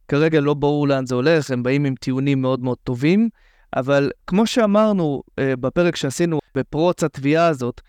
כרגע 0.08 0.40
לא 0.40 0.54
ברור 0.54 0.88
לאן 0.88 1.06
זה 1.06 1.16
הולך, 1.16 1.52
הם 1.52 1.64
באים 1.64 1.86
עם 1.86 1.96
טיעונים 1.96 2.42
מאוד 2.42 2.60
מאוד 2.60 2.78
טובים, 2.84 3.30
אבל 3.76 4.12
כמו 4.28 4.48
שאמרנו 4.48 5.24
אה, 5.40 5.56
בפרק 5.56 5.96
שעשינו 5.96 6.40
בפרוץ 6.56 7.04
התביעה 7.04 7.48
הזאת, 7.48 7.82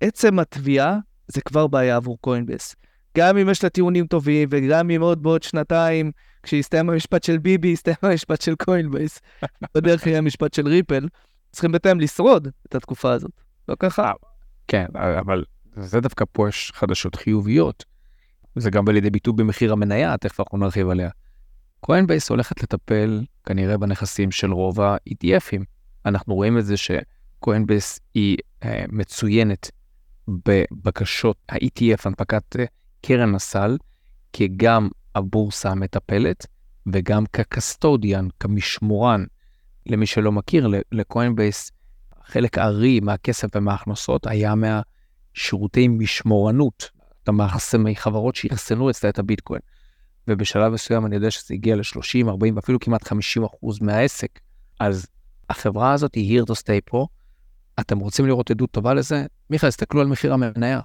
עצם 0.00 0.38
התביעה 0.38 0.98
זה 1.28 1.40
כבר 1.40 1.66
בעיה 1.66 1.96
עבור 1.96 2.18
קוינבייס. 2.20 2.74
גם 3.18 3.38
אם 3.38 3.48
יש 3.48 3.64
לה 3.64 3.70
טיעונים 3.70 4.06
טובים, 4.06 4.48
וגם 4.52 4.90
אם 4.90 5.02
עוד 5.02 5.22
בעוד 5.22 5.42
שנתיים, 5.42 6.12
כשיסתיים 6.42 6.90
המשפט 6.90 7.22
של 7.22 7.38
ביבי, 7.38 7.68
יסתיים 7.68 7.96
המשפט 8.02 8.40
של 8.40 8.54
קוינבייס, 8.54 9.20
בדרך 9.74 10.06
יהיה 10.06 10.18
המשפט 10.18 10.54
של 10.54 10.68
ריפל, 10.68 11.08
צריכים 11.52 11.72
בינתיים 11.72 12.00
לשרוד 12.00 12.48
את 12.66 12.74
התקופה 12.74 13.12
הזאת. 13.12 13.32
לא 13.68 13.76
ככה? 13.78 14.12
כן, 14.68 14.86
אבל 14.94 15.44
זה 15.76 16.00
דווקא 16.00 16.24
פה 16.32 16.48
יש 16.48 16.72
חדשות 16.74 17.14
חיוביות. 17.14 17.84
זה 18.56 18.70
גם 18.70 18.84
בא 18.84 18.92
לידי 18.92 19.10
ביטוי 19.10 19.32
במחיר 19.36 19.72
המניה, 19.72 20.16
תכף 20.16 20.40
אנחנו 20.40 20.58
נרחיב 20.58 20.88
עליה. 20.88 21.10
קוינבייס 21.80 22.28
הולכת 22.28 22.62
לטפל 22.62 23.24
כנראה 23.44 23.78
בנכסים 23.78 24.30
של 24.30 24.52
רוב 24.52 24.80
ה-ETFים. 24.80 25.62
אנחנו 26.06 26.34
רואים 26.34 26.58
את 26.58 26.66
זה 26.66 26.74
שקוינבייס 26.76 28.00
היא 28.14 28.36
אה, 28.64 28.84
מצוינת 28.88 29.70
בבקשות 30.28 31.36
ה-ETF, 31.48 32.02
הנפקת 32.04 32.56
אה, 32.58 32.64
קרן 33.02 33.34
הסל, 33.34 33.76
כגם 34.32 34.88
הבורסה 35.14 35.70
המטפלת 35.70 36.46
וגם 36.92 37.26
כ 37.26 37.43
custodian, 37.43 38.28
כמשמורן. 38.40 39.24
למי 39.86 40.06
שלא 40.06 40.32
מכיר, 40.32 40.68
לקוינבייס 40.92 41.70
חלק 42.24 42.58
הארי 42.58 43.00
מהכסף 43.00 43.48
ומההכנסות 43.54 44.26
היה 44.26 44.54
מהשירותי 45.34 45.88
משמורנות, 45.88 46.90
חברות 47.94 48.36
שאחסנו 48.36 48.90
אצלה 48.90 49.10
את 49.10 49.18
הביטקוין. 49.18 49.60
ובשלב 50.28 50.72
מסוים 50.72 51.06
אני 51.06 51.14
יודע 51.14 51.30
שזה 51.30 51.54
הגיע 51.54 51.76
ל-30, 51.76 52.28
40 52.28 52.56
ואפילו 52.56 52.80
כמעט 52.80 53.08
50 53.08 53.44
אחוז 53.44 53.80
מהעסק. 53.80 54.40
אז 54.80 55.06
החברה 55.50 55.92
הזאת 55.92 56.14
היא 56.14 56.40
here 56.40 56.44
to 56.44 56.52
stay 56.52 56.80
פה. 56.84 57.06
אתם 57.80 57.98
רוצים 57.98 58.26
לראות 58.26 58.50
עדות 58.50 58.70
טובה 58.70 58.94
לזה? 58.94 59.26
מיכאל, 59.50 59.70
תסתכלו 59.70 60.00
על 60.00 60.06
מחיר 60.06 60.32
המניה. 60.32 60.80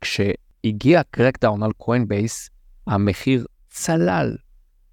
כשהגיע 0.00 1.02
crackdown 1.10 1.62
על 1.62 1.72
קוינבייס, 1.72 2.50
המחיר 2.86 3.46
צלל. 3.70 4.36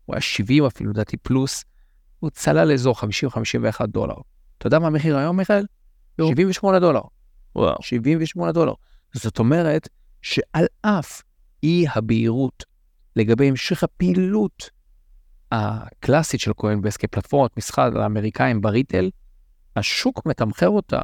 הוא 0.05 0.15
היה 0.15 0.21
70 0.21 0.65
אפילו, 0.65 0.91
לדעתי 0.91 1.17
פלוס, 1.17 1.63
הוא 2.19 2.29
צלל 2.29 2.67
לאזור 2.67 2.95
50-51 3.81 3.85
דולר. 3.85 4.15
אתה 4.57 4.67
יודע 4.67 4.79
מה 4.79 4.87
המחיר 4.87 5.17
היום, 5.17 5.37
מיכאל? 5.37 5.65
78 6.21 6.79
דולר. 6.79 7.01
וואו. 7.55 7.75
78 7.81 8.51
דולר. 8.51 8.73
זאת 9.13 9.39
אומרת 9.39 9.89
שעל 10.21 10.65
אף 10.81 11.21
אי 11.63 11.85
הבהירות 11.95 12.63
לגבי 13.15 13.47
המשך 13.47 13.83
הפעילות 13.83 14.69
הקלאסית 15.51 16.39
של 16.39 16.53
קוינבייס 16.53 16.97
כפלטפורמת 16.97 17.57
מסחר 17.57 17.89
לאמריקאים 17.89 18.61
בריטל, 18.61 19.09
השוק 19.75 20.25
מתמחר 20.25 20.69
אותה 20.69 21.01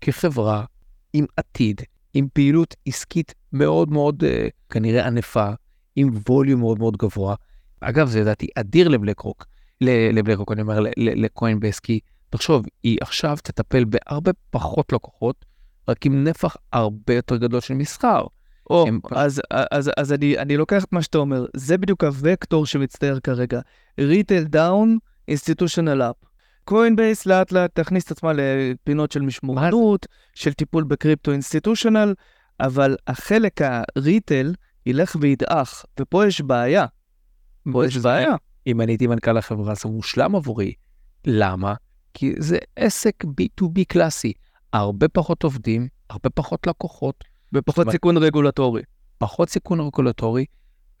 כחברה 0.00 0.64
עם 1.12 1.26
עתיד, 1.36 1.80
עם 2.14 2.28
פעילות 2.32 2.74
עסקית 2.86 3.34
מאוד 3.52 3.90
מאוד 3.90 4.22
uh, 4.24 4.50
כנראה 4.70 5.06
ענפה, 5.06 5.48
עם 5.96 6.10
ווליום 6.28 6.60
מאוד 6.60 6.78
מאוד 6.78 6.96
גבוה. 6.96 7.34
אגב, 7.80 8.08
זה 8.08 8.20
לדעתי 8.20 8.46
אדיר 8.54 8.88
לבלקרוק, 8.88 9.46
לבלקרוק, 9.80 10.52
אני 10.52 10.62
אומר, 10.62 10.80
לקוינבייס, 10.96 11.80
כי 11.80 12.00
תחשוב, 12.30 12.64
היא 12.82 12.98
עכשיו 13.00 13.36
תטפל 13.42 13.84
בהרבה 13.84 14.30
פחות 14.50 14.92
לקוחות, 14.92 15.44
רק 15.88 16.06
עם 16.06 16.24
נפח 16.24 16.56
הרבה 16.72 17.14
יותר 17.14 17.36
גדול 17.36 17.60
של 17.60 17.74
מסחר. 17.74 18.24
או, 18.70 18.84
הם... 18.88 19.00
אז, 19.10 19.42
אז, 19.50 19.90
אז 19.96 20.12
אני, 20.12 20.38
אני 20.38 20.56
לוקח 20.56 20.84
את 20.84 20.92
מה 20.92 21.02
שאתה 21.02 21.18
אומר, 21.18 21.46
זה 21.56 21.78
בדיוק 21.78 22.04
הוקטור 22.04 22.66
שמצטייר 22.66 23.20
כרגע. 23.20 23.60
retail 24.00 24.44
down, 24.44 24.98
institutional 25.28 26.02
up. 26.02 26.16
קוינבייס 26.64 27.26
לאט 27.26 27.52
לאט 27.52 27.70
תכניס 27.74 28.04
את 28.04 28.10
עצמה 28.10 28.32
לפינות 28.34 29.12
של 29.12 29.20
משמורנות, 29.22 30.06
של 30.34 30.52
טיפול 30.52 30.84
בקריפטו 30.84 31.32
institutional, 31.32 32.14
אבל 32.60 32.96
החלק 33.06 33.60
ה 33.62 33.75
retail 33.75 34.54
ילך 34.86 35.16
וידעך, 35.20 35.84
ופה 36.00 36.26
יש 36.26 36.40
בעיה. 36.40 36.86
פה 37.72 37.86
יש 37.86 37.96
בעיה. 37.96 38.34
אם 38.66 38.80
אני 38.80 38.92
הייתי 38.92 39.06
מנכ"ל 39.06 39.38
החברה, 39.38 39.74
זה 39.74 39.88
מושלם 39.88 40.36
עבורי. 40.36 40.72
למה? 41.26 41.74
כי 42.14 42.34
זה 42.38 42.58
עסק 42.76 43.24
B2B 43.24 43.84
קלאסי. 43.88 44.32
הרבה 44.72 45.08
פחות 45.08 45.42
עובדים, 45.42 45.88
הרבה 46.10 46.30
פחות 46.30 46.66
לקוחות, 46.66 47.24
ופחות 47.52 47.90
סיכון 47.90 48.16
רגולטורי. 48.16 48.82
פחות 49.18 49.48
סיכון 49.48 49.80
רגולטורי, 49.80 50.44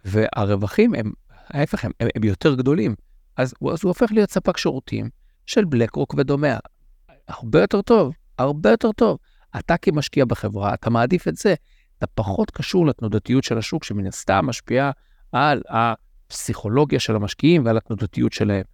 והרווחים 0.04 0.94
הם, 0.94 1.12
ההפך, 1.48 1.84
הם, 1.84 1.90
הם, 2.00 2.08
הם 2.14 2.24
יותר 2.24 2.54
גדולים. 2.54 2.94
אז, 3.36 3.54
אז 3.72 3.78
הוא 3.82 3.90
הופך 3.90 4.12
להיות 4.12 4.30
ספק 4.30 4.56
שירותים 4.56 5.10
של 5.46 5.64
בלקרוק 5.64 6.14
ודומה. 6.18 6.56
הרבה 7.28 7.60
יותר 7.60 7.82
טוב, 7.82 8.12
הרבה 8.38 8.70
יותר 8.70 8.92
טוב. 8.92 9.18
אתה 9.58 9.76
כמשקיע 9.76 10.24
בחברה, 10.24 10.74
אתה 10.74 10.90
מעדיף 10.90 11.28
את 11.28 11.36
זה. 11.36 11.54
אתה 11.98 12.06
פחות 12.06 12.50
קשור 12.50 12.86
לתנודתיות 12.86 13.44
של 13.44 13.58
השוק, 13.58 13.84
שמן 13.84 14.06
הסתם 14.06 14.46
משפיעה 14.46 14.90
על 15.32 15.62
הפסיכולוגיה 15.68 17.00
של 17.00 17.16
המשקיעים 17.16 17.64
ועל 17.64 17.76
התנודתיות 17.76 18.32
שלהם, 18.32 18.64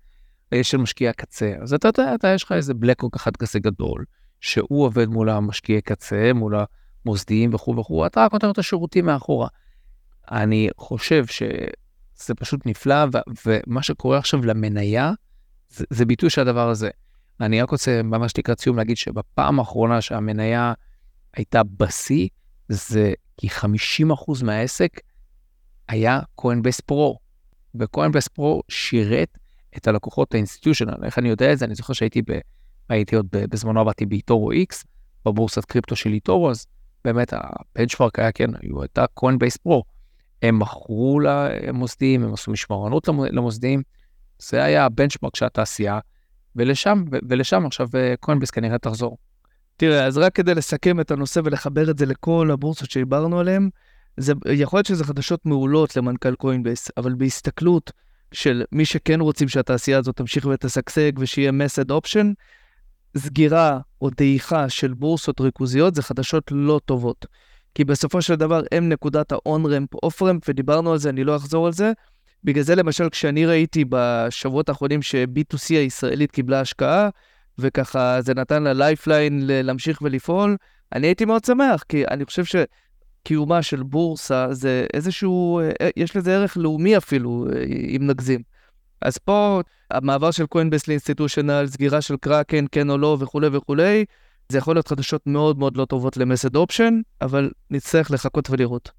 אה, 0.53 0.65
של 0.65 0.77
משקיעי 0.77 1.09
הקצה. 1.09 1.55
אז 1.63 1.75
אתה 1.75 1.89
יודע, 1.89 2.15
אתה, 2.15 2.29
יש 2.29 2.45
לך 2.45 2.53
איזה 2.53 2.75
בלקרוק 2.75 3.17
אחד 3.17 3.37
כזה 3.37 3.59
גדול, 3.59 4.05
שהוא 4.41 4.85
עובד 4.85 5.09
מול 5.09 5.31
המשקיעי 5.31 5.81
קצה, 5.81 6.31
מול 6.35 6.55
מוסדיים 7.05 7.55
וכו' 7.55 7.77
וכו', 7.77 8.07
אתה 8.07 8.25
רק 8.25 8.33
נותן 8.33 8.51
את 8.51 8.59
השירותים 8.59 9.07
מאחורה. 9.07 9.49
אני 10.31 10.69
חושב 10.77 11.27
שזה 11.27 12.35
פשוט 12.37 12.67
נפלא, 12.67 13.05
ו- 13.15 13.19
ומה 13.47 13.83
שקורה 13.83 14.19
עכשיו 14.19 14.45
למניה, 14.45 15.13
זה, 15.69 15.85
זה 15.91 16.05
ביטוי 16.05 16.31
של 16.31 16.41
הדבר 16.41 16.69
הזה. 16.69 16.91
אני 17.41 17.63
רק 17.63 17.71
רוצה 17.71 18.03
ממש 18.03 18.33
לקראת 18.39 18.61
סיום 18.61 18.77
להגיד 18.77 18.97
שבפעם 18.97 19.59
האחרונה 19.59 20.01
שהמניה 20.01 20.73
הייתה 21.35 21.63
בשיא, 21.63 22.29
זה 22.69 23.13
כי 23.37 23.49
50% 23.49 24.45
מהעסק 24.45 25.01
היה 25.89 26.21
קוינבייס 26.35 26.81
פרו. 26.81 27.19
וקוינבייס 27.75 28.29
פרו 28.29 28.63
שירת 28.69 29.39
את 29.77 29.89
הלקוחות 29.89 30.35
ה 30.35 30.40
institutional. 30.40 31.05
איך 31.05 31.19
אני 31.19 31.29
יודע 31.29 31.53
את 31.53 31.59
זה? 31.59 31.65
אני 31.65 31.75
זוכר 31.75 31.93
שהייתי 31.93 32.23
ב... 32.23 32.39
הייתי 32.89 33.17
עוד 33.17 33.27
בזמנו 33.31 33.81
עבדתי 33.81 34.07
באיטורו 34.07 34.53
X, 34.53 34.85
בבורסת 35.27 35.65
קריפטו 35.65 35.97
של 35.97 36.11
איטורו, 36.11 36.51
אז 36.51 36.67
באמת 37.05 37.33
ה 37.33 37.41
benchmark 37.41 38.19
היה, 38.19 38.33
כן, 38.33 38.51
הייתה 38.81 39.07
קוינבייס 39.07 39.57
פרו. 39.57 39.85
הם 40.43 40.59
מכרו 40.59 41.21
למוסדים, 41.21 42.25
הם 42.25 42.35
עשו 42.35 42.51
משמורנות 42.51 43.09
למוסדים, 43.09 43.83
זה 44.39 44.65
היה 44.65 44.85
ה 44.85 44.90
benchmark 44.90 45.37
של 45.37 45.45
התעשייה, 45.45 45.99
ולשם, 46.57 47.05
ולשם 47.29 47.67
עכשיו 47.67 47.89
קוינבייס 48.21 48.51
כנראה 48.51 48.79
תחזור. 48.79 49.19
תראה, 49.77 50.07
אז 50.07 50.19
רק 50.19 50.35
כדי 50.35 50.55
לסכם 50.55 51.01
את 51.01 51.11
הנושא 51.11 51.41
ולחבר 51.45 51.91
את 51.91 51.99
זה 51.99 52.07
לכל 52.07 52.51
הבורסות 52.53 52.91
שדיברנו 52.91 53.41
עליהן, 53.41 53.71
זה 54.17 54.33
יכול 54.53 54.79
להיות 54.79 54.87
שזה 54.87 55.05
חדשות 55.05 55.47
מעולות 55.47 55.97
למנכ"ל 55.97 56.35
קוינבייס, 56.35 56.89
אבל 56.97 57.15
בהסתכלות 57.15 57.93
של 58.33 58.65
מי 58.73 58.85
שכן 58.85 59.21
רוצים 59.21 59.49
שהתעשייה 59.49 59.99
הזאת 59.99 60.17
תמשיך 60.17 60.47
ותשגשג 60.47 61.13
ושיהיה 61.19 61.53
mass 61.53 61.91
adoption, 61.91 62.33
סגירה 63.19 63.79
או 64.03 64.11
דעיכה 64.11 64.69
של 64.69 64.95
בורסות 64.95 65.41
ריכוזיות 65.41 65.95
זה 65.95 66.03
חדשות 66.03 66.45
לא 66.51 66.81
טובות. 66.85 67.27
כי 67.75 67.85
בסופו 67.85 68.23
של 68.23 68.35
דבר 68.35 68.63
הם 68.73 68.89
נקודת 68.89 69.33
ה-on-ramp, 69.33 70.07
off-ramp, 70.07 70.41
ודיברנו 70.49 70.93
על 70.93 70.99
זה, 70.99 71.09
אני 71.09 71.25
לא 71.25 71.37
אחזור 71.37 71.67
על 71.67 71.73
זה. 71.73 71.93
בגלל 72.45 72.63
זה 72.63 72.75
למשל 72.75 73.09
כשאני 73.09 73.47
ראיתי 73.47 73.85
בשבועות 73.89 74.69
האחרונים 74.69 75.03
ש-Bit2C 75.03 75.71
הישראלית 75.71 76.31
קיבלה 76.31 76.61
השקעה, 76.61 77.09
וככה 77.59 78.23
זה 78.23 78.35
נתן 78.35 78.63
לה 78.63 78.73
lifeline 78.73 79.43
להמשיך 79.47 80.03
ולפעול, 80.03 80.57
אני 80.93 81.07
הייתי 81.07 81.25
מאוד 81.25 81.45
שמח, 81.45 81.83
כי 81.89 82.05
אני 82.11 82.25
חושב 82.25 82.65
שקיומה 83.25 83.63
של 83.63 83.83
בורסה 83.83 84.47
זה 84.51 84.87
איזשהו, 84.95 85.61
אה, 85.61 85.89
יש 85.97 86.17
לזה 86.17 86.35
ערך 86.35 86.57
לאומי 86.57 86.97
אפילו, 86.97 87.47
אה, 87.53 87.63
אם 87.97 88.07
נגזים. 88.07 88.41
אז 89.01 89.19
פה 89.19 89.61
המעבר 89.91 90.31
של 90.31 90.47
קוינבייס 90.47 90.89
ל 90.89 90.94
institutional, 90.94 91.67
סגירה 91.67 92.01
של 92.01 92.17
קראקן, 92.17 92.65
כן 92.73 92.91
או 92.91 92.99
לא 92.99 93.17
וכולי 93.21 93.49
וכולי, 93.53 94.05
זה 94.49 94.59
יכול 94.59 94.77
להיות 94.77 94.89
חדשות 94.89 95.27
מאוד 95.27 95.59
מאוד 95.59 95.77
לא 95.77 95.85
טובות 95.85 96.17
ל 96.17 96.25
mass 96.25 96.57
adoption, 96.57 97.01
אבל 97.21 97.51
נצטרך 97.71 98.11
לחכות 98.11 98.51
ולראות. 98.51 98.91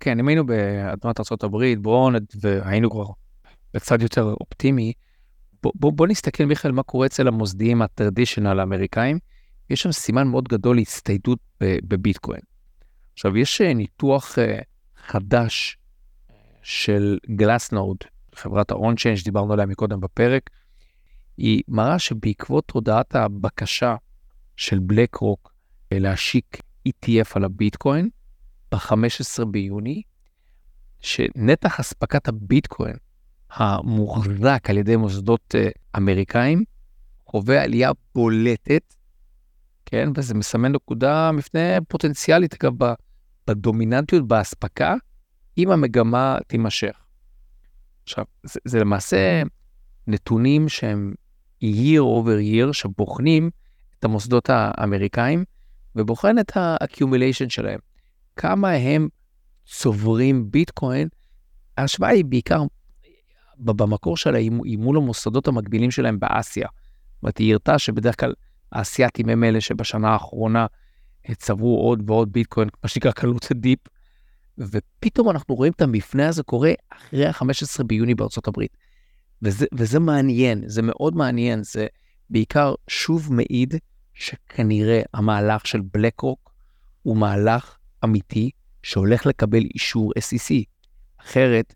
כן, 0.00 0.18
אם 0.18 0.28
היינו 0.28 0.46
באדמת 0.46 1.20
ארה"ב, 1.20 1.82
ברונד, 1.82 2.26
והיינו 2.40 2.90
כבר 2.90 3.04
קצת 3.76 4.02
יותר 4.02 4.34
אופטימי, 4.40 4.92
בוא, 5.62 5.92
בוא, 5.94 6.06
נסתכל, 6.06 6.44
מיכאל, 6.44 6.72
מה 6.72 6.82
קורה 6.82 7.06
אצל 7.06 7.28
המוסדיים 7.28 7.82
הטרדישיונל 7.82 8.60
האמריקאים. 8.60 9.18
יש 9.70 9.82
שם 9.82 9.92
סימן 9.92 10.28
מאוד 10.28 10.48
גדול 10.48 10.76
להצטיידות 10.76 11.38
בביטקוין. 11.60 12.40
עכשיו, 13.12 13.36
יש 13.36 13.60
אה, 13.60 13.74
ניתוח 13.74 14.38
uh, 14.38 14.64
חדש 15.06 15.78
של 16.62 17.18
גלסנוד, 17.36 17.96
חברת 18.36 18.70
ה-on-chain 18.70 19.16
שדיברנו 19.16 19.52
עליה 19.52 19.66
מקודם 19.66 20.00
בפרק, 20.00 20.50
היא 21.36 21.62
מראה 21.68 21.98
שבעקבות 21.98 22.70
הודעת 22.70 23.14
הבקשה 23.14 23.96
של 24.56 24.78
בלק 24.78 25.14
רוק 25.14 25.52
להשיק 25.90 26.56
ETF 26.88 27.32
על 27.34 27.44
הביטקוין, 27.44 28.08
ב-15 28.72 29.44
ביוני, 29.44 30.02
שנתח 31.00 31.80
אספקת 31.80 32.28
הביטקוין 32.28 32.96
המוחזק 33.50 34.70
על 34.70 34.78
ידי 34.78 34.96
מוסדות 34.96 35.54
uh, 35.54 35.70
אמריקאים 35.96 36.64
חווה 37.26 37.62
עלייה 37.62 37.90
בולטת, 38.14 38.94
כן, 39.86 40.08
וזה 40.16 40.34
מסמן 40.34 40.72
נקודה 40.72 41.32
מפנה 41.32 41.60
פוטנציאלית, 41.88 42.54
אגב, 42.54 42.72
בדומיננטיות 43.46 44.28
באספקה, 44.28 44.94
אם 45.58 45.70
המגמה 45.70 46.38
תימשך. 46.46 47.05
עכשיו, 48.06 48.24
זה, 48.42 48.60
זה 48.64 48.80
למעשה 48.80 49.42
נתונים 50.06 50.68
שהם 50.68 51.14
year 51.64 52.00
over 52.00 52.40
year, 52.68 52.72
שבוחנים 52.72 53.50
את 53.98 54.04
המוסדות 54.04 54.50
האמריקאים, 54.52 55.44
ובוחן 55.96 56.38
את 56.38 56.56
ה-accumulation 56.56 57.48
שלהם. 57.48 57.78
כמה 58.36 58.70
הם 58.70 59.08
צוברים 59.66 60.50
ביטקוין, 60.50 61.08
ההשוואה 61.76 62.10
היא 62.10 62.24
בעיקר 62.24 62.62
במקור 63.58 64.16
שלה 64.16 64.38
היא 64.38 64.78
מול 64.78 64.96
המוסדות 64.96 65.48
המקבילים 65.48 65.90
שלהם 65.90 66.20
באסיה. 66.20 66.68
זאת 67.14 67.22
אומרת, 67.22 67.38
היא 67.38 67.50
הראתה 67.50 67.78
שבדרך 67.78 68.20
כלל 68.20 68.32
האסייתים 68.72 69.28
הם 69.28 69.44
אלה 69.44 69.60
שבשנה 69.60 70.08
האחרונה 70.08 70.66
צברו 71.34 71.80
עוד 71.80 72.10
ועוד 72.10 72.32
ביטקוין, 72.32 72.68
מה 72.82 72.88
שנקרא 72.88 73.10
קלות 73.10 73.46
דיפ, 73.52 73.78
ופתאום 74.58 75.30
אנחנו 75.30 75.54
רואים 75.54 75.72
את 75.72 75.82
המפנה 75.82 76.28
הזה 76.28 76.42
קורה 76.42 76.72
אחרי 76.90 77.26
ה-15 77.26 77.84
ביוני 77.86 78.14
בארצות 78.14 78.48
הברית. 78.48 78.76
וזה, 79.42 79.66
וזה 79.74 80.00
מעניין, 80.00 80.62
זה 80.66 80.82
מאוד 80.82 81.16
מעניין, 81.16 81.62
זה 81.62 81.86
בעיקר 82.30 82.74
שוב 82.88 83.32
מעיד 83.32 83.74
שכנראה 84.14 85.02
המהלך 85.14 85.66
של 85.66 85.80
בלק 85.92 86.20
רוק 86.20 86.52
הוא 87.02 87.16
מהלך 87.16 87.76
אמיתי 88.04 88.50
שהולך 88.82 89.26
לקבל 89.26 89.62
אישור 89.74 90.12
SEC. 90.18 90.54
אחרת, 91.20 91.74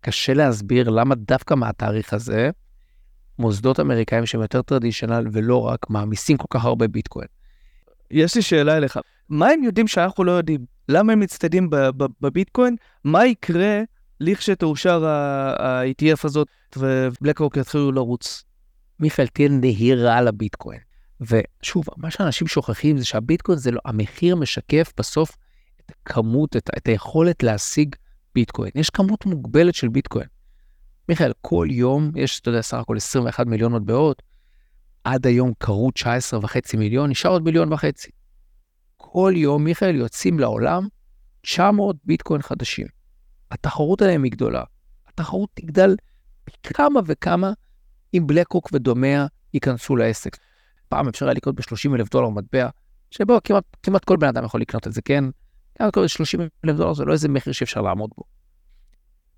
קשה 0.00 0.34
להסביר 0.34 0.90
למה 0.90 1.14
דווקא 1.14 1.54
מהתאריך 1.54 2.12
הזה, 2.12 2.50
מוסדות 3.38 3.80
אמריקאים 3.80 4.26
שהם 4.26 4.40
יותר 4.40 4.62
טרדישיונל 4.62 5.26
ולא 5.32 5.60
רק 5.60 5.90
מעמיסים 5.90 6.36
כל 6.36 6.46
כך 6.50 6.64
הרבה 6.64 6.88
ביטקוין. 6.88 7.28
יש 8.10 8.36
לי 8.36 8.42
שאלה 8.42 8.76
אליך, 8.76 8.98
מה 9.28 9.48
הם 9.48 9.62
יודעים 9.62 9.88
שאנחנו 9.88 10.24
לא 10.24 10.32
יודעים? 10.32 10.71
למה 10.88 11.12
הם 11.12 11.20
מצטיידים 11.20 11.70
בביטקוין? 12.20 12.76
מה 13.04 13.26
יקרה 13.26 13.80
לכשתאושר 14.20 15.06
ה-ETF 15.06 16.20
הזאת 16.24 16.48
ובלקרוק 16.76 17.56
יתחילו 17.56 17.92
לרוץ? 17.92 18.44
מיכאל, 19.00 19.26
תהיה 19.26 19.48
נהירה 19.48 20.18
על 20.18 20.28
הביטקוין. 20.28 20.80
ושוב, 21.20 21.84
מה 21.96 22.10
שאנשים 22.10 22.46
שוכחים 22.46 22.98
זה 22.98 23.04
שהביטקוין 23.04 23.58
זה 23.58 23.70
לא, 23.70 23.80
המחיר 23.84 24.36
משקף 24.36 24.92
בסוף 24.98 25.36
את 25.76 25.90
הכמות, 25.90 26.56
את, 26.56 26.70
את 26.76 26.86
היכולת 26.86 27.42
להשיג 27.42 27.96
ביטקוין. 28.34 28.70
יש 28.74 28.90
כמות 28.90 29.26
מוגבלת 29.26 29.74
של 29.74 29.88
ביטקוין. 29.88 30.26
מיכאל, 31.08 31.32
כל 31.40 31.66
יום 31.70 32.10
יש, 32.16 32.40
אתה 32.40 32.50
יודע, 32.50 32.62
סך 32.62 32.78
הכל 32.78 32.96
21 32.96 33.46
מיליון 33.46 33.72
מטבעות, 33.72 34.22
עד 35.04 35.26
היום 35.26 35.52
קרו 35.58 35.90
19.5 35.98 36.76
מיליון, 36.78 37.10
נשאר 37.10 37.30
עוד 37.30 37.44
מיליון 37.44 37.72
וחצי. 37.72 38.10
כל 39.02 39.32
יום, 39.36 39.64
מיכאל, 39.64 39.94
יוצאים 39.94 40.38
לעולם 40.38 40.86
900 41.40 41.96
ביטקוין 42.04 42.42
חדשים. 42.42 42.86
התחרות 43.50 44.02
עליהם 44.02 44.22
היא 44.22 44.32
גדולה. 44.32 44.64
התחרות 45.08 45.50
תגדל 45.54 45.96
פי 46.44 46.52
כמה 46.62 47.00
וכמה 47.06 47.52
אם 48.14 48.26
בלקרוק 48.26 48.68
ודומיה 48.72 49.26
ייכנסו 49.54 49.96
לעסק. 49.96 50.36
פעם 50.88 51.08
אפשר 51.08 51.26
היה 51.26 51.34
לקנות 51.34 51.54
ב-30 51.54 51.94
אלף 51.94 52.10
דולר 52.10 52.28
מטבע, 52.28 52.68
שבו 53.10 53.38
כמעט, 53.44 53.64
כמעט 53.82 54.04
כל 54.04 54.16
בן 54.16 54.28
אדם 54.28 54.44
יכול 54.44 54.60
לקנות 54.60 54.86
את 54.86 54.92
זה, 54.92 55.02
כן? 55.02 55.24
כמעט 55.74 55.94
כל 55.94 56.06
30 56.06 56.40
אלף 56.64 56.76
דולר 56.76 56.94
זה 56.94 57.04
לא 57.04 57.12
איזה 57.12 57.28
מחיר 57.28 57.52
שאפשר 57.52 57.80
לעמוד 57.80 58.10
בו. 58.16 58.22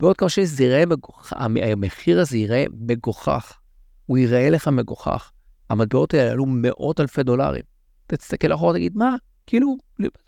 ועוד 0.00 0.16
כמה 0.16 0.28
שזה 0.28 0.64
ייראה 0.64 0.86
מגוחך, 0.86 1.32
המחיר 1.72 2.20
הזה 2.20 2.36
ייראה 2.36 2.64
מגוחך. 2.80 3.58
הוא 4.06 4.18
ייראה 4.18 4.50
לך 4.50 4.68
מגוחך. 4.68 5.30
המטבעות 5.70 6.14
האלה 6.14 6.30
עלו 6.30 6.46
מאות 6.46 7.00
אלפי 7.00 7.22
דולרים. 7.22 7.62
תסתכל 8.06 8.54
אחורה 8.54 8.70
ותגיד, 8.70 8.96
מה? 8.96 9.16
כאילו, 9.46 9.76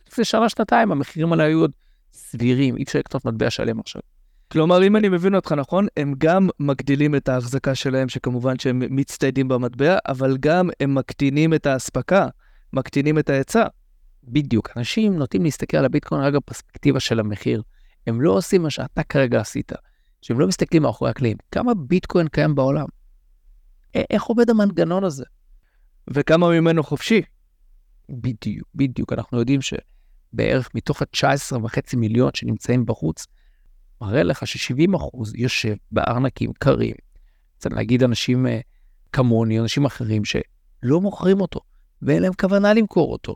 לפני 0.06 0.24
שנה, 0.24 0.48
שנתיים 0.48 0.92
המחירים 0.92 1.32
האלה 1.32 1.44
היו 1.44 1.60
עוד 1.60 1.72
סבירים, 2.12 2.76
אי 2.76 2.82
אפשר 2.82 2.98
לקנות 2.98 3.24
מטבע 3.24 3.50
שלם 3.50 3.80
עכשיו. 3.80 4.02
כלומר, 4.52 4.86
אם 4.86 4.96
אני 4.96 5.08
מבין 5.08 5.34
אותך 5.34 5.52
נכון, 5.52 5.86
הם 5.96 6.14
גם 6.18 6.48
מגדילים 6.60 7.14
את 7.14 7.28
ההחזקה 7.28 7.74
שלהם, 7.74 8.08
שכמובן 8.08 8.58
שהם 8.58 8.82
מצטיידים 8.90 9.48
במטבע, 9.48 9.98
אבל 10.08 10.36
גם 10.40 10.70
הם 10.80 10.94
מקטינים 10.94 11.54
את 11.54 11.66
האספקה, 11.66 12.28
מקטינים 12.72 13.18
את 13.18 13.30
ההיצע. 13.30 13.66
בדיוק, 14.24 14.70
אנשים 14.76 15.16
נוטים 15.16 15.42
להסתכל 15.42 15.76
על 15.76 15.84
הביטקוין 15.84 16.22
רק 16.22 16.34
בפרספקטיבה 16.34 17.00
של 17.00 17.20
המחיר. 17.20 17.62
הם 18.06 18.20
לא 18.20 18.32
עושים 18.32 18.62
מה 18.62 18.70
שאתה 18.70 19.02
כרגע 19.02 19.40
עשית, 19.40 19.72
שהם 20.22 20.40
לא 20.40 20.46
מסתכלים 20.46 20.82
מאחורי 20.82 21.10
הקלעים. 21.10 21.36
כמה 21.52 21.74
ביטקוין 21.74 22.28
קיים 22.28 22.54
בעולם? 22.54 22.86
איך 23.94 24.22
עובד 24.22 24.50
המנגנון 24.50 25.04
הזה? 25.04 25.24
וכמה 26.10 26.48
ממנו 26.48 26.82
חופשי? 26.82 27.22
בדיוק, 28.08 28.68
בדיוק. 28.74 29.12
אנחנו 29.12 29.38
יודעים 29.38 29.60
שבערך 29.62 30.70
מתוך 30.74 31.02
ה-19.5 31.02 31.96
מיליון 31.96 32.30
שנמצאים 32.34 32.86
בחוץ, 32.86 33.26
מראה 34.00 34.22
לך 34.22 34.46
ש-70 34.46 34.96
אחוז 34.96 35.34
יושב 35.34 35.74
בארנקים 35.90 36.52
קרים. 36.52 36.94
צריך 37.58 37.74
להגיד 37.74 38.02
אנשים 38.02 38.46
uh, 38.46 38.50
כמוני, 39.12 39.60
אנשים 39.60 39.84
אחרים 39.84 40.22
שלא 40.24 41.00
מוכרים 41.00 41.40
אותו, 41.40 41.60
ואין 42.02 42.22
להם 42.22 42.32
כוונה 42.40 42.74
למכור 42.74 43.12
אותו. 43.12 43.34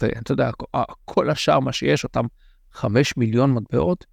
ואתה 0.00 0.32
יודע, 0.32 0.50
כל 1.04 1.30
השאר, 1.30 1.60
מה 1.60 1.72
שיש, 1.72 2.04
אותם 2.04 2.24
5 2.72 3.16
מיליון 3.16 3.52
מטבעות, 3.52 4.06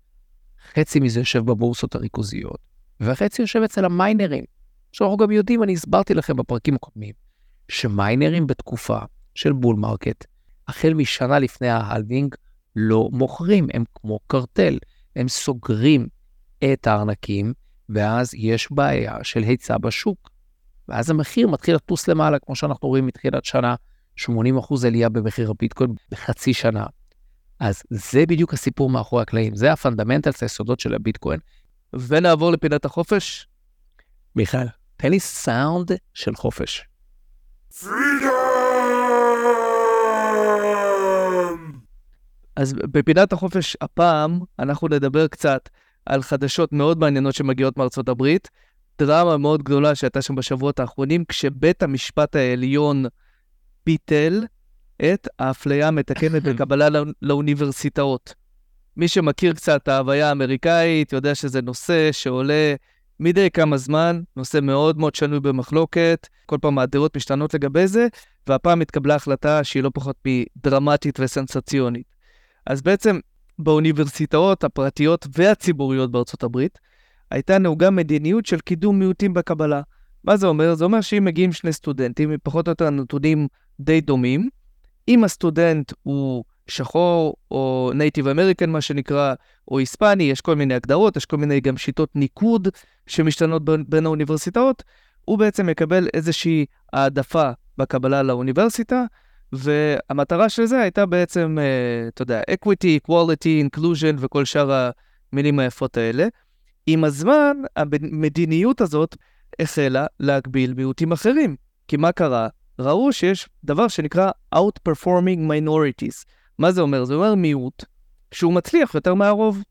חצי 0.74 1.00
מזה 1.00 1.20
יושב 1.20 1.40
בבורסות 1.40 1.96
הריכוזיות, 1.96 2.60
והחצי 3.00 3.42
יושב 3.42 3.62
אצל 3.62 3.86
המיינרים. 3.86 4.44
עכשיו, 4.90 5.08
אנחנו 5.08 5.18
גם 5.18 5.32
יודעים, 5.32 5.64
אני 5.64 5.74
הסברתי 5.74 6.14
לכם 6.14 6.36
בפרקים 6.36 6.76
הקודמים, 6.76 7.14
שמיינרים 7.68 8.48
בתקופה 8.48 9.00
של 9.36 9.52
bull 9.52 9.76
market, 9.76 10.26
החל 10.68 10.94
משנה 10.94 11.40
לפני 11.40 11.70
ה 11.70 11.77
halving, 11.77 12.36
לא 12.76 13.10
מוכרים, 13.12 13.68
הם 13.74 13.84
כמו 13.96 14.20
קרטל. 14.28 14.78
הם 15.16 15.28
סוגרים 15.28 16.08
את 16.64 16.88
הארנקים, 16.88 17.54
ואז 17.90 18.34
יש 18.34 18.72
בעיה 18.72 19.18
של 19.24 19.44
היצע 19.44 19.78
בשוק. 19.78 20.30
ואז 20.88 21.10
המחיר 21.10 21.48
מתחיל 21.48 21.76
לטוס 21.76 22.08
למעלה, 22.08 22.40
כמו 22.40 22.56
שאנחנו 22.56 22.88
רואים 22.88 23.06
מתחילת 23.06 23.46
שנה, 23.46 23.76
80% 24.20 24.24
עלייה 24.88 25.10
במחיר 25.10 25.50
הביטקוין 25.50 25.94
בחצי 26.12 26.54
שנה. 26.54 26.86
אז 27.60 27.84
זה 27.90 28.26
בדיוק 28.26 28.54
הסיפור 28.54 28.90
מאחורי 28.90 29.22
הקלעים, 29.22 29.56
זה 29.56 29.72
ה 29.72 29.77
fundamentals, 29.77 30.44
היסודות 30.44 30.80
של 30.80 30.94
הביטקוין. 30.94 31.40
ונעבור 31.94 32.52
לפינת 32.52 32.86
החופש. 32.86 33.48
מיכאל, 34.36 34.68
תן 34.98 35.10
לי 35.10 35.20
סאונד 35.20 35.92
של 36.14 36.36
חופש. 36.36 36.86
אז 42.56 42.74
בפינת 42.74 43.34
החופש 43.34 43.78
הפעם, 43.82 44.40
אנחנו 44.60 44.88
נדבר 44.88 45.28
קצת 45.28 45.70
על 46.06 46.22
חדשות 46.22 46.74
מאוד 46.74 47.00
מעניינות 47.00 47.36
שמגיעות 47.36 47.78
מארצות 47.78 48.10
הברית. 48.10 48.50
דרמה 49.00 49.38
מאוד 49.38 49.64
גדולה 49.64 49.96
שהייתה 49.96 50.22
שם 50.22 50.36
בשבועות 50.36 50.80
האחרונים, 50.80 51.26
כשבית 51.26 51.84
המשפט 51.84 52.36
העליון 52.36 53.06
ביטל 53.86 54.46
את 55.02 55.28
האפליה 55.40 55.88
המתקנת 55.88 56.44
בקבלה 56.44 56.90
לא, 56.90 57.06
לאוניברסיטאות. 57.22 58.34
מי 58.98 59.08
שמכיר 59.08 59.54
קצת 59.54 59.84
את 59.84 59.88
ההוויה 59.88 60.30
האמריקאית 60.30 61.14
יודע 61.14 61.36
שזה 61.36 61.62
נושא 61.62 62.12
שעולה 62.12 62.76
מדי 63.22 63.50
כמה 63.52 63.78
זמן, 63.78 64.22
נושא 64.36 64.60
מאוד 64.62 64.98
מאוד 64.98 65.16
שנוי 65.16 65.40
במחלוקת, 65.40 66.28
כל 66.46 66.58
פעם 66.62 66.80
הדעות 66.80 67.18
משתנות 67.18 67.54
לגבי 67.54 67.88
זה, 67.88 68.08
והפעם 68.48 68.82
התקבלה 68.82 69.16
החלטה 69.16 69.64
שהיא 69.64 69.84
לא 69.84 69.92
פחות 69.94 70.16
מדרמטית 70.26 71.20
וסנסציונית. 71.20 72.16
אז 72.68 72.82
בעצם 72.82 73.20
באוניברסיטאות 73.60 74.64
הפרטיות 74.64 75.28
והציבוריות 75.36 76.12
בארצות 76.12 76.44
הברית, 76.44 76.80
הייתה 77.32 77.58
נהוגה 77.58 77.90
מדיניות 77.90 78.46
של 78.46 78.60
קידום 78.60 79.00
מיעוטים 79.00 79.34
בקבלה. 79.34 79.82
מה 80.24 80.38
זה 80.38 80.48
אומר? 80.48 80.76
זה 80.76 80.86
אומר 80.86 81.02
שאם 81.02 81.26
מגיעים 81.26 81.52
שני 81.52 81.74
סטודנטים, 81.74 82.32
פחות 82.44 82.68
או 82.68 82.72
יותר 82.72 82.90
נתונים 82.90 83.48
די 83.80 84.02
דומים, 84.02 84.50
אם 85.08 85.24
הסטודנט 85.24 85.94
הוא 86.04 86.44
שחור 86.72 87.36
או 87.52 87.92
Native 87.96 88.28
American, 88.28 88.70
מה 88.70 88.82
שנקרא, 88.82 89.34
או 89.68 89.80
היספני, 89.80 90.24
יש 90.24 90.42
כל 90.42 90.56
מיני 90.56 90.74
הגדרות, 90.74 91.18
יש 91.18 91.26
כל 91.26 91.38
מיני 91.38 91.60
גם 91.60 91.78
שיטות 91.78 92.10
ניקוד 92.16 92.68
שמשתנות 93.08 93.66
בין, 93.66 93.84
בין 93.88 94.06
האוניברסיטאות, 94.06 94.84
הוא 95.26 95.38
בעצם 95.38 95.66
מקבל 95.66 96.08
איזושהי 96.14 96.66
העדפה 96.94 97.50
בקבלה 97.78 98.24
לאוניברסיטה, 98.24 99.04
והמטרה 99.54 100.50
של 100.50 100.66
זה 100.66 100.82
הייתה 100.82 101.06
בעצם, 101.06 101.58
אה, 101.62 102.08
אתה 102.08 102.22
יודע, 102.22 102.42
equity, 102.52 103.00
equality, 103.08 103.68
inclusion 103.68 104.16
וכל 104.18 104.46
שאר 104.46 104.90
המילים 105.34 105.60
היפות 105.60 105.98
האלה. 105.98 106.28
עם 106.88 107.04
הזמן, 107.04 107.58
המדיניות 107.76 108.82
הזאת 108.82 109.18
החלה 109.60 110.06
להגביל 110.20 110.74
מיעוטים 110.74 111.12
אחרים. 111.12 111.56
כי 111.88 111.98
מה 111.98 112.12
קרה? 112.12 112.48
ראו 112.80 113.14
שיש 113.14 113.50
דבר 113.64 113.88
שנקרא 113.88 114.32
Outperforming 114.56 115.40
Minorities. 115.50 116.26
מה 116.60 116.72
זה 116.72 116.82
אומר? 116.82 117.06
זה 117.06 117.14
אומר 117.14 117.36
מיעוט 117.36 117.86
שהוא 118.32 118.54
מצליח 118.54 118.96
יותר 118.96 119.14
מהרוב. 119.14 119.64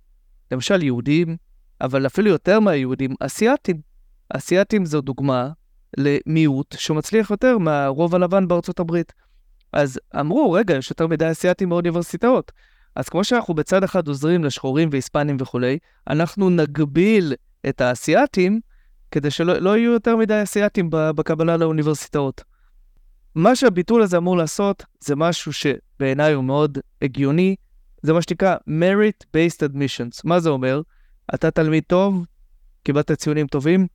למשל 0.50 0.82
יהודים, 0.82 1.36
אבל 1.80 2.06
אפילו 2.06 2.30
יותר 2.30 2.60
מהיהודים, 2.60 3.14
אסיאתים. 3.20 3.80
אסיאתים 4.28 4.84
זו 4.84 5.00
דוגמה 5.00 5.50
למיעוט 5.96 6.74
שמצליח 6.78 7.30
יותר 7.30 7.58
מהרוב 7.58 8.14
הלבן 8.14 8.48
בארצות 8.48 8.80
הברית. 8.80 9.12
אז 9.72 10.00
אמרו, 10.20 10.52
רגע, 10.52 10.74
יש 10.76 10.90
יותר 10.90 11.06
מדי 11.06 11.30
אסיאתים 11.30 11.68
באוניברסיטאות. 11.68 12.52
אז 12.96 13.08
כמו 13.08 13.24
שאנחנו 13.24 13.54
בצד 13.54 13.84
אחד 13.84 14.08
עוזרים 14.08 14.44
לשחורים 14.44 14.88
והיספנים 14.92 15.36
וכולי, 15.40 15.78
אנחנו 16.08 16.50
נגביל 16.50 17.34
את 17.68 17.80
האסייתים 17.80 18.60
כדי 19.10 19.30
שלא 19.30 19.58
לא 19.58 19.76
יהיו 19.76 19.92
יותר 19.92 20.16
מדי 20.16 20.42
אסייתים 20.42 20.88
בקבלה 20.90 21.56
לאוניברסיטאות. 21.56 22.44
מה 23.34 23.56
שהביטול 23.56 24.02
הזה 24.02 24.16
אמור 24.16 24.36
לעשות 24.36 24.84
זה 25.00 25.16
משהו 25.16 25.52
שבעיניי 25.52 26.32
הוא 26.32 26.44
מאוד 26.44 26.78
הגיוני, 27.02 27.56
זה 28.02 28.12
מה 28.12 28.22
שנקרא 28.22 28.56
merit-based 28.68 29.68
admissions. 29.68 30.20
מה 30.24 30.40
זה 30.40 30.50
אומר? 30.50 30.82
אתה 31.34 31.50
תלמיד 31.50 31.82
טוב, 31.86 32.24
קיבלת 32.82 33.12
ציונים 33.12 33.46
טובים, 33.46 33.86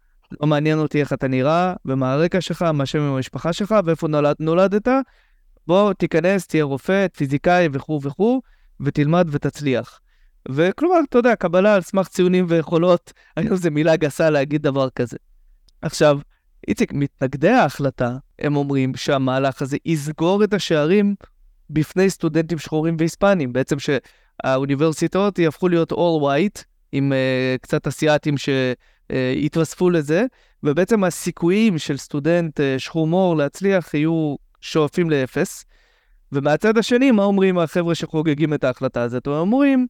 לא 0.42 0.48
מעניין 0.48 0.80
אותי 0.80 1.00
איך 1.00 1.14
אתה 1.14 1.28
נראה, 1.28 1.74
ומה 1.86 2.14
הרקע 2.14 2.42
שלך, 2.42 2.62
מה 2.62 2.86
שם 2.86 3.00
המשפחה 3.00 3.54
שלך, 3.54 3.76
ואיפה 3.86 4.08
נולד, 4.08 4.36
נולדת, 4.40 4.88
בוא 5.68 5.94
תיכנס, 5.94 6.48
תהיה 6.48 6.64
רופא, 6.64 7.08
פיזיקאי 7.16 7.70
וכו' 7.74 8.00
וכו', 8.04 8.42
ותלמד 8.80 9.28
ותצליח. 9.32 10.00
וכלומר, 10.50 10.98
אתה 11.10 11.18
יודע, 11.18 11.36
קבלה 11.36 11.76
על 11.76 11.82
סמך 11.82 12.08
ציונים 12.08 12.46
ויכולות, 12.50 13.14
היום 13.36 13.56
זו 13.56 13.72
מילה 13.72 13.96
גסה 13.96 14.30
להגיד 14.30 14.62
דבר 14.62 14.90
כזה. 14.90 15.18
עכשיו, 15.82 16.20
איציק, 16.68 16.94
מתנגדי 16.94 17.50
ההחלטה, 17.50 18.18
הם 18.40 18.56
אומרים 18.56 18.96
שהמהלך 18.96 19.62
הזה 19.62 19.78
יסגור 19.86 20.44
את 20.44 20.54
השערים 20.54 21.16
בפני 21.70 22.10
סטודנטים 22.10 22.58
שחורים 22.58 22.96
והיספנים. 23.00 23.54
בעצם 23.54 23.76
שהאוניברסיטאות 23.80 25.40
יהפכו 25.40 25.68
להיות 25.68 25.92
all 25.92 26.22
white, 26.22 26.64
עם 26.92 27.12
uh, 27.12 27.62
קצת 27.62 27.88
אסיאתים 27.88 28.36
שיתווספו 28.38 29.90
uh, 29.90 29.92
לזה, 29.92 30.26
ובעצם 30.64 31.04
הסיכויים 31.04 31.78
של 31.78 31.98
סטודנט 31.98 32.60
uh, 32.60 32.64
שחום 32.78 33.12
עור 33.12 33.38
להצליח 33.38 33.94
יהיו 33.94 34.36
שואפים 34.62 35.10
לאפס. 35.10 35.66
ומהצד 36.32 36.78
השני, 36.78 37.12
מה 37.12 37.24
אומרים 37.24 37.58
החבר'ה 37.58 37.96
שחוגגים 37.96 38.54
את 38.54 38.64
ההחלטה 38.64 39.02
הזאת? 39.02 39.28
הם 39.28 39.34
אומרים 39.34 39.88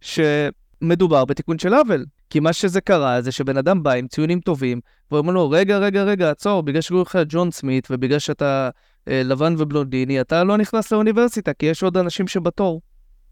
שמדובר 0.00 1.24
בתיקון 1.24 1.58
של 1.58 1.74
עוול. 1.74 2.04
כי 2.30 2.40
מה 2.40 2.52
שזה 2.52 2.80
קרה 2.80 3.22
זה 3.22 3.32
שבן 3.32 3.56
אדם 3.56 3.82
בא 3.82 3.92
עם 3.92 4.08
ציונים 4.08 4.40
טובים, 4.40 4.80
ואומרים 5.10 5.34
לו, 5.34 5.50
רגע, 5.50 5.78
רגע, 5.78 6.02
רגע, 6.02 6.30
עצור, 6.30 6.62
בגלל 6.62 6.80
שקוראים 6.80 7.02
לך 7.06 7.18
ג'ון 7.28 7.50
סמית, 7.50 7.88
ובגלל 7.90 8.18
שאתה 8.18 8.70
אה, 9.08 9.22
לבן 9.24 9.54
ובלונדיני, 9.58 10.20
אתה 10.20 10.44
לא 10.44 10.56
נכנס 10.56 10.92
לאוניברסיטה, 10.92 11.52
כי 11.52 11.66
יש 11.66 11.82
עוד 11.82 11.96
אנשים 11.96 12.28
שבתור. 12.28 12.80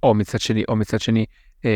או 0.02 0.14
מצד 0.14 0.40
שני, 0.40 0.64
או 0.68 0.76
מצד 0.76 1.00
שני, 1.00 1.26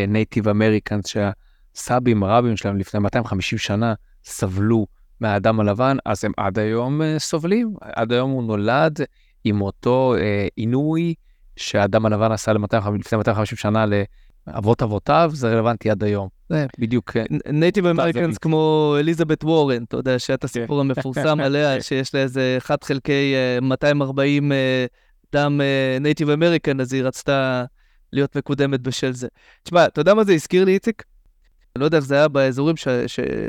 Native 0.09 0.49
Americans, 0.49 1.05
שהסבים 1.07 2.23
הרבים 2.23 2.57
שלהם 2.57 2.79
לפני 2.79 3.01
250 3.01 3.59
שנה 3.59 3.95
סבלו 4.25 4.87
מהאדם 5.21 5.61
הלבן, 5.61 5.97
אז 6.05 6.25
הם 6.25 6.33
עד 6.37 6.59
היום 6.59 7.03
אה, 7.03 7.19
סובלים. 7.19 7.75
עד 7.81 8.13
היום 8.13 8.31
הוא 8.31 8.43
נולד 8.43 8.99
עם 9.45 9.61
אותו 9.61 10.15
אה, 10.19 10.49
עינוי 10.57 11.15
שהאדם 11.57 12.07
הלבן 12.07 12.33
עשה 12.33 12.53
לפני 12.53 13.19
250 13.19 13.57
שנה 13.57 13.85
לאבות 14.47 14.83
אבותיו, 14.83 15.31
זה 15.35 15.53
רלוונטי 15.53 15.91
עד 15.91 16.05
היום. 16.05 16.29
בדיוק. 16.79 17.17
Native 17.53 17.87
Americans 17.87 18.39
כמו 18.39 18.95
אליזבת 18.99 19.45
וורן, 19.45 19.85
אתה 19.85 19.97
יודע 19.97 20.19
שהיה 20.19 20.35
את 20.35 20.45
הסיפור 20.45 20.83
כן. 20.83 20.91
המפורסם 20.91 21.41
עליה, 21.45 21.83
שיש 21.83 22.15
לה 22.15 22.21
איזה 22.21 22.55
1 22.59 22.85
חלקי 22.85 23.35
240 23.63 24.53
אה, 24.53 24.57
אה, 24.57 24.87
דם 25.33 25.61
Native 26.01 26.31
American, 26.31 26.81
אז 26.81 26.93
היא 26.93 27.03
רצתה 27.03 27.65
להיות 28.13 28.37
מקודמת 28.37 28.81
בשל 28.81 29.13
זה. 29.13 29.29
תשמע, 29.63 29.87
אתה 29.87 30.01
יודע 30.01 30.15
מה 30.15 30.25
זה 30.25 30.33
הזכיר 30.33 30.65
לי, 30.65 30.75
איציק? 30.75 31.03
אני 31.77 31.81
לא 31.81 31.85
יודע 31.85 31.97
איך 31.97 32.07
זה 32.07 32.15
היה 32.15 32.29
באזורים 32.29 32.77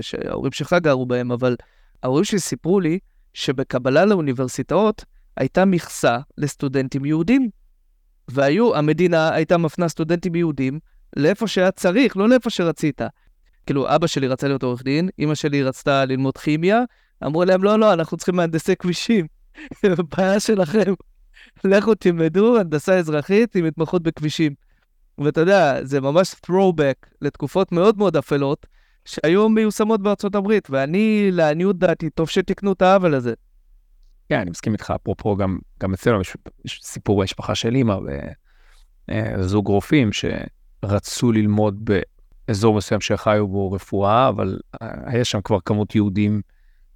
שההורים 0.02 0.52
שלך 0.52 0.76
גרו 0.82 1.06
בהם, 1.06 1.32
אבל 1.32 1.56
ההורים 2.04 2.24
שלי 2.24 2.40
סיפרו 2.40 2.80
לי 2.80 3.00
שבקבלה 3.34 4.06
לאוניברסיטאות 4.06 5.06
הייתה 5.38 5.66
מכסה 5.66 6.18
לסטודנטים 6.38 7.06
יהודים. 7.06 7.50
והיו, 8.28 8.76
המדינה 8.76 9.34
הייתה 9.34 9.58
מפנה 9.58 9.88
סטודנטים 9.88 10.36
יהודים 10.36 10.80
לאיפה 11.18 11.48
שהיה 11.48 11.72
צריך, 11.72 12.18
לא 12.18 12.30
לאיפה 12.30 12.50
שרצית. 12.50 13.02
כאילו, 13.66 13.96
אבא 13.96 14.08
שלי 14.08 14.28
רצה 14.28 14.48
להיות 14.48 14.64
עורך 14.64 14.84
דין, 14.84 15.10
אמא 15.20 15.36
שלי 15.36 15.64
רצתה 15.64 16.06
ללמוד 16.06 16.38
כימיה, 16.38 16.82
אמרו 17.26 17.46
להם, 17.46 17.64
לא, 17.64 17.80
לא, 17.80 17.94
אנחנו 17.94 18.18
צריכים 18.18 18.36
מהנדסי 18.36 18.76
כבישים. 18.76 19.28
בעיה 20.18 20.40
שלכם. 20.40 20.94
לכו 21.64 21.96
תלמדו 21.96 22.60
הנדסה 22.60 22.98
אזרחית 22.98 23.56
עם 23.56 23.66
התמחות 23.66 24.04
בכבישים. 24.04 24.54
ואתה 25.18 25.42
יודע, 25.42 25.84
זה 25.84 26.02
ממש 26.02 26.36
throwback 26.48 27.08
לתקופות 27.22 27.72
מאוד 27.72 27.98
מאוד 27.98 28.18
אפלות, 28.18 28.66
שהיו 29.06 29.50
מיושמות 29.50 30.02
בארצות 30.02 30.36
הברית, 30.36 30.68
ואני, 30.70 31.30
לעניות 31.32 31.78
דעתי, 31.78 32.10
טוב 32.10 32.30
שתקנו 32.30 32.74
את 32.74 32.82
העוול 32.82 33.14
הזה. 33.14 33.34
כן, 34.30 34.40
אני 34.40 34.50
מסכים 34.50 34.74
איתך, 34.74 34.94
אפרופו 34.96 35.36
גם, 35.36 35.60
גם 35.80 35.94
אצלנו 35.94 36.22
יש, 36.22 36.38
יש 36.66 36.80
סיפור 36.84 37.20
במשפחה 37.20 37.56
של 37.56 37.76
אימא 37.76 37.96
וזוג 39.12 39.68
רופאים 39.68 40.10
שרצו 40.86 41.32
ללמוד 41.32 41.90
באזור 42.48 42.76
מסוים 42.76 43.02
שחיו 43.02 43.48
בו 43.48 43.72
רפואה, 43.72 44.30
אבל 44.30 44.60
היה 44.82 45.26
שם 45.26 45.42
כבר 45.42 45.60
כמות 45.60 45.96
יהודים 45.96 46.42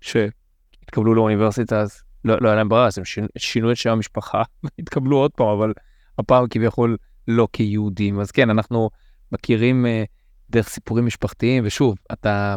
שהתקבלו 0.02 1.16
לאוניברסיטה, 1.16 1.80
אז 1.80 2.04
לא, 2.26 2.42
לא 2.42 2.48
היה 2.48 2.56
להם 2.56 2.70
ברירה, 2.70 2.88
אז 2.88 2.98
הם 2.98 3.06
שינו, 3.06 3.28
שינו 3.38 3.72
את 3.72 3.78
שם 3.78 3.90
המשפחה 3.90 4.42
והתקבלו 4.64 5.18
עוד 5.18 5.32
פעם, 5.32 5.48
אבל 5.48 5.74
הפעם 6.20 6.48
כביכול 6.50 6.98
לא 7.28 7.48
כיהודים. 7.54 8.20
אז 8.20 8.32
כן, 8.32 8.50
אנחנו 8.50 8.90
מכירים 9.32 9.86
uh, 9.86 10.08
דרך 10.50 10.70
סיפורים 10.70 11.06
משפחתיים, 11.06 11.64
ושוב, 11.66 11.96
אתה, 12.12 12.56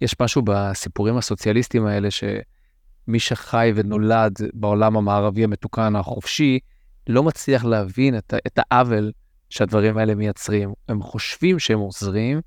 יש 0.00 0.14
משהו 0.20 0.42
בסיפורים 0.42 1.16
הסוציאליסטיים 1.16 1.86
האלה, 1.86 2.08
שמי 2.10 3.18
שחי 3.18 3.72
ונולד 3.74 4.38
בעולם 4.54 4.96
המערבי 4.96 5.44
המתוקן, 5.44 5.96
החופשי, 5.96 6.58
לא 7.06 7.22
מצליח 7.22 7.64
להבין 7.64 8.18
את, 8.18 8.34
את 8.46 8.58
העוול 8.58 9.12
שהדברים 9.52 9.98
האלה 9.98 10.14
מייצרים. 10.14 10.72
הם 10.88 11.02
חושבים 11.02 11.58
שהם 11.58 11.78
עוזרים, 11.78 12.40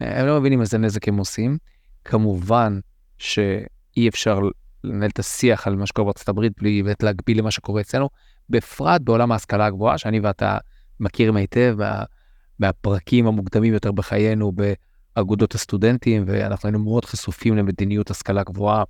הם 0.00 0.26
לא 0.26 0.40
מבינים 0.40 0.60
איזה 0.60 0.78
נזק 0.78 1.08
הם 1.08 1.16
עושים. 1.16 1.58
כמובן 2.04 2.78
שאי 3.18 4.08
אפשר 4.08 4.40
לנהל 4.84 5.10
את 5.10 5.18
השיח 5.18 5.66
על 5.66 5.76
מה 5.76 5.86
שקורה 5.86 6.04
בארצות 6.04 6.28
הברית 6.28 6.52
בלי 6.58 6.82
באמת 6.82 7.02
להגביל 7.02 7.38
למה 7.38 7.50
שקורה 7.50 7.80
אצלנו, 7.80 8.08
בפרט 8.50 9.00
בעולם 9.00 9.32
ההשכלה 9.32 9.66
הגבוהה, 9.66 9.98
שאני 9.98 10.20
ואתה 10.20 10.58
מכירים 11.00 11.36
היטב 11.36 11.74
מה, 11.78 12.02
מהפרקים 12.58 13.26
המוקדמים 13.26 13.74
יותר 13.74 13.92
בחיינו 13.92 14.52
באגודות 15.16 15.54
הסטודנטים, 15.54 16.24
ואנחנו 16.26 16.66
היינו 16.66 16.78
מאוד 16.78 17.04
חשופים 17.04 17.56
למדיניות 17.56 18.10
השכלה 18.10 18.42
גבוהה 18.42 18.84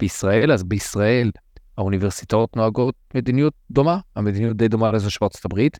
בישראל, 0.00 0.52
אז 0.52 0.64
בישראל 0.64 1.30
האוניברסיטאות 1.78 2.56
נוהגות 2.56 2.94
מדיניות 3.14 3.54
דומה, 3.70 3.98
המדיניות 4.16 4.56
די 4.56 4.68
דומה 4.68 4.92
לזו 4.92 5.10
של 5.10 5.18
ארצות 5.22 5.44
הברית, 5.44 5.78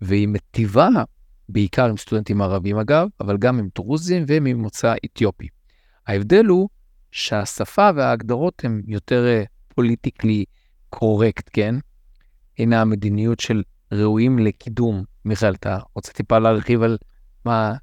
והיא 0.00 0.28
מטיבה 0.28 0.88
בעיקר 1.48 1.84
עם 1.84 1.96
סטודנטים 1.96 2.42
ערבים 2.42 2.78
אגב, 2.78 3.08
אבל 3.20 3.36
גם 3.36 3.58
עם 3.58 3.68
דרוזים 3.74 4.24
וממוצא 4.28 4.94
אתיופי. 5.04 5.48
ההבדל 6.06 6.44
הוא 6.46 6.68
שהשפה 7.12 7.90
וההגדרות 7.94 8.64
הן 8.64 8.82
יותר 8.86 9.42
פוליטיקלי 9.74 10.44
קורקט, 10.90 11.50
כן? 11.52 11.74
הנה 12.58 12.80
המדיניות 12.80 13.40
של 13.40 13.62
ראויים 13.92 14.38
לקידום. 14.38 15.04
מיכאל, 15.24 15.54
אתה 15.54 15.78
רוצה 15.94 16.12
טיפה 16.12 16.38
להרחיב 16.38 16.82
על 16.82 16.98
מה, 17.44 17.74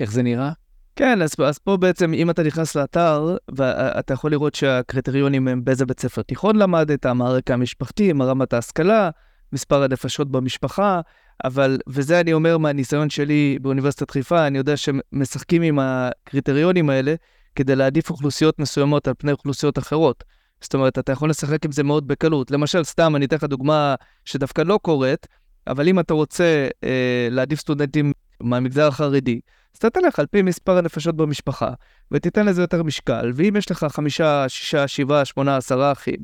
איך 0.00 0.12
זה 0.12 0.22
נראה? 0.22 0.52
כן, 0.96 1.22
אז, 1.22 1.34
אז 1.46 1.58
פה 1.58 1.76
בעצם, 1.76 2.14
אם 2.14 2.30
אתה 2.30 2.42
נכנס 2.42 2.74
לאתר, 2.74 3.36
ואתה 3.56 4.14
יכול 4.14 4.30
לראות 4.30 4.54
שהקריטריונים 4.54 5.48
הם 5.48 5.64
באיזה 5.64 5.86
בית 5.86 6.00
ספר 6.00 6.22
תיכון 6.22 6.56
למדת, 6.56 7.06
מה 7.06 7.26
הרקע 7.26 7.54
המשפחתי, 7.54 8.12
מה 8.12 8.24
רמת 8.24 8.52
ההשכלה, 8.52 9.10
מספר 9.52 9.82
הנפשות 9.82 10.30
במשפחה, 10.30 11.00
אבל, 11.44 11.78
וזה 11.86 12.20
אני 12.20 12.32
אומר 12.32 12.58
מהניסיון 12.58 13.10
שלי 13.10 13.58
באוניברסיטת 13.62 14.10
חיפה, 14.10 14.46
אני 14.46 14.58
יודע 14.58 14.76
שמשחקים 14.76 15.62
עם 15.62 15.78
הקריטריונים 15.78 16.90
האלה, 16.90 17.14
כדי 17.54 17.76
להעדיף 17.76 18.10
אוכלוסיות 18.10 18.58
מסוימות 18.58 19.08
על 19.08 19.14
פני 19.18 19.32
אוכלוסיות 19.32 19.78
אחרות. 19.78 20.24
זאת 20.60 20.74
אומרת, 20.74 20.98
אתה 20.98 21.12
יכול 21.12 21.30
לשחק 21.30 21.64
עם 21.64 21.72
זה 21.72 21.82
מאוד 21.82 22.08
בקלות. 22.08 22.50
למשל, 22.50 22.84
סתם, 22.84 23.16
אני 23.16 23.24
אתן 23.24 23.36
לך 23.36 23.44
דוגמה 23.44 23.94
שדווקא 24.24 24.62
לא 24.62 24.78
קורית, 24.82 25.26
אבל 25.66 25.88
אם 25.88 26.00
אתה 26.00 26.14
רוצה 26.14 26.68
אה, 26.84 27.28
להעדיף 27.30 27.60
סטודנטים 27.60 28.12
מהמגזר 28.40 28.86
החרדי, 28.86 29.40
אז 29.74 29.78
אתה 29.78 29.90
תלך 29.90 30.18
על 30.18 30.26
פי 30.26 30.42
מספר 30.42 30.78
הנפשות 30.78 31.16
במשפחה, 31.16 31.70
ותיתן 32.10 32.46
לזה 32.46 32.62
יותר 32.62 32.82
משקל, 32.82 33.32
ואם 33.34 33.56
יש 33.56 33.70
לך 33.70 33.86
חמישה, 33.90 34.48
שישה, 34.48 34.88
שבעה, 34.88 35.24
שמונה, 35.24 35.56
עשרה 35.56 35.92
אחים, 35.92 36.16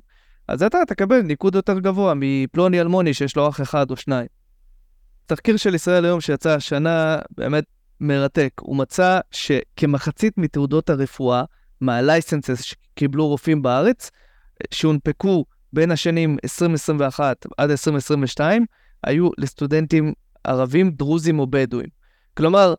אז 0.49 0.63
אתה 0.63 0.79
תקבל 0.87 1.23
ניקוד 1.23 1.55
יותר 1.55 1.79
גבוה 1.79 2.15
מפלוני 2.17 2.81
אלמוני 2.81 3.15
שיש 3.15 3.37
לו 3.37 3.49
אח 3.49 3.61
אחד 3.61 3.91
או 3.91 3.97
שניים. 3.97 4.40
תחקיר 5.31 5.57
של 5.57 5.75
ישראל 5.75 6.05
היום 6.05 6.21
שיצא 6.21 6.55
השנה 6.55 7.19
באמת 7.31 7.65
מרתק. 8.01 8.53
הוא 8.61 8.77
מצא 8.77 9.21
שכמחצית 9.31 10.39
מתעודות 10.39 10.91
הרפואה, 10.91 11.45
מהלייסנסס 11.81 12.63
שקיבלו 12.63 13.29
רופאים 13.29 13.63
בארץ, 13.63 14.11
שהונפקו 14.71 15.45
בין 15.73 15.91
השנים 15.91 16.37
2021 16.45 17.47
עד 17.59 17.71
2022, 17.71 18.67
היו 19.05 19.31
לסטודנטים 19.39 20.13
ערבים, 20.45 20.91
דרוזים 20.91 21.39
או 21.39 21.47
בדואים. 21.47 21.89
כלומר, 22.37 22.75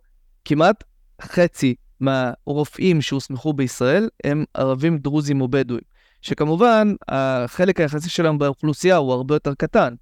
כמעט 0.45 0.83
חצי 1.21 1.75
מהרופאים 1.99 3.01
שהוסמכו 3.01 3.53
בישראל 3.53 4.09
הם 4.23 4.45
ערבים, 4.53 4.97
דרוזים 4.97 5.41
או 5.41 5.47
בדואים. 5.47 5.83
שכמובן, 6.21 6.93
החלק 7.07 7.79
היחסי 7.79 8.09
שלהם 8.09 8.37
באוכלוסייה 8.37 8.95
הוא 8.95 9.13
הרבה 9.13 9.35
יותר 9.35 9.53
קטן. 9.53 9.93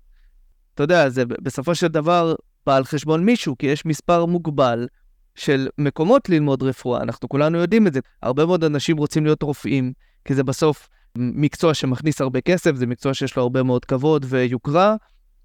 אתה 0.80 0.84
יודע, 0.84 1.10
זה 1.10 1.26
בסופו 1.26 1.76
של 1.76 1.88
דבר 1.88 2.36
בא 2.66 2.76
על 2.76 2.84
חשבון 2.84 3.26
מישהו, 3.26 3.56
כי 3.58 3.68
יש 3.68 3.86
מספר 3.86 4.26
מוגבל 4.26 4.88
של 5.36 5.68
מקומות 5.78 6.30
ללמוד 6.30 6.64
רפואה, 6.64 7.02
אנחנו 7.02 7.30
כולנו 7.30 7.58
יודעים 7.58 7.88
את 7.88 7.94
זה. 7.94 8.00
הרבה 8.24 8.46
מאוד 8.46 8.64
אנשים 8.64 8.98
רוצים 8.98 9.26
להיות 9.26 9.44
רופאים, 9.44 9.94
כי 10.26 10.36
זה 10.36 10.44
בסוף 10.44 10.90
מקצוע 11.18 11.74
שמכניס 11.74 12.22
הרבה 12.22 12.42
כסף, 12.42 12.76
זה 12.76 12.86
מקצוע 12.86 13.14
שיש 13.14 13.36
לו 13.36 13.44
הרבה 13.44 13.64
מאוד 13.64 13.86
כבוד 13.86 14.26
ויוקרה, 14.30 14.96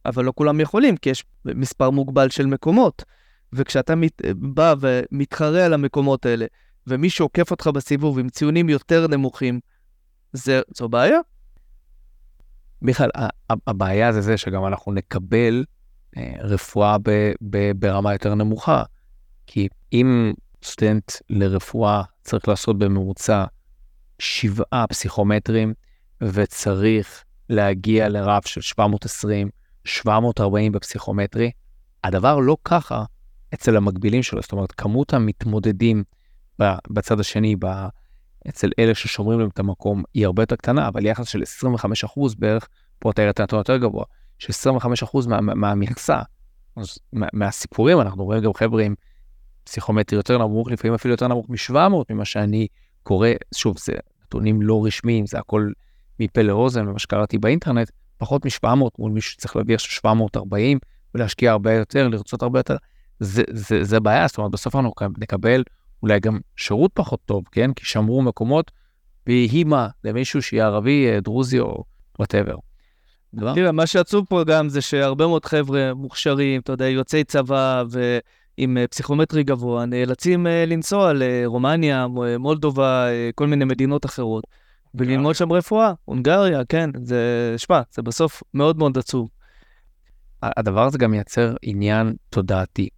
אבל 0.07 0.25
לא 0.25 0.33
כולם 0.35 0.61
יכולים, 0.61 0.97
כי 0.97 1.11
יש 1.11 1.25
מספר 1.45 1.91
מוגבל 1.91 2.29
של 2.29 2.47
מקומות. 2.47 3.03
וכשאתה 3.53 3.95
מת, 3.95 4.23
בא 4.37 4.75
ומתחרה 4.81 5.65
על 5.65 5.75
המקומות 5.75 6.27
האלה, 6.27 6.47
ומי 6.87 7.11
שעוקף 7.11 7.51
אותך 7.51 7.67
בסיבוב 7.67 8.19
עם 8.19 8.29
ציונים 8.29 8.69
יותר 8.69 9.07
נמוכים, 9.07 9.61
זה, 10.33 10.61
זו 10.77 10.89
בעיה. 10.89 11.19
מיכאל, 12.85 13.11
הבעיה 13.67 14.13
זה 14.13 14.21
זה 14.21 14.37
שגם 14.37 14.67
אנחנו 14.67 14.93
נקבל 14.93 15.65
אה, 16.17 16.33
רפואה 16.41 16.97
ב, 16.99 17.33
ב, 17.51 17.73
ברמה 17.77 18.13
יותר 18.13 18.35
נמוכה. 18.35 18.83
כי 19.47 19.69
אם 19.93 20.33
סטודנט 20.65 21.13
לרפואה 21.31 22.03
צריך 22.23 22.49
לעשות 22.49 22.79
בממוצע 22.79 23.45
שבעה 24.19 24.87
פסיכומטרים, 24.89 25.75
וצריך 26.23 27.25
להגיע 27.51 28.09
לרף 28.09 28.47
של 28.47 28.61
720, 28.61 29.49
740 29.85 30.73
בפסיכומטרי, 30.73 31.51
הדבר 32.05 32.39
לא 32.39 32.57
ככה 32.65 33.05
אצל 33.55 33.77
המקבילים 33.77 34.23
שלו. 34.23 34.43
זאת 34.43 34.53
אומרת, 34.53 34.73
כמות 34.73 35.15
המתמודדים 35.15 36.05
בצד 36.91 37.21
השני, 37.21 37.57
אצל 38.49 38.71
אלה 38.79 38.95
ששומרים 38.95 39.41
להם 39.41 39.49
את 39.49 39.59
המקום, 39.59 40.03
היא 40.15 40.27
הרבה 40.27 40.43
יותר 40.43 40.57
קטנה, 40.57 40.89
אבל 40.89 41.07
יחס 41.07 41.29
של 41.29 41.43
25% 42.07 42.21
בערך, 42.39 42.69
פה 42.99 43.11
אתה 43.11 43.31
את 43.31 43.41
הנתון 43.41 43.59
יותר 43.59 43.77
גבוה, 43.77 44.05
של 44.39 44.71
25% 44.71 45.29
מה, 45.29 45.41
מהמכסה. 45.41 46.23
אז 46.77 46.99
מהסיפורים 47.13 48.01
אנחנו 48.01 48.25
רואים 48.25 48.43
גם 48.43 48.55
חבר'ה 48.55 48.83
עם 48.83 48.95
פסיכומטרי 49.65 50.17
יותר 50.17 50.39
נמוך, 50.39 50.71
לפעמים 50.71 50.95
אפילו 50.95 51.15
יותר 51.15 51.29
נמוך 51.29 51.47
מ-700 51.49 51.77
ממה 52.11 52.25
שאני 52.25 52.67
קורא, 53.03 53.29
שוב, 53.55 53.79
זה 53.79 53.93
נתונים 54.23 54.63
לא 54.63 54.85
רשמיים, 54.87 55.27
זה 55.27 55.39
הכל 55.39 55.71
מפה 56.21 56.43
לאוזן, 56.43 56.85
ממה 56.87 56.99
שקראתי 56.99 57.39
באינטרנט, 57.39 57.91
פחות 58.17 58.45
מ-700 58.45 58.69
מול 58.99 59.13
מישהו 59.13 59.33
שצריך 59.33 59.57
להביא 59.57 59.75
עכשיו 59.75 59.91
740 59.91 60.79
ולהשקיע 61.15 61.51
הרבה 61.51 61.73
יותר, 61.73 62.09
לרצות 62.09 62.43
הרבה 62.43 62.59
יותר, 62.59 62.77
זה, 63.21 63.43
זה, 63.51 63.85
זה 63.85 64.01
בעיה, 64.01 64.27
זאת 64.27 64.39
אומרת, 64.39 64.51
בסוף 64.51 64.77
אנחנו 64.77 64.93
נקבל 65.19 65.63
אולי 66.05 66.21
גם 66.21 66.39
שירות 66.57 66.91
פחות 66.95 67.21
טוב, 67.25 67.45
כן? 67.53 67.73
כי 67.73 67.87
שמרו 67.87 68.23
מקומות, 68.23 68.71
ויהי 69.27 69.65
מה 69.65 69.89
למישהו 70.05 70.43
שיהיה 70.43 70.67
ערבי, 70.67 71.07
אה, 71.09 71.21
דרוזי 71.21 71.59
או 71.61 71.85
וואטאבר. 72.19 72.57
תראה, 73.55 73.73
מה 73.73 73.87
שעצוב 73.87 74.27
פה 74.29 74.45
גם 74.45 74.69
זה 74.69 74.81
שהרבה 74.81 75.27
מאוד 75.27 75.45
חבר'ה 75.45 75.95
מוכשרים, 75.95 76.61
אתה 76.61 76.73
יודע, 76.73 76.89
יוצאי 76.89 77.25
צבא 77.25 77.85
ועם 77.89 78.79
אה, 78.79 78.87
פסיכומטרי 78.87 79.45
גבוה, 79.45 79.87
נאלצים 79.87 80.47
אה, 80.47 80.65
לנסוע 80.67 81.13
לרומניה, 81.13 82.07
מולדובה, 82.39 83.07
כל 83.35 83.47
מיני 83.47 83.65
מדינות 83.65 84.07
אחרות, 84.07 84.45
וללמוד 84.95 85.35
שם 85.35 85.53
רפואה. 85.53 85.93
הונגריה, 86.05 86.65
כן, 86.65 86.91
זה, 87.03 87.55
שמע, 87.57 87.81
זה 87.95 88.03
בסוף 88.03 88.43
מאוד 88.55 88.79
מאוד 88.79 88.99
עצוב. 88.99 89.29
הדבר 90.43 90.87
הזה 90.87 90.99
גם 90.99 91.11
מייצר 91.11 91.55
עניין 91.63 92.15
תודעתי. 92.31 92.89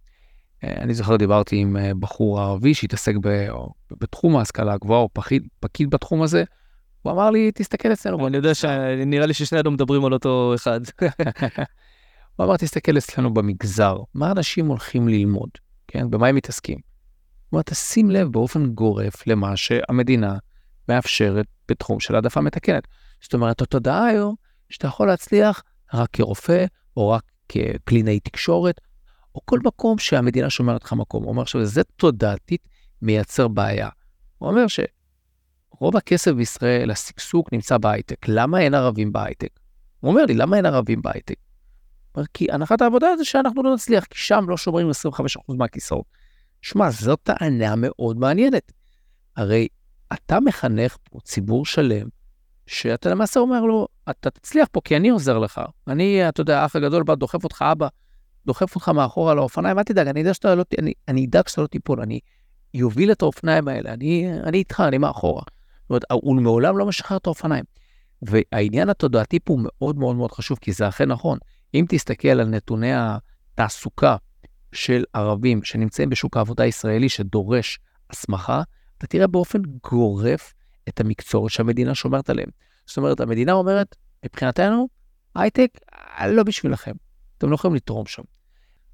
אני 0.77 0.93
זוכר 0.93 1.15
דיברתי 1.15 1.55
עם 1.55 1.77
אה, 1.77 1.91
בחור 1.99 2.39
ערבי 2.39 2.73
שהתעסק 2.73 3.13
ב, 3.21 3.47
בתחום 3.91 4.37
ההשכלה 4.37 4.73
הגבוהה, 4.73 5.01
או 5.01 5.09
פקיד, 5.13 5.47
פקיד 5.59 5.89
בתחום 5.89 6.21
הזה, 6.21 6.43
הוא 7.01 7.13
אמר 7.13 7.29
לי, 7.29 7.51
תסתכל 7.51 7.93
אצלנו. 7.93 8.27
אני 8.27 8.37
יודע 8.37 8.53
שנראה 8.61 9.25
לי 9.25 9.33
ששנינו 9.33 9.71
מדברים 9.71 10.05
על 10.05 10.13
אותו 10.13 10.51
אחד. 10.55 10.79
הוא 12.35 12.45
אמר, 12.45 12.57
תסתכל 12.57 12.97
אצלנו 12.97 13.33
במגזר, 13.33 13.97
מה 14.13 14.31
אנשים 14.31 14.67
הולכים 14.67 15.07
ללמוד, 15.07 15.49
כן? 15.87 16.09
במה 16.09 16.27
הם 16.27 16.35
מתעסקים? 16.35 16.77
הוא 17.49 17.57
אמר, 17.57 17.61
תשים 17.61 18.11
לב 18.11 18.27
באופן 18.31 18.65
גורף 18.65 19.27
למה 19.27 19.55
שהמדינה 19.57 20.37
מאפשרת 20.89 21.45
בתחום 21.69 21.99
של 21.99 22.15
העדפה 22.15 22.41
מתקנת. 22.41 22.87
זאת 23.21 23.33
אומרת, 23.33 23.61
התודעה 23.61 24.05
היום, 24.05 24.35
שאתה 24.69 24.87
יכול 24.87 25.07
להצליח 25.07 25.63
רק 25.93 26.09
כרופא, 26.13 26.65
או 26.97 27.09
רק 27.09 27.23
כקלינאי 27.49 28.19
תקשורת, 28.19 28.81
או 29.37 29.41
כל 29.45 29.59
מקום 29.63 29.97
שהמדינה 29.97 30.49
שומרת 30.49 30.83
לך 30.83 30.93
מקום. 30.93 31.23
הוא 31.23 31.29
אומר 31.29 31.45
שזה 31.45 31.83
תודעתית 31.83 32.67
מייצר 33.01 33.47
בעיה. 33.47 33.89
הוא 34.37 34.49
אומר 34.49 34.65
שרוב 34.67 35.97
הכסף 35.97 36.31
בישראל, 36.31 36.91
השגשוג 36.91 37.45
נמצא 37.51 37.77
בהייטק. 37.77 38.27
למה 38.27 38.59
אין 38.59 38.73
ערבים 38.73 39.13
בהייטק? 39.13 39.59
הוא 39.99 40.11
אומר 40.11 40.25
לי, 40.25 40.33
למה 40.33 40.57
אין 40.57 40.65
ערבים 40.65 41.01
בהייטק? 41.01 41.35
כי 42.33 42.51
הנחת 42.51 42.81
העבודה 42.81 43.07
זה 43.17 43.25
שאנחנו 43.25 43.63
לא 43.63 43.73
נצליח, 43.73 44.05
כי 44.05 44.17
שם 44.17 44.45
לא 44.47 44.57
שומרים 44.57 44.89
25% 44.89 45.53
מהכיסאות. 45.57 46.05
שמע, 46.61 46.89
זאת 46.89 47.19
טענה 47.23 47.75
מאוד 47.77 48.17
מעניינת. 48.17 48.71
הרי 49.35 49.67
אתה 50.13 50.39
מחנך 50.39 50.97
פה 51.03 51.19
ציבור 51.19 51.65
שלם, 51.65 52.07
שאתה 52.67 53.09
למעשה 53.09 53.39
אומר 53.39 53.61
לו, 53.61 53.87
אתה 54.09 54.29
תצליח 54.29 54.67
פה 54.71 54.81
כי 54.83 54.97
אני 54.97 55.09
עוזר 55.09 55.39
לך. 55.39 55.61
אני, 55.87 56.29
אתה 56.29 56.41
יודע, 56.41 56.61
האח 56.61 56.75
הגדול 56.75 57.03
בא, 57.03 57.15
דוחף 57.15 57.43
אותך, 57.43 57.65
אבא, 57.71 57.87
דוחף 58.47 58.75
אותך 58.75 58.89
מאחורה 58.89 59.33
לאופניים, 59.33 59.79
אל 59.79 59.83
תדאג, 59.83 60.07
אני 60.07 60.19
יודע 60.19 60.33
שאתה 60.33 60.55
לא, 60.55 60.63
אני, 60.79 60.93
אני 61.07 61.25
אדאג 61.25 61.47
שאתה 61.47 61.61
לא 61.61 61.67
תיפול, 61.67 62.01
אני 62.01 62.19
אוביל 62.81 63.11
את 63.11 63.21
האופניים 63.21 63.67
האלה, 63.67 63.93
אני, 63.93 64.29
אני 64.43 64.57
איתך, 64.57 64.83
אני 64.87 64.97
מאחורה. 64.97 65.41
זאת 65.81 65.89
אומרת, 65.89 66.03
הוא 66.11 66.35
מעולם 66.41 66.77
לא 66.77 66.85
משחרר 66.85 67.17
את 67.17 67.25
האופניים. 67.25 67.63
והעניין 68.21 68.89
התודעתי 68.89 69.39
פה 69.39 69.53
הוא 69.53 69.61
מאוד 69.63 69.97
מאוד 69.97 70.15
מאוד 70.15 70.31
חשוב, 70.31 70.57
כי 70.61 70.73
זה 70.73 70.87
אכן 70.87 71.11
נכון. 71.11 71.37
אם 71.73 71.85
תסתכל 71.89 72.27
על 72.27 72.47
נתוני 72.47 72.91
התעסוקה 72.95 74.15
של 74.73 75.03
ערבים 75.13 75.63
שנמצאים 75.63 76.09
בשוק 76.09 76.37
העבודה 76.37 76.63
הישראלי 76.63 77.09
שדורש 77.09 77.79
הסמכה, 78.09 78.61
אתה 78.97 79.07
תראה 79.07 79.27
באופן 79.27 79.61
גורף 79.89 80.53
את 80.89 80.99
המקצועות 80.99 81.51
שהמדינה 81.51 81.95
שומרת 81.95 82.29
עליהם. 82.29 82.49
זאת 82.85 82.97
אומרת, 82.97 83.19
המדינה 83.19 83.53
אומרת, 83.53 83.95
מבחינתנו, 84.25 84.87
הייטק, 85.35 85.69
לא 86.27 86.43
בשבילכם. 86.43 86.93
אתם 87.37 87.49
לא 87.49 87.55
יכולים 87.55 87.75
לתרום 87.75 88.05
שם. 88.05 88.23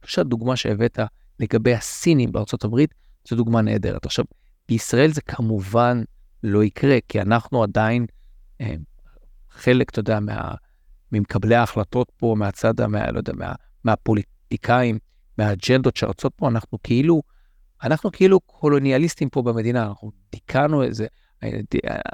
עכשיו, 0.03 0.23
דוגמה 0.23 0.55
שהבאת 0.55 0.99
לגבי 1.39 1.73
הסינים 1.73 2.31
בארצות 2.31 2.63
הברית, 2.63 2.93
זו 3.29 3.35
דוגמה 3.35 3.61
נהדרת. 3.61 4.05
עכשיו, 4.05 4.25
בישראל 4.69 5.11
זה 5.11 5.21
כמובן 5.21 6.03
לא 6.43 6.63
יקרה, 6.63 6.97
כי 7.07 7.21
אנחנו 7.21 7.63
עדיין 7.63 8.05
אה, 8.61 8.73
חלק, 9.51 9.89
אתה 9.89 9.99
יודע, 9.99 10.19
מה, 10.19 10.53
ממקבלי 11.11 11.55
ההחלטות 11.55 12.11
פה, 12.17 12.35
מהצד, 12.37 12.85
מה, 12.85 13.11
לא 13.11 13.17
יודע, 13.17 13.33
מה, 13.33 13.53
מהפוליטיקאים, 13.83 14.99
מהאג'נדות 15.37 15.97
שרצות 15.97 16.33
פה, 16.35 16.47
אנחנו 16.47 16.77
כאילו, 16.83 17.21
אנחנו 17.83 18.11
כאילו 18.11 18.39
קולוניאליסטים 18.39 19.29
פה 19.29 19.41
במדינה, 19.41 19.85
אנחנו 19.87 20.11
דיכאנו 20.31 20.83
איזה, 20.83 21.07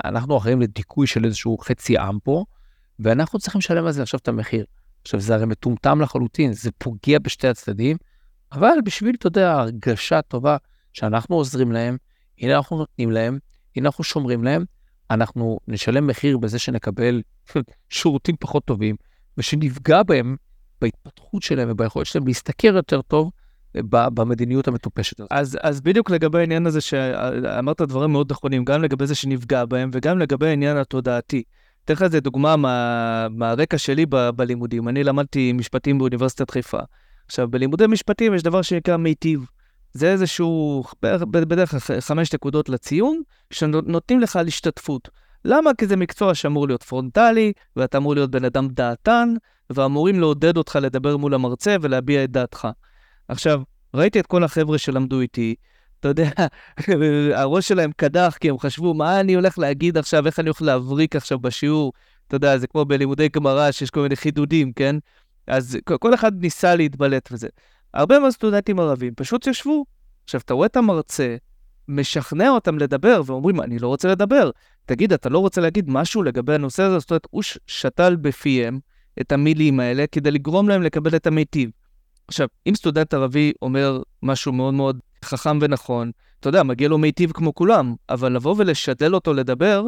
אנחנו 0.05 0.37
אחראים 0.37 0.61
לדיכוי 0.61 1.07
של 1.07 1.25
איזשהו 1.25 1.57
חצי 1.57 1.97
עם 1.97 2.19
פה, 2.23 2.45
ואנחנו 2.99 3.39
צריכים 3.39 3.59
לשלם 3.59 3.85
על 3.85 3.91
זה 3.91 4.01
עכשיו 4.01 4.19
את 4.19 4.27
המחיר. 4.27 4.65
עכשיו, 5.01 5.19
זה 5.19 5.35
הרי 5.35 5.45
מטומטם 5.45 6.01
לחלוטין, 6.01 6.53
זה 6.53 6.69
פוגע 6.77 7.19
בשתי 7.19 7.47
הצדדים, 7.47 7.97
אבל 8.51 8.77
בשביל, 8.85 9.15
אתה 9.15 9.27
יודע, 9.27 9.53
הרגשה 9.53 10.21
טובה 10.21 10.57
שאנחנו 10.93 11.35
עוזרים 11.35 11.71
להם, 11.71 11.97
הנה 12.39 12.55
אנחנו 12.57 12.77
נותנים 12.77 13.11
להם, 13.11 13.39
הנה 13.75 13.87
אנחנו 13.87 14.03
שומרים 14.03 14.43
להם, 14.43 14.65
אנחנו 15.11 15.59
נשלם 15.67 16.07
מחיר 16.07 16.37
בזה 16.37 16.59
שנקבל 16.59 17.21
שירותים 17.89 18.35
פחות 18.39 18.65
טובים, 18.65 18.95
ושנפגע 19.37 20.03
בהם 20.03 20.35
בהתפתחות 20.81 21.43
שלהם 21.43 21.67
וביכולת 21.71 22.05
שלהם 22.05 22.27
להשתכר 22.27 22.75
יותר 22.75 23.01
טוב 23.01 23.31
במדיניות 23.89 24.67
המטופשת 24.67 25.19
הזאת. 25.19 25.31
אז, 25.31 25.57
אז 25.61 25.81
בדיוק 25.81 26.09
לגבי 26.09 26.39
העניין 26.39 26.65
הזה 26.65 26.81
שאמרת 26.81 27.81
דברים 27.81 28.11
מאוד 28.11 28.31
נכונים, 28.31 28.65
גם 28.65 28.83
לגבי 28.83 29.07
זה 29.07 29.15
שנפגע 29.15 29.65
בהם 29.65 29.89
וגם 29.93 30.19
לגבי 30.19 30.47
העניין 30.47 30.77
התודעתי. 30.77 31.43
אתן 31.91 31.95
לך 31.95 32.01
איזה 32.01 32.19
דוגמה 32.19 32.55
מה, 32.55 33.27
מהרקע 33.29 33.77
שלי 33.77 34.05
ב, 34.05 34.29
בלימודים. 34.29 34.87
אני 34.89 35.03
למדתי 35.03 35.53
משפטים 35.53 35.97
באוניברסיטת 35.97 36.49
חיפה. 36.49 36.79
עכשיו, 37.25 37.47
בלימודי 37.47 37.87
משפטים 37.87 38.33
יש 38.33 38.43
דבר 38.43 38.61
שנקרא 38.61 38.97
מיטיב. 38.97 39.45
זה 39.93 40.11
איזשהו, 40.11 40.83
בדרך 41.31 41.71
כלל 41.71 41.99
חמש 41.99 42.33
נקודות 42.33 42.69
לציון, 42.69 43.21
שנותנים 43.51 44.19
לך 44.19 44.35
על 44.35 44.47
השתתפות. 44.47 45.09
למה? 45.45 45.71
כי 45.73 45.87
זה 45.87 45.95
מקצוע 45.95 46.35
שאמור 46.35 46.67
להיות 46.67 46.83
פרונטלי, 46.83 47.53
ואתה 47.75 47.97
אמור 47.97 48.15
להיות 48.15 48.31
בן 48.31 48.45
אדם 48.45 48.67
דעתן, 48.67 49.33
ואמורים 49.69 50.19
לעודד 50.19 50.57
אותך 50.57 50.79
לדבר 50.81 51.17
מול 51.17 51.33
המרצה 51.33 51.75
ולהביע 51.81 52.23
את 52.23 52.31
דעתך. 52.31 52.67
עכשיו, 53.27 53.61
ראיתי 53.93 54.19
את 54.19 54.27
כל 54.27 54.43
החבר'ה 54.43 54.77
שלמדו 54.77 55.19
איתי, 55.19 55.55
אתה 55.99 56.07
יודע, 56.07 56.29
הראש 57.41 57.67
שלהם 57.67 57.91
קדח, 57.95 58.37
כי 58.39 58.49
הם 58.49 58.59
חשבו, 58.59 58.93
מה 58.93 59.19
אני 59.19 59.33
הולך 59.33 59.59
להגיד 59.59 59.97
עכשיו, 59.97 60.25
איך 60.25 60.39
אני 60.39 60.49
הולך 60.49 60.61
להבריק 60.61 61.15
עכשיו 61.15 61.39
בשיעור? 61.39 61.93
אתה 62.27 62.35
יודע, 62.35 62.57
זה 62.57 62.67
כמו 62.67 62.85
בלימודי 62.85 63.29
גמרא, 63.29 63.71
שיש 63.71 63.89
כל 63.89 64.01
מיני 64.01 64.15
חידודים, 64.15 64.73
כן? 64.73 64.95
אז 65.47 65.77
כל 65.99 66.13
אחד 66.13 66.41
ניסה 66.41 66.75
להתבלט 66.75 67.29
וזה. 67.31 67.47
הרבה 67.93 68.19
מהסטודנטים 68.19 68.79
ערבים 68.79 69.13
פשוט 69.15 69.47
ישבו. 69.47 69.85
עכשיו, 70.23 70.41
אתה 70.45 70.53
רואה 70.53 70.67
את 70.67 70.77
המרצה, 70.77 71.35
משכנע 71.87 72.49
אותם 72.49 72.77
לדבר, 72.77 73.21
ואומרים, 73.25 73.61
אני 73.61 73.79
לא 73.79 73.87
רוצה 73.87 74.07
לדבר. 74.07 74.49
תגיד, 74.85 75.13
אתה 75.13 75.29
לא 75.29 75.39
רוצה 75.39 75.61
להגיד 75.61 75.89
משהו 75.89 76.23
לגבי 76.23 76.53
הנושא 76.53 76.83
הזה? 76.83 76.99
זאת 76.99 77.11
אומרת, 77.11 77.27
הוא 77.29 77.43
שתל 77.67 78.15
בפיהם 78.15 78.79
את 79.21 79.31
המילים 79.31 79.79
האלה 79.79 80.05
כדי 80.11 80.31
לגרום 80.31 80.69
להם 80.69 80.81
לקבל 80.81 81.15
את 81.15 81.27
המיטיב. 81.27 81.69
עכשיו, 82.27 82.47
אם 82.67 82.75
סטודנט 82.75 83.13
ערבי 83.13 83.53
אומר 83.61 84.01
משהו 84.23 84.53
מאוד 84.53 84.73
מאוד 84.73 84.99
חכם 85.25 85.59
ונכון, 85.61 86.11
אתה 86.39 86.49
יודע, 86.49 86.63
מגיע 86.63 86.87
לו 86.89 86.97
מיטיב 86.97 87.31
כמו 87.31 87.55
כולם, 87.55 87.95
אבל 88.09 88.33
לבוא 88.33 88.55
ולשדל 88.57 89.15
אותו 89.15 89.33
לדבר, 89.33 89.83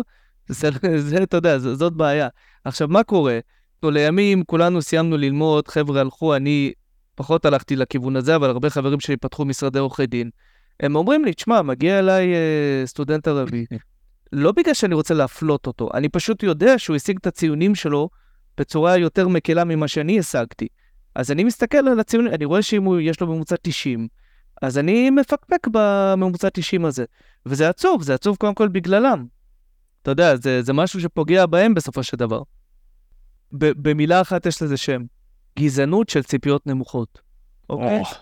זה, 0.47 0.69
זה 0.97 1.23
אתה 1.23 1.37
יודע, 1.37 1.57
זאת, 1.57 1.77
זאת 1.77 1.93
בעיה. 1.93 2.27
עכשיו, 2.65 2.87
מה 2.87 3.03
קורה? 3.03 3.39
לימים 3.83 4.43
כולנו 4.43 4.81
סיימנו 4.81 5.17
ללמוד, 5.17 5.67
חבר'ה 5.67 6.01
הלכו, 6.01 6.35
אני 6.35 6.71
פחות 7.15 7.45
הלכתי 7.45 7.75
לכיוון 7.75 8.15
הזה, 8.15 8.35
אבל 8.35 8.49
הרבה 8.49 8.69
חברים 8.69 8.99
שלי 8.99 9.17
פתחו 9.17 9.45
משרדי 9.45 9.79
עורכי 9.79 10.05
דין. 10.05 10.29
הם 10.79 10.95
אומרים 10.95 11.25
לי, 11.25 11.33
תשמע, 11.33 11.61
מגיע 11.61 11.99
אליי 11.99 12.33
אה, 12.33 12.83
סטודנט 12.85 13.27
ערבי, 13.27 13.65
לא 14.31 14.51
בגלל 14.51 14.73
שאני 14.73 14.95
רוצה 14.95 15.13
להפלות 15.13 15.67
אותו, 15.67 15.89
אני 15.93 16.09
פשוט 16.09 16.43
יודע 16.43 16.79
שהוא 16.79 16.95
השיג 16.95 17.17
את 17.21 17.27
הציונים 17.27 17.75
שלו 17.75 18.09
בצורה 18.57 18.97
יותר 18.97 19.27
מקלה 19.27 19.63
ממה 19.63 19.87
שאני 19.87 20.19
השגתי. 20.19 20.67
אז 21.15 21.31
אני 21.31 21.43
מסתכל 21.43 21.77
על 21.77 21.99
הציונים, 21.99 22.33
אני 22.33 22.45
רואה 22.45 22.61
שאם 22.61 22.99
יש 22.99 23.21
לו 23.21 23.27
ממוצע 23.27 23.55
90, 23.61 24.07
אז 24.61 24.77
אני 24.77 25.09
מפקפק 25.09 25.67
בממוצע 25.71 26.49
90 26.53 26.85
הזה. 26.85 27.05
וזה 27.45 27.69
עצוב, 27.69 28.03
זה 28.03 28.13
עצוב 28.13 28.35
קודם 28.35 28.53
כל 28.53 28.67
בגללם. 28.67 29.25
אתה 30.01 30.11
יודע, 30.11 30.35
זה, 30.35 30.61
זה 30.61 30.73
משהו 30.73 31.01
שפוגע 31.01 31.45
בהם 31.45 31.73
בסופו 31.73 32.03
של 32.03 32.17
דבר. 32.17 32.41
במילה 33.51 34.21
אחת 34.21 34.45
יש 34.45 34.61
לזה 34.61 34.77
שם, 34.77 35.03
גזענות 35.59 36.09
של 36.09 36.23
ציפיות 36.23 36.67
נמוכות. 36.67 37.21
אוקיי? 37.69 38.01
Oh. 38.01 38.15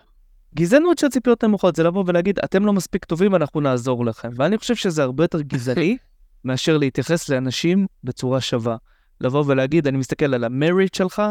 גזענות 0.56 0.98
של 0.98 1.08
ציפיות 1.10 1.44
נמוכות 1.44 1.76
זה 1.76 1.84
לבוא 1.84 2.04
ולהגיד, 2.08 2.40
אתם 2.40 2.66
לא 2.66 2.74
מספיק 2.74 3.06
טובים, 3.06 3.36
אנחנו 3.36 3.62
נעזור 3.62 4.06
לכם. 4.06 4.30
ואני 4.36 4.58
חושב 4.58 4.76
שזה 4.76 5.04
הרבה 5.04 5.24
יותר 5.24 5.42
גזעני 5.42 5.98
מאשר 6.46 6.78
להתייחס 6.78 7.30
לאנשים 7.30 7.88
בצורה 8.04 8.42
שווה. 8.42 8.78
לבוא 9.22 9.44
ולהגיד, 9.48 9.88
אני 9.88 9.98
מסתכל 9.98 10.34
על 10.34 10.44
המריט 10.44 10.94
שלך, 10.94 11.22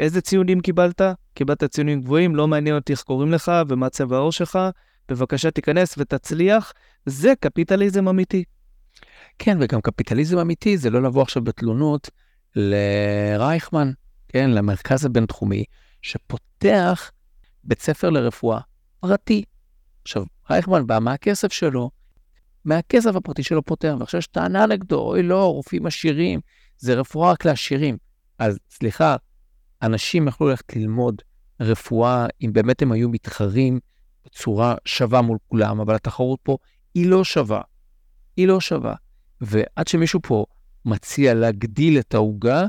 איזה 0.00 0.20
ציונים 0.20 0.60
קיבלת? 0.60 1.00
קיבלת 1.34 1.64
ציונים 1.64 2.00
גבוהים, 2.00 2.36
לא 2.36 2.48
מעניין 2.48 2.76
אותי 2.76 2.92
איך 2.92 3.02
קוראים 3.02 3.32
לך 3.32 3.52
ומה 3.68 3.88
צבע 3.88 4.16
העור 4.16 4.32
שלך, 4.32 4.58
בבקשה 5.08 5.50
תיכנס 5.50 5.94
ותצליח. 5.98 6.72
זה 7.06 7.32
קפיטליזם 7.40 8.08
אמיתי. 8.08 8.44
כן, 9.38 9.58
וגם 9.60 9.80
קפיטליזם 9.80 10.38
אמיתי 10.38 10.78
זה 10.78 10.90
לא 10.90 11.02
לבוא 11.02 11.22
עכשיו 11.22 11.44
בתלונות 11.44 12.10
לרייכמן, 12.56 13.92
כן, 14.28 14.50
למרכז 14.50 15.04
הבינתחומי, 15.04 15.64
שפותח 16.02 17.10
בית 17.64 17.80
ספר 17.80 18.10
לרפואה 18.10 18.60
פרטי. 19.00 19.44
עכשיו, 20.02 20.24
רייכמן 20.50 20.86
בא 20.86 20.98
מהכסף 20.98 21.52
שלו, 21.52 21.90
מהכסף 22.64 23.16
הפרטי 23.16 23.42
שלו 23.42 23.62
פותח, 23.62 23.94
ועכשיו 23.98 24.18
יש 24.18 24.26
טענה 24.26 24.66
נגדו, 24.66 25.00
אוי 25.00 25.22
לא, 25.22 25.52
רופאים 25.52 25.86
עשירים, 25.86 26.40
זה 26.78 26.94
רפואה 26.94 27.32
רק 27.32 27.44
לעשירים. 27.44 27.96
אז 28.38 28.58
סליחה, 28.70 29.16
אנשים 29.84 30.28
יכלו 30.28 30.48
ללכת 30.48 30.76
ללמוד 30.76 31.22
רפואה 31.60 32.26
אם 32.42 32.52
באמת 32.52 32.82
הם 32.82 32.92
היו 32.92 33.08
מתחרים 33.08 33.80
בצורה 34.24 34.74
שווה 34.84 35.22
מול 35.22 35.38
כולם, 35.48 35.80
אבל 35.80 35.94
התחרות 35.94 36.38
פה 36.42 36.56
היא 36.94 37.06
לא 37.06 37.24
שווה. 37.24 37.60
היא 38.36 38.48
לא 38.48 38.60
שווה. 38.60 38.94
ועד 39.40 39.88
שמישהו 39.88 40.20
פה 40.22 40.44
מציע 40.84 41.34
להגדיל 41.34 41.98
את 41.98 42.14
העוגה 42.14 42.66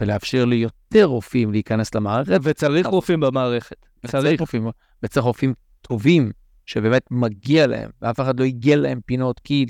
ולאפשר 0.00 0.44
ליותר 0.44 1.04
רופאים 1.04 1.52
להיכנס 1.52 1.94
למערכת. 1.94 2.40
וצריך 2.42 2.86
רופאים 2.86 3.20
במערכת. 3.20 3.86
וצריך 4.04 4.40
רופאים, 4.40 4.68
וצריך 5.02 5.26
רופאים 5.26 5.54
טובים, 5.80 6.30
שבאמת 6.66 7.02
מגיע 7.10 7.66
להם, 7.66 7.90
ואף 8.02 8.20
אחד 8.20 8.40
לא 8.40 8.44
הגיע 8.44 8.76
להם 8.76 9.00
פינות, 9.06 9.40
כי 9.40 9.66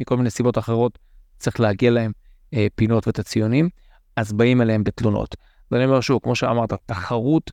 מכל 0.00 0.16
מיני 0.16 0.30
סיבות 0.30 0.58
אחרות 0.58 0.98
צריך 1.38 1.60
להגיע 1.60 1.90
להם 1.90 2.12
אה, 2.54 2.66
פינות 2.74 3.06
ואת 3.06 3.18
הציונים, 3.18 3.68
אז 4.16 4.32
באים 4.32 4.62
אליהם 4.62 4.84
בתלונות. 4.84 5.36
ואני 5.70 5.84
אומר 5.84 6.00
שוב, 6.00 6.20
כמו 6.22 6.34
שאמרת, 6.34 6.72
תחרות 6.86 7.50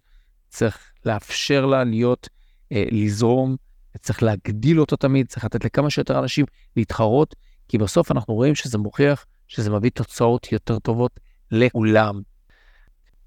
צריך 0.49 0.91
לאפשר 1.05 1.65
לה 1.65 1.83
להיות, 1.83 2.29
אה, 2.71 2.83
לזרום, 2.91 3.55
צריך 4.01 4.23
להגדיל 4.23 4.79
אותו 4.79 4.95
תמיד, 4.95 5.27
צריך 5.27 5.45
לתת 5.45 5.65
לכמה 5.65 5.89
שיותר 5.89 6.19
אנשים 6.19 6.45
להתחרות, 6.77 7.35
כי 7.67 7.77
בסוף 7.77 8.11
אנחנו 8.11 8.33
רואים 8.33 8.55
שזה 8.55 8.77
מוכיח 8.77 9.25
שזה 9.47 9.69
מביא 9.69 9.89
תוצאות 9.93 10.51
יותר 10.51 10.79
טובות 10.79 11.19
לכולם. 11.51 12.21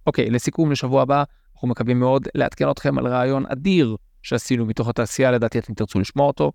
אוקיי, 0.07 0.31
לסיכום, 0.31 0.73
לשבוע 0.73 1.03
הבא, 1.03 1.25
אנחנו 1.55 1.69
מקווים 1.69 2.01
מאוד 2.01 2.29
לעדכן 2.35 2.71
אתכם 2.71 2.99
על 2.99 3.07
רעיון 3.07 3.45
אדיר 3.47 3.97
שעשינו 4.23 4.67
מתוך 4.67 4.89
התעשייה, 4.89 5.31
לדעתי 5.31 5.59
אתם 5.59 5.75
תרצו 5.75 6.01
לשמוע 6.01 6.27
אותו. 6.27 6.53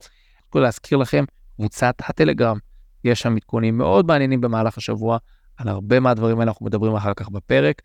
אני 0.49 0.61
להזכיר 0.61 0.97
לכם, 0.97 1.23
קבוצת 1.55 1.95
הטלגרם, 1.99 2.57
יש 3.03 3.21
שם 3.21 3.36
עדכונים 3.36 3.77
מאוד 3.77 4.05
מעניינים 4.05 4.41
במהלך 4.41 4.77
השבוע, 4.77 5.17
על 5.57 5.67
הרבה 5.67 5.99
מהדברים 5.99 6.39
האלה 6.39 6.51
אנחנו 6.51 6.65
מדברים 6.65 6.95
אחר 6.95 7.13
כך 7.13 7.29
בפרק. 7.29 7.81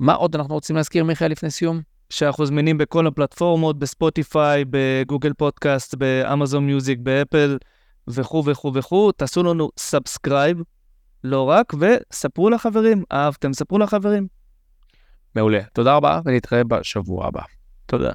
מה 0.00 0.14
עוד 0.14 0.36
אנחנו 0.36 0.54
רוצים 0.54 0.76
להזכיר, 0.76 1.04
מיכאל, 1.04 1.30
לפני 1.30 1.50
סיום? 1.50 1.80
שאנחנו 2.10 2.46
זמינים 2.46 2.78
בכל 2.78 3.06
הפלטפורמות, 3.06 3.78
בספוטיפיי, 3.78 4.64
בגוגל 4.70 5.32
פודקאסט, 5.32 5.94
באמזון 5.94 6.66
מיוזיק, 6.66 6.98
באפל 7.02 7.58
וכו' 8.08 8.44
וכו' 8.46 8.72
וכו'. 8.74 9.12
תעשו 9.12 9.42
לנו 9.42 9.70
subscribe, 9.78 10.62
לא 11.24 11.48
רק, 11.48 11.72
וספרו 11.80 12.50
לחברים. 12.50 13.04
אהבתם, 13.12 13.52
ספרו 13.52 13.78
לחברים. 13.78 14.26
מעולה. 15.34 15.60
תודה 15.72 15.96
רבה, 15.96 16.20
ונתראה 16.24 16.64
בשבוע 16.64 17.26
הבא. 17.26 17.42
תודה. 17.86 18.12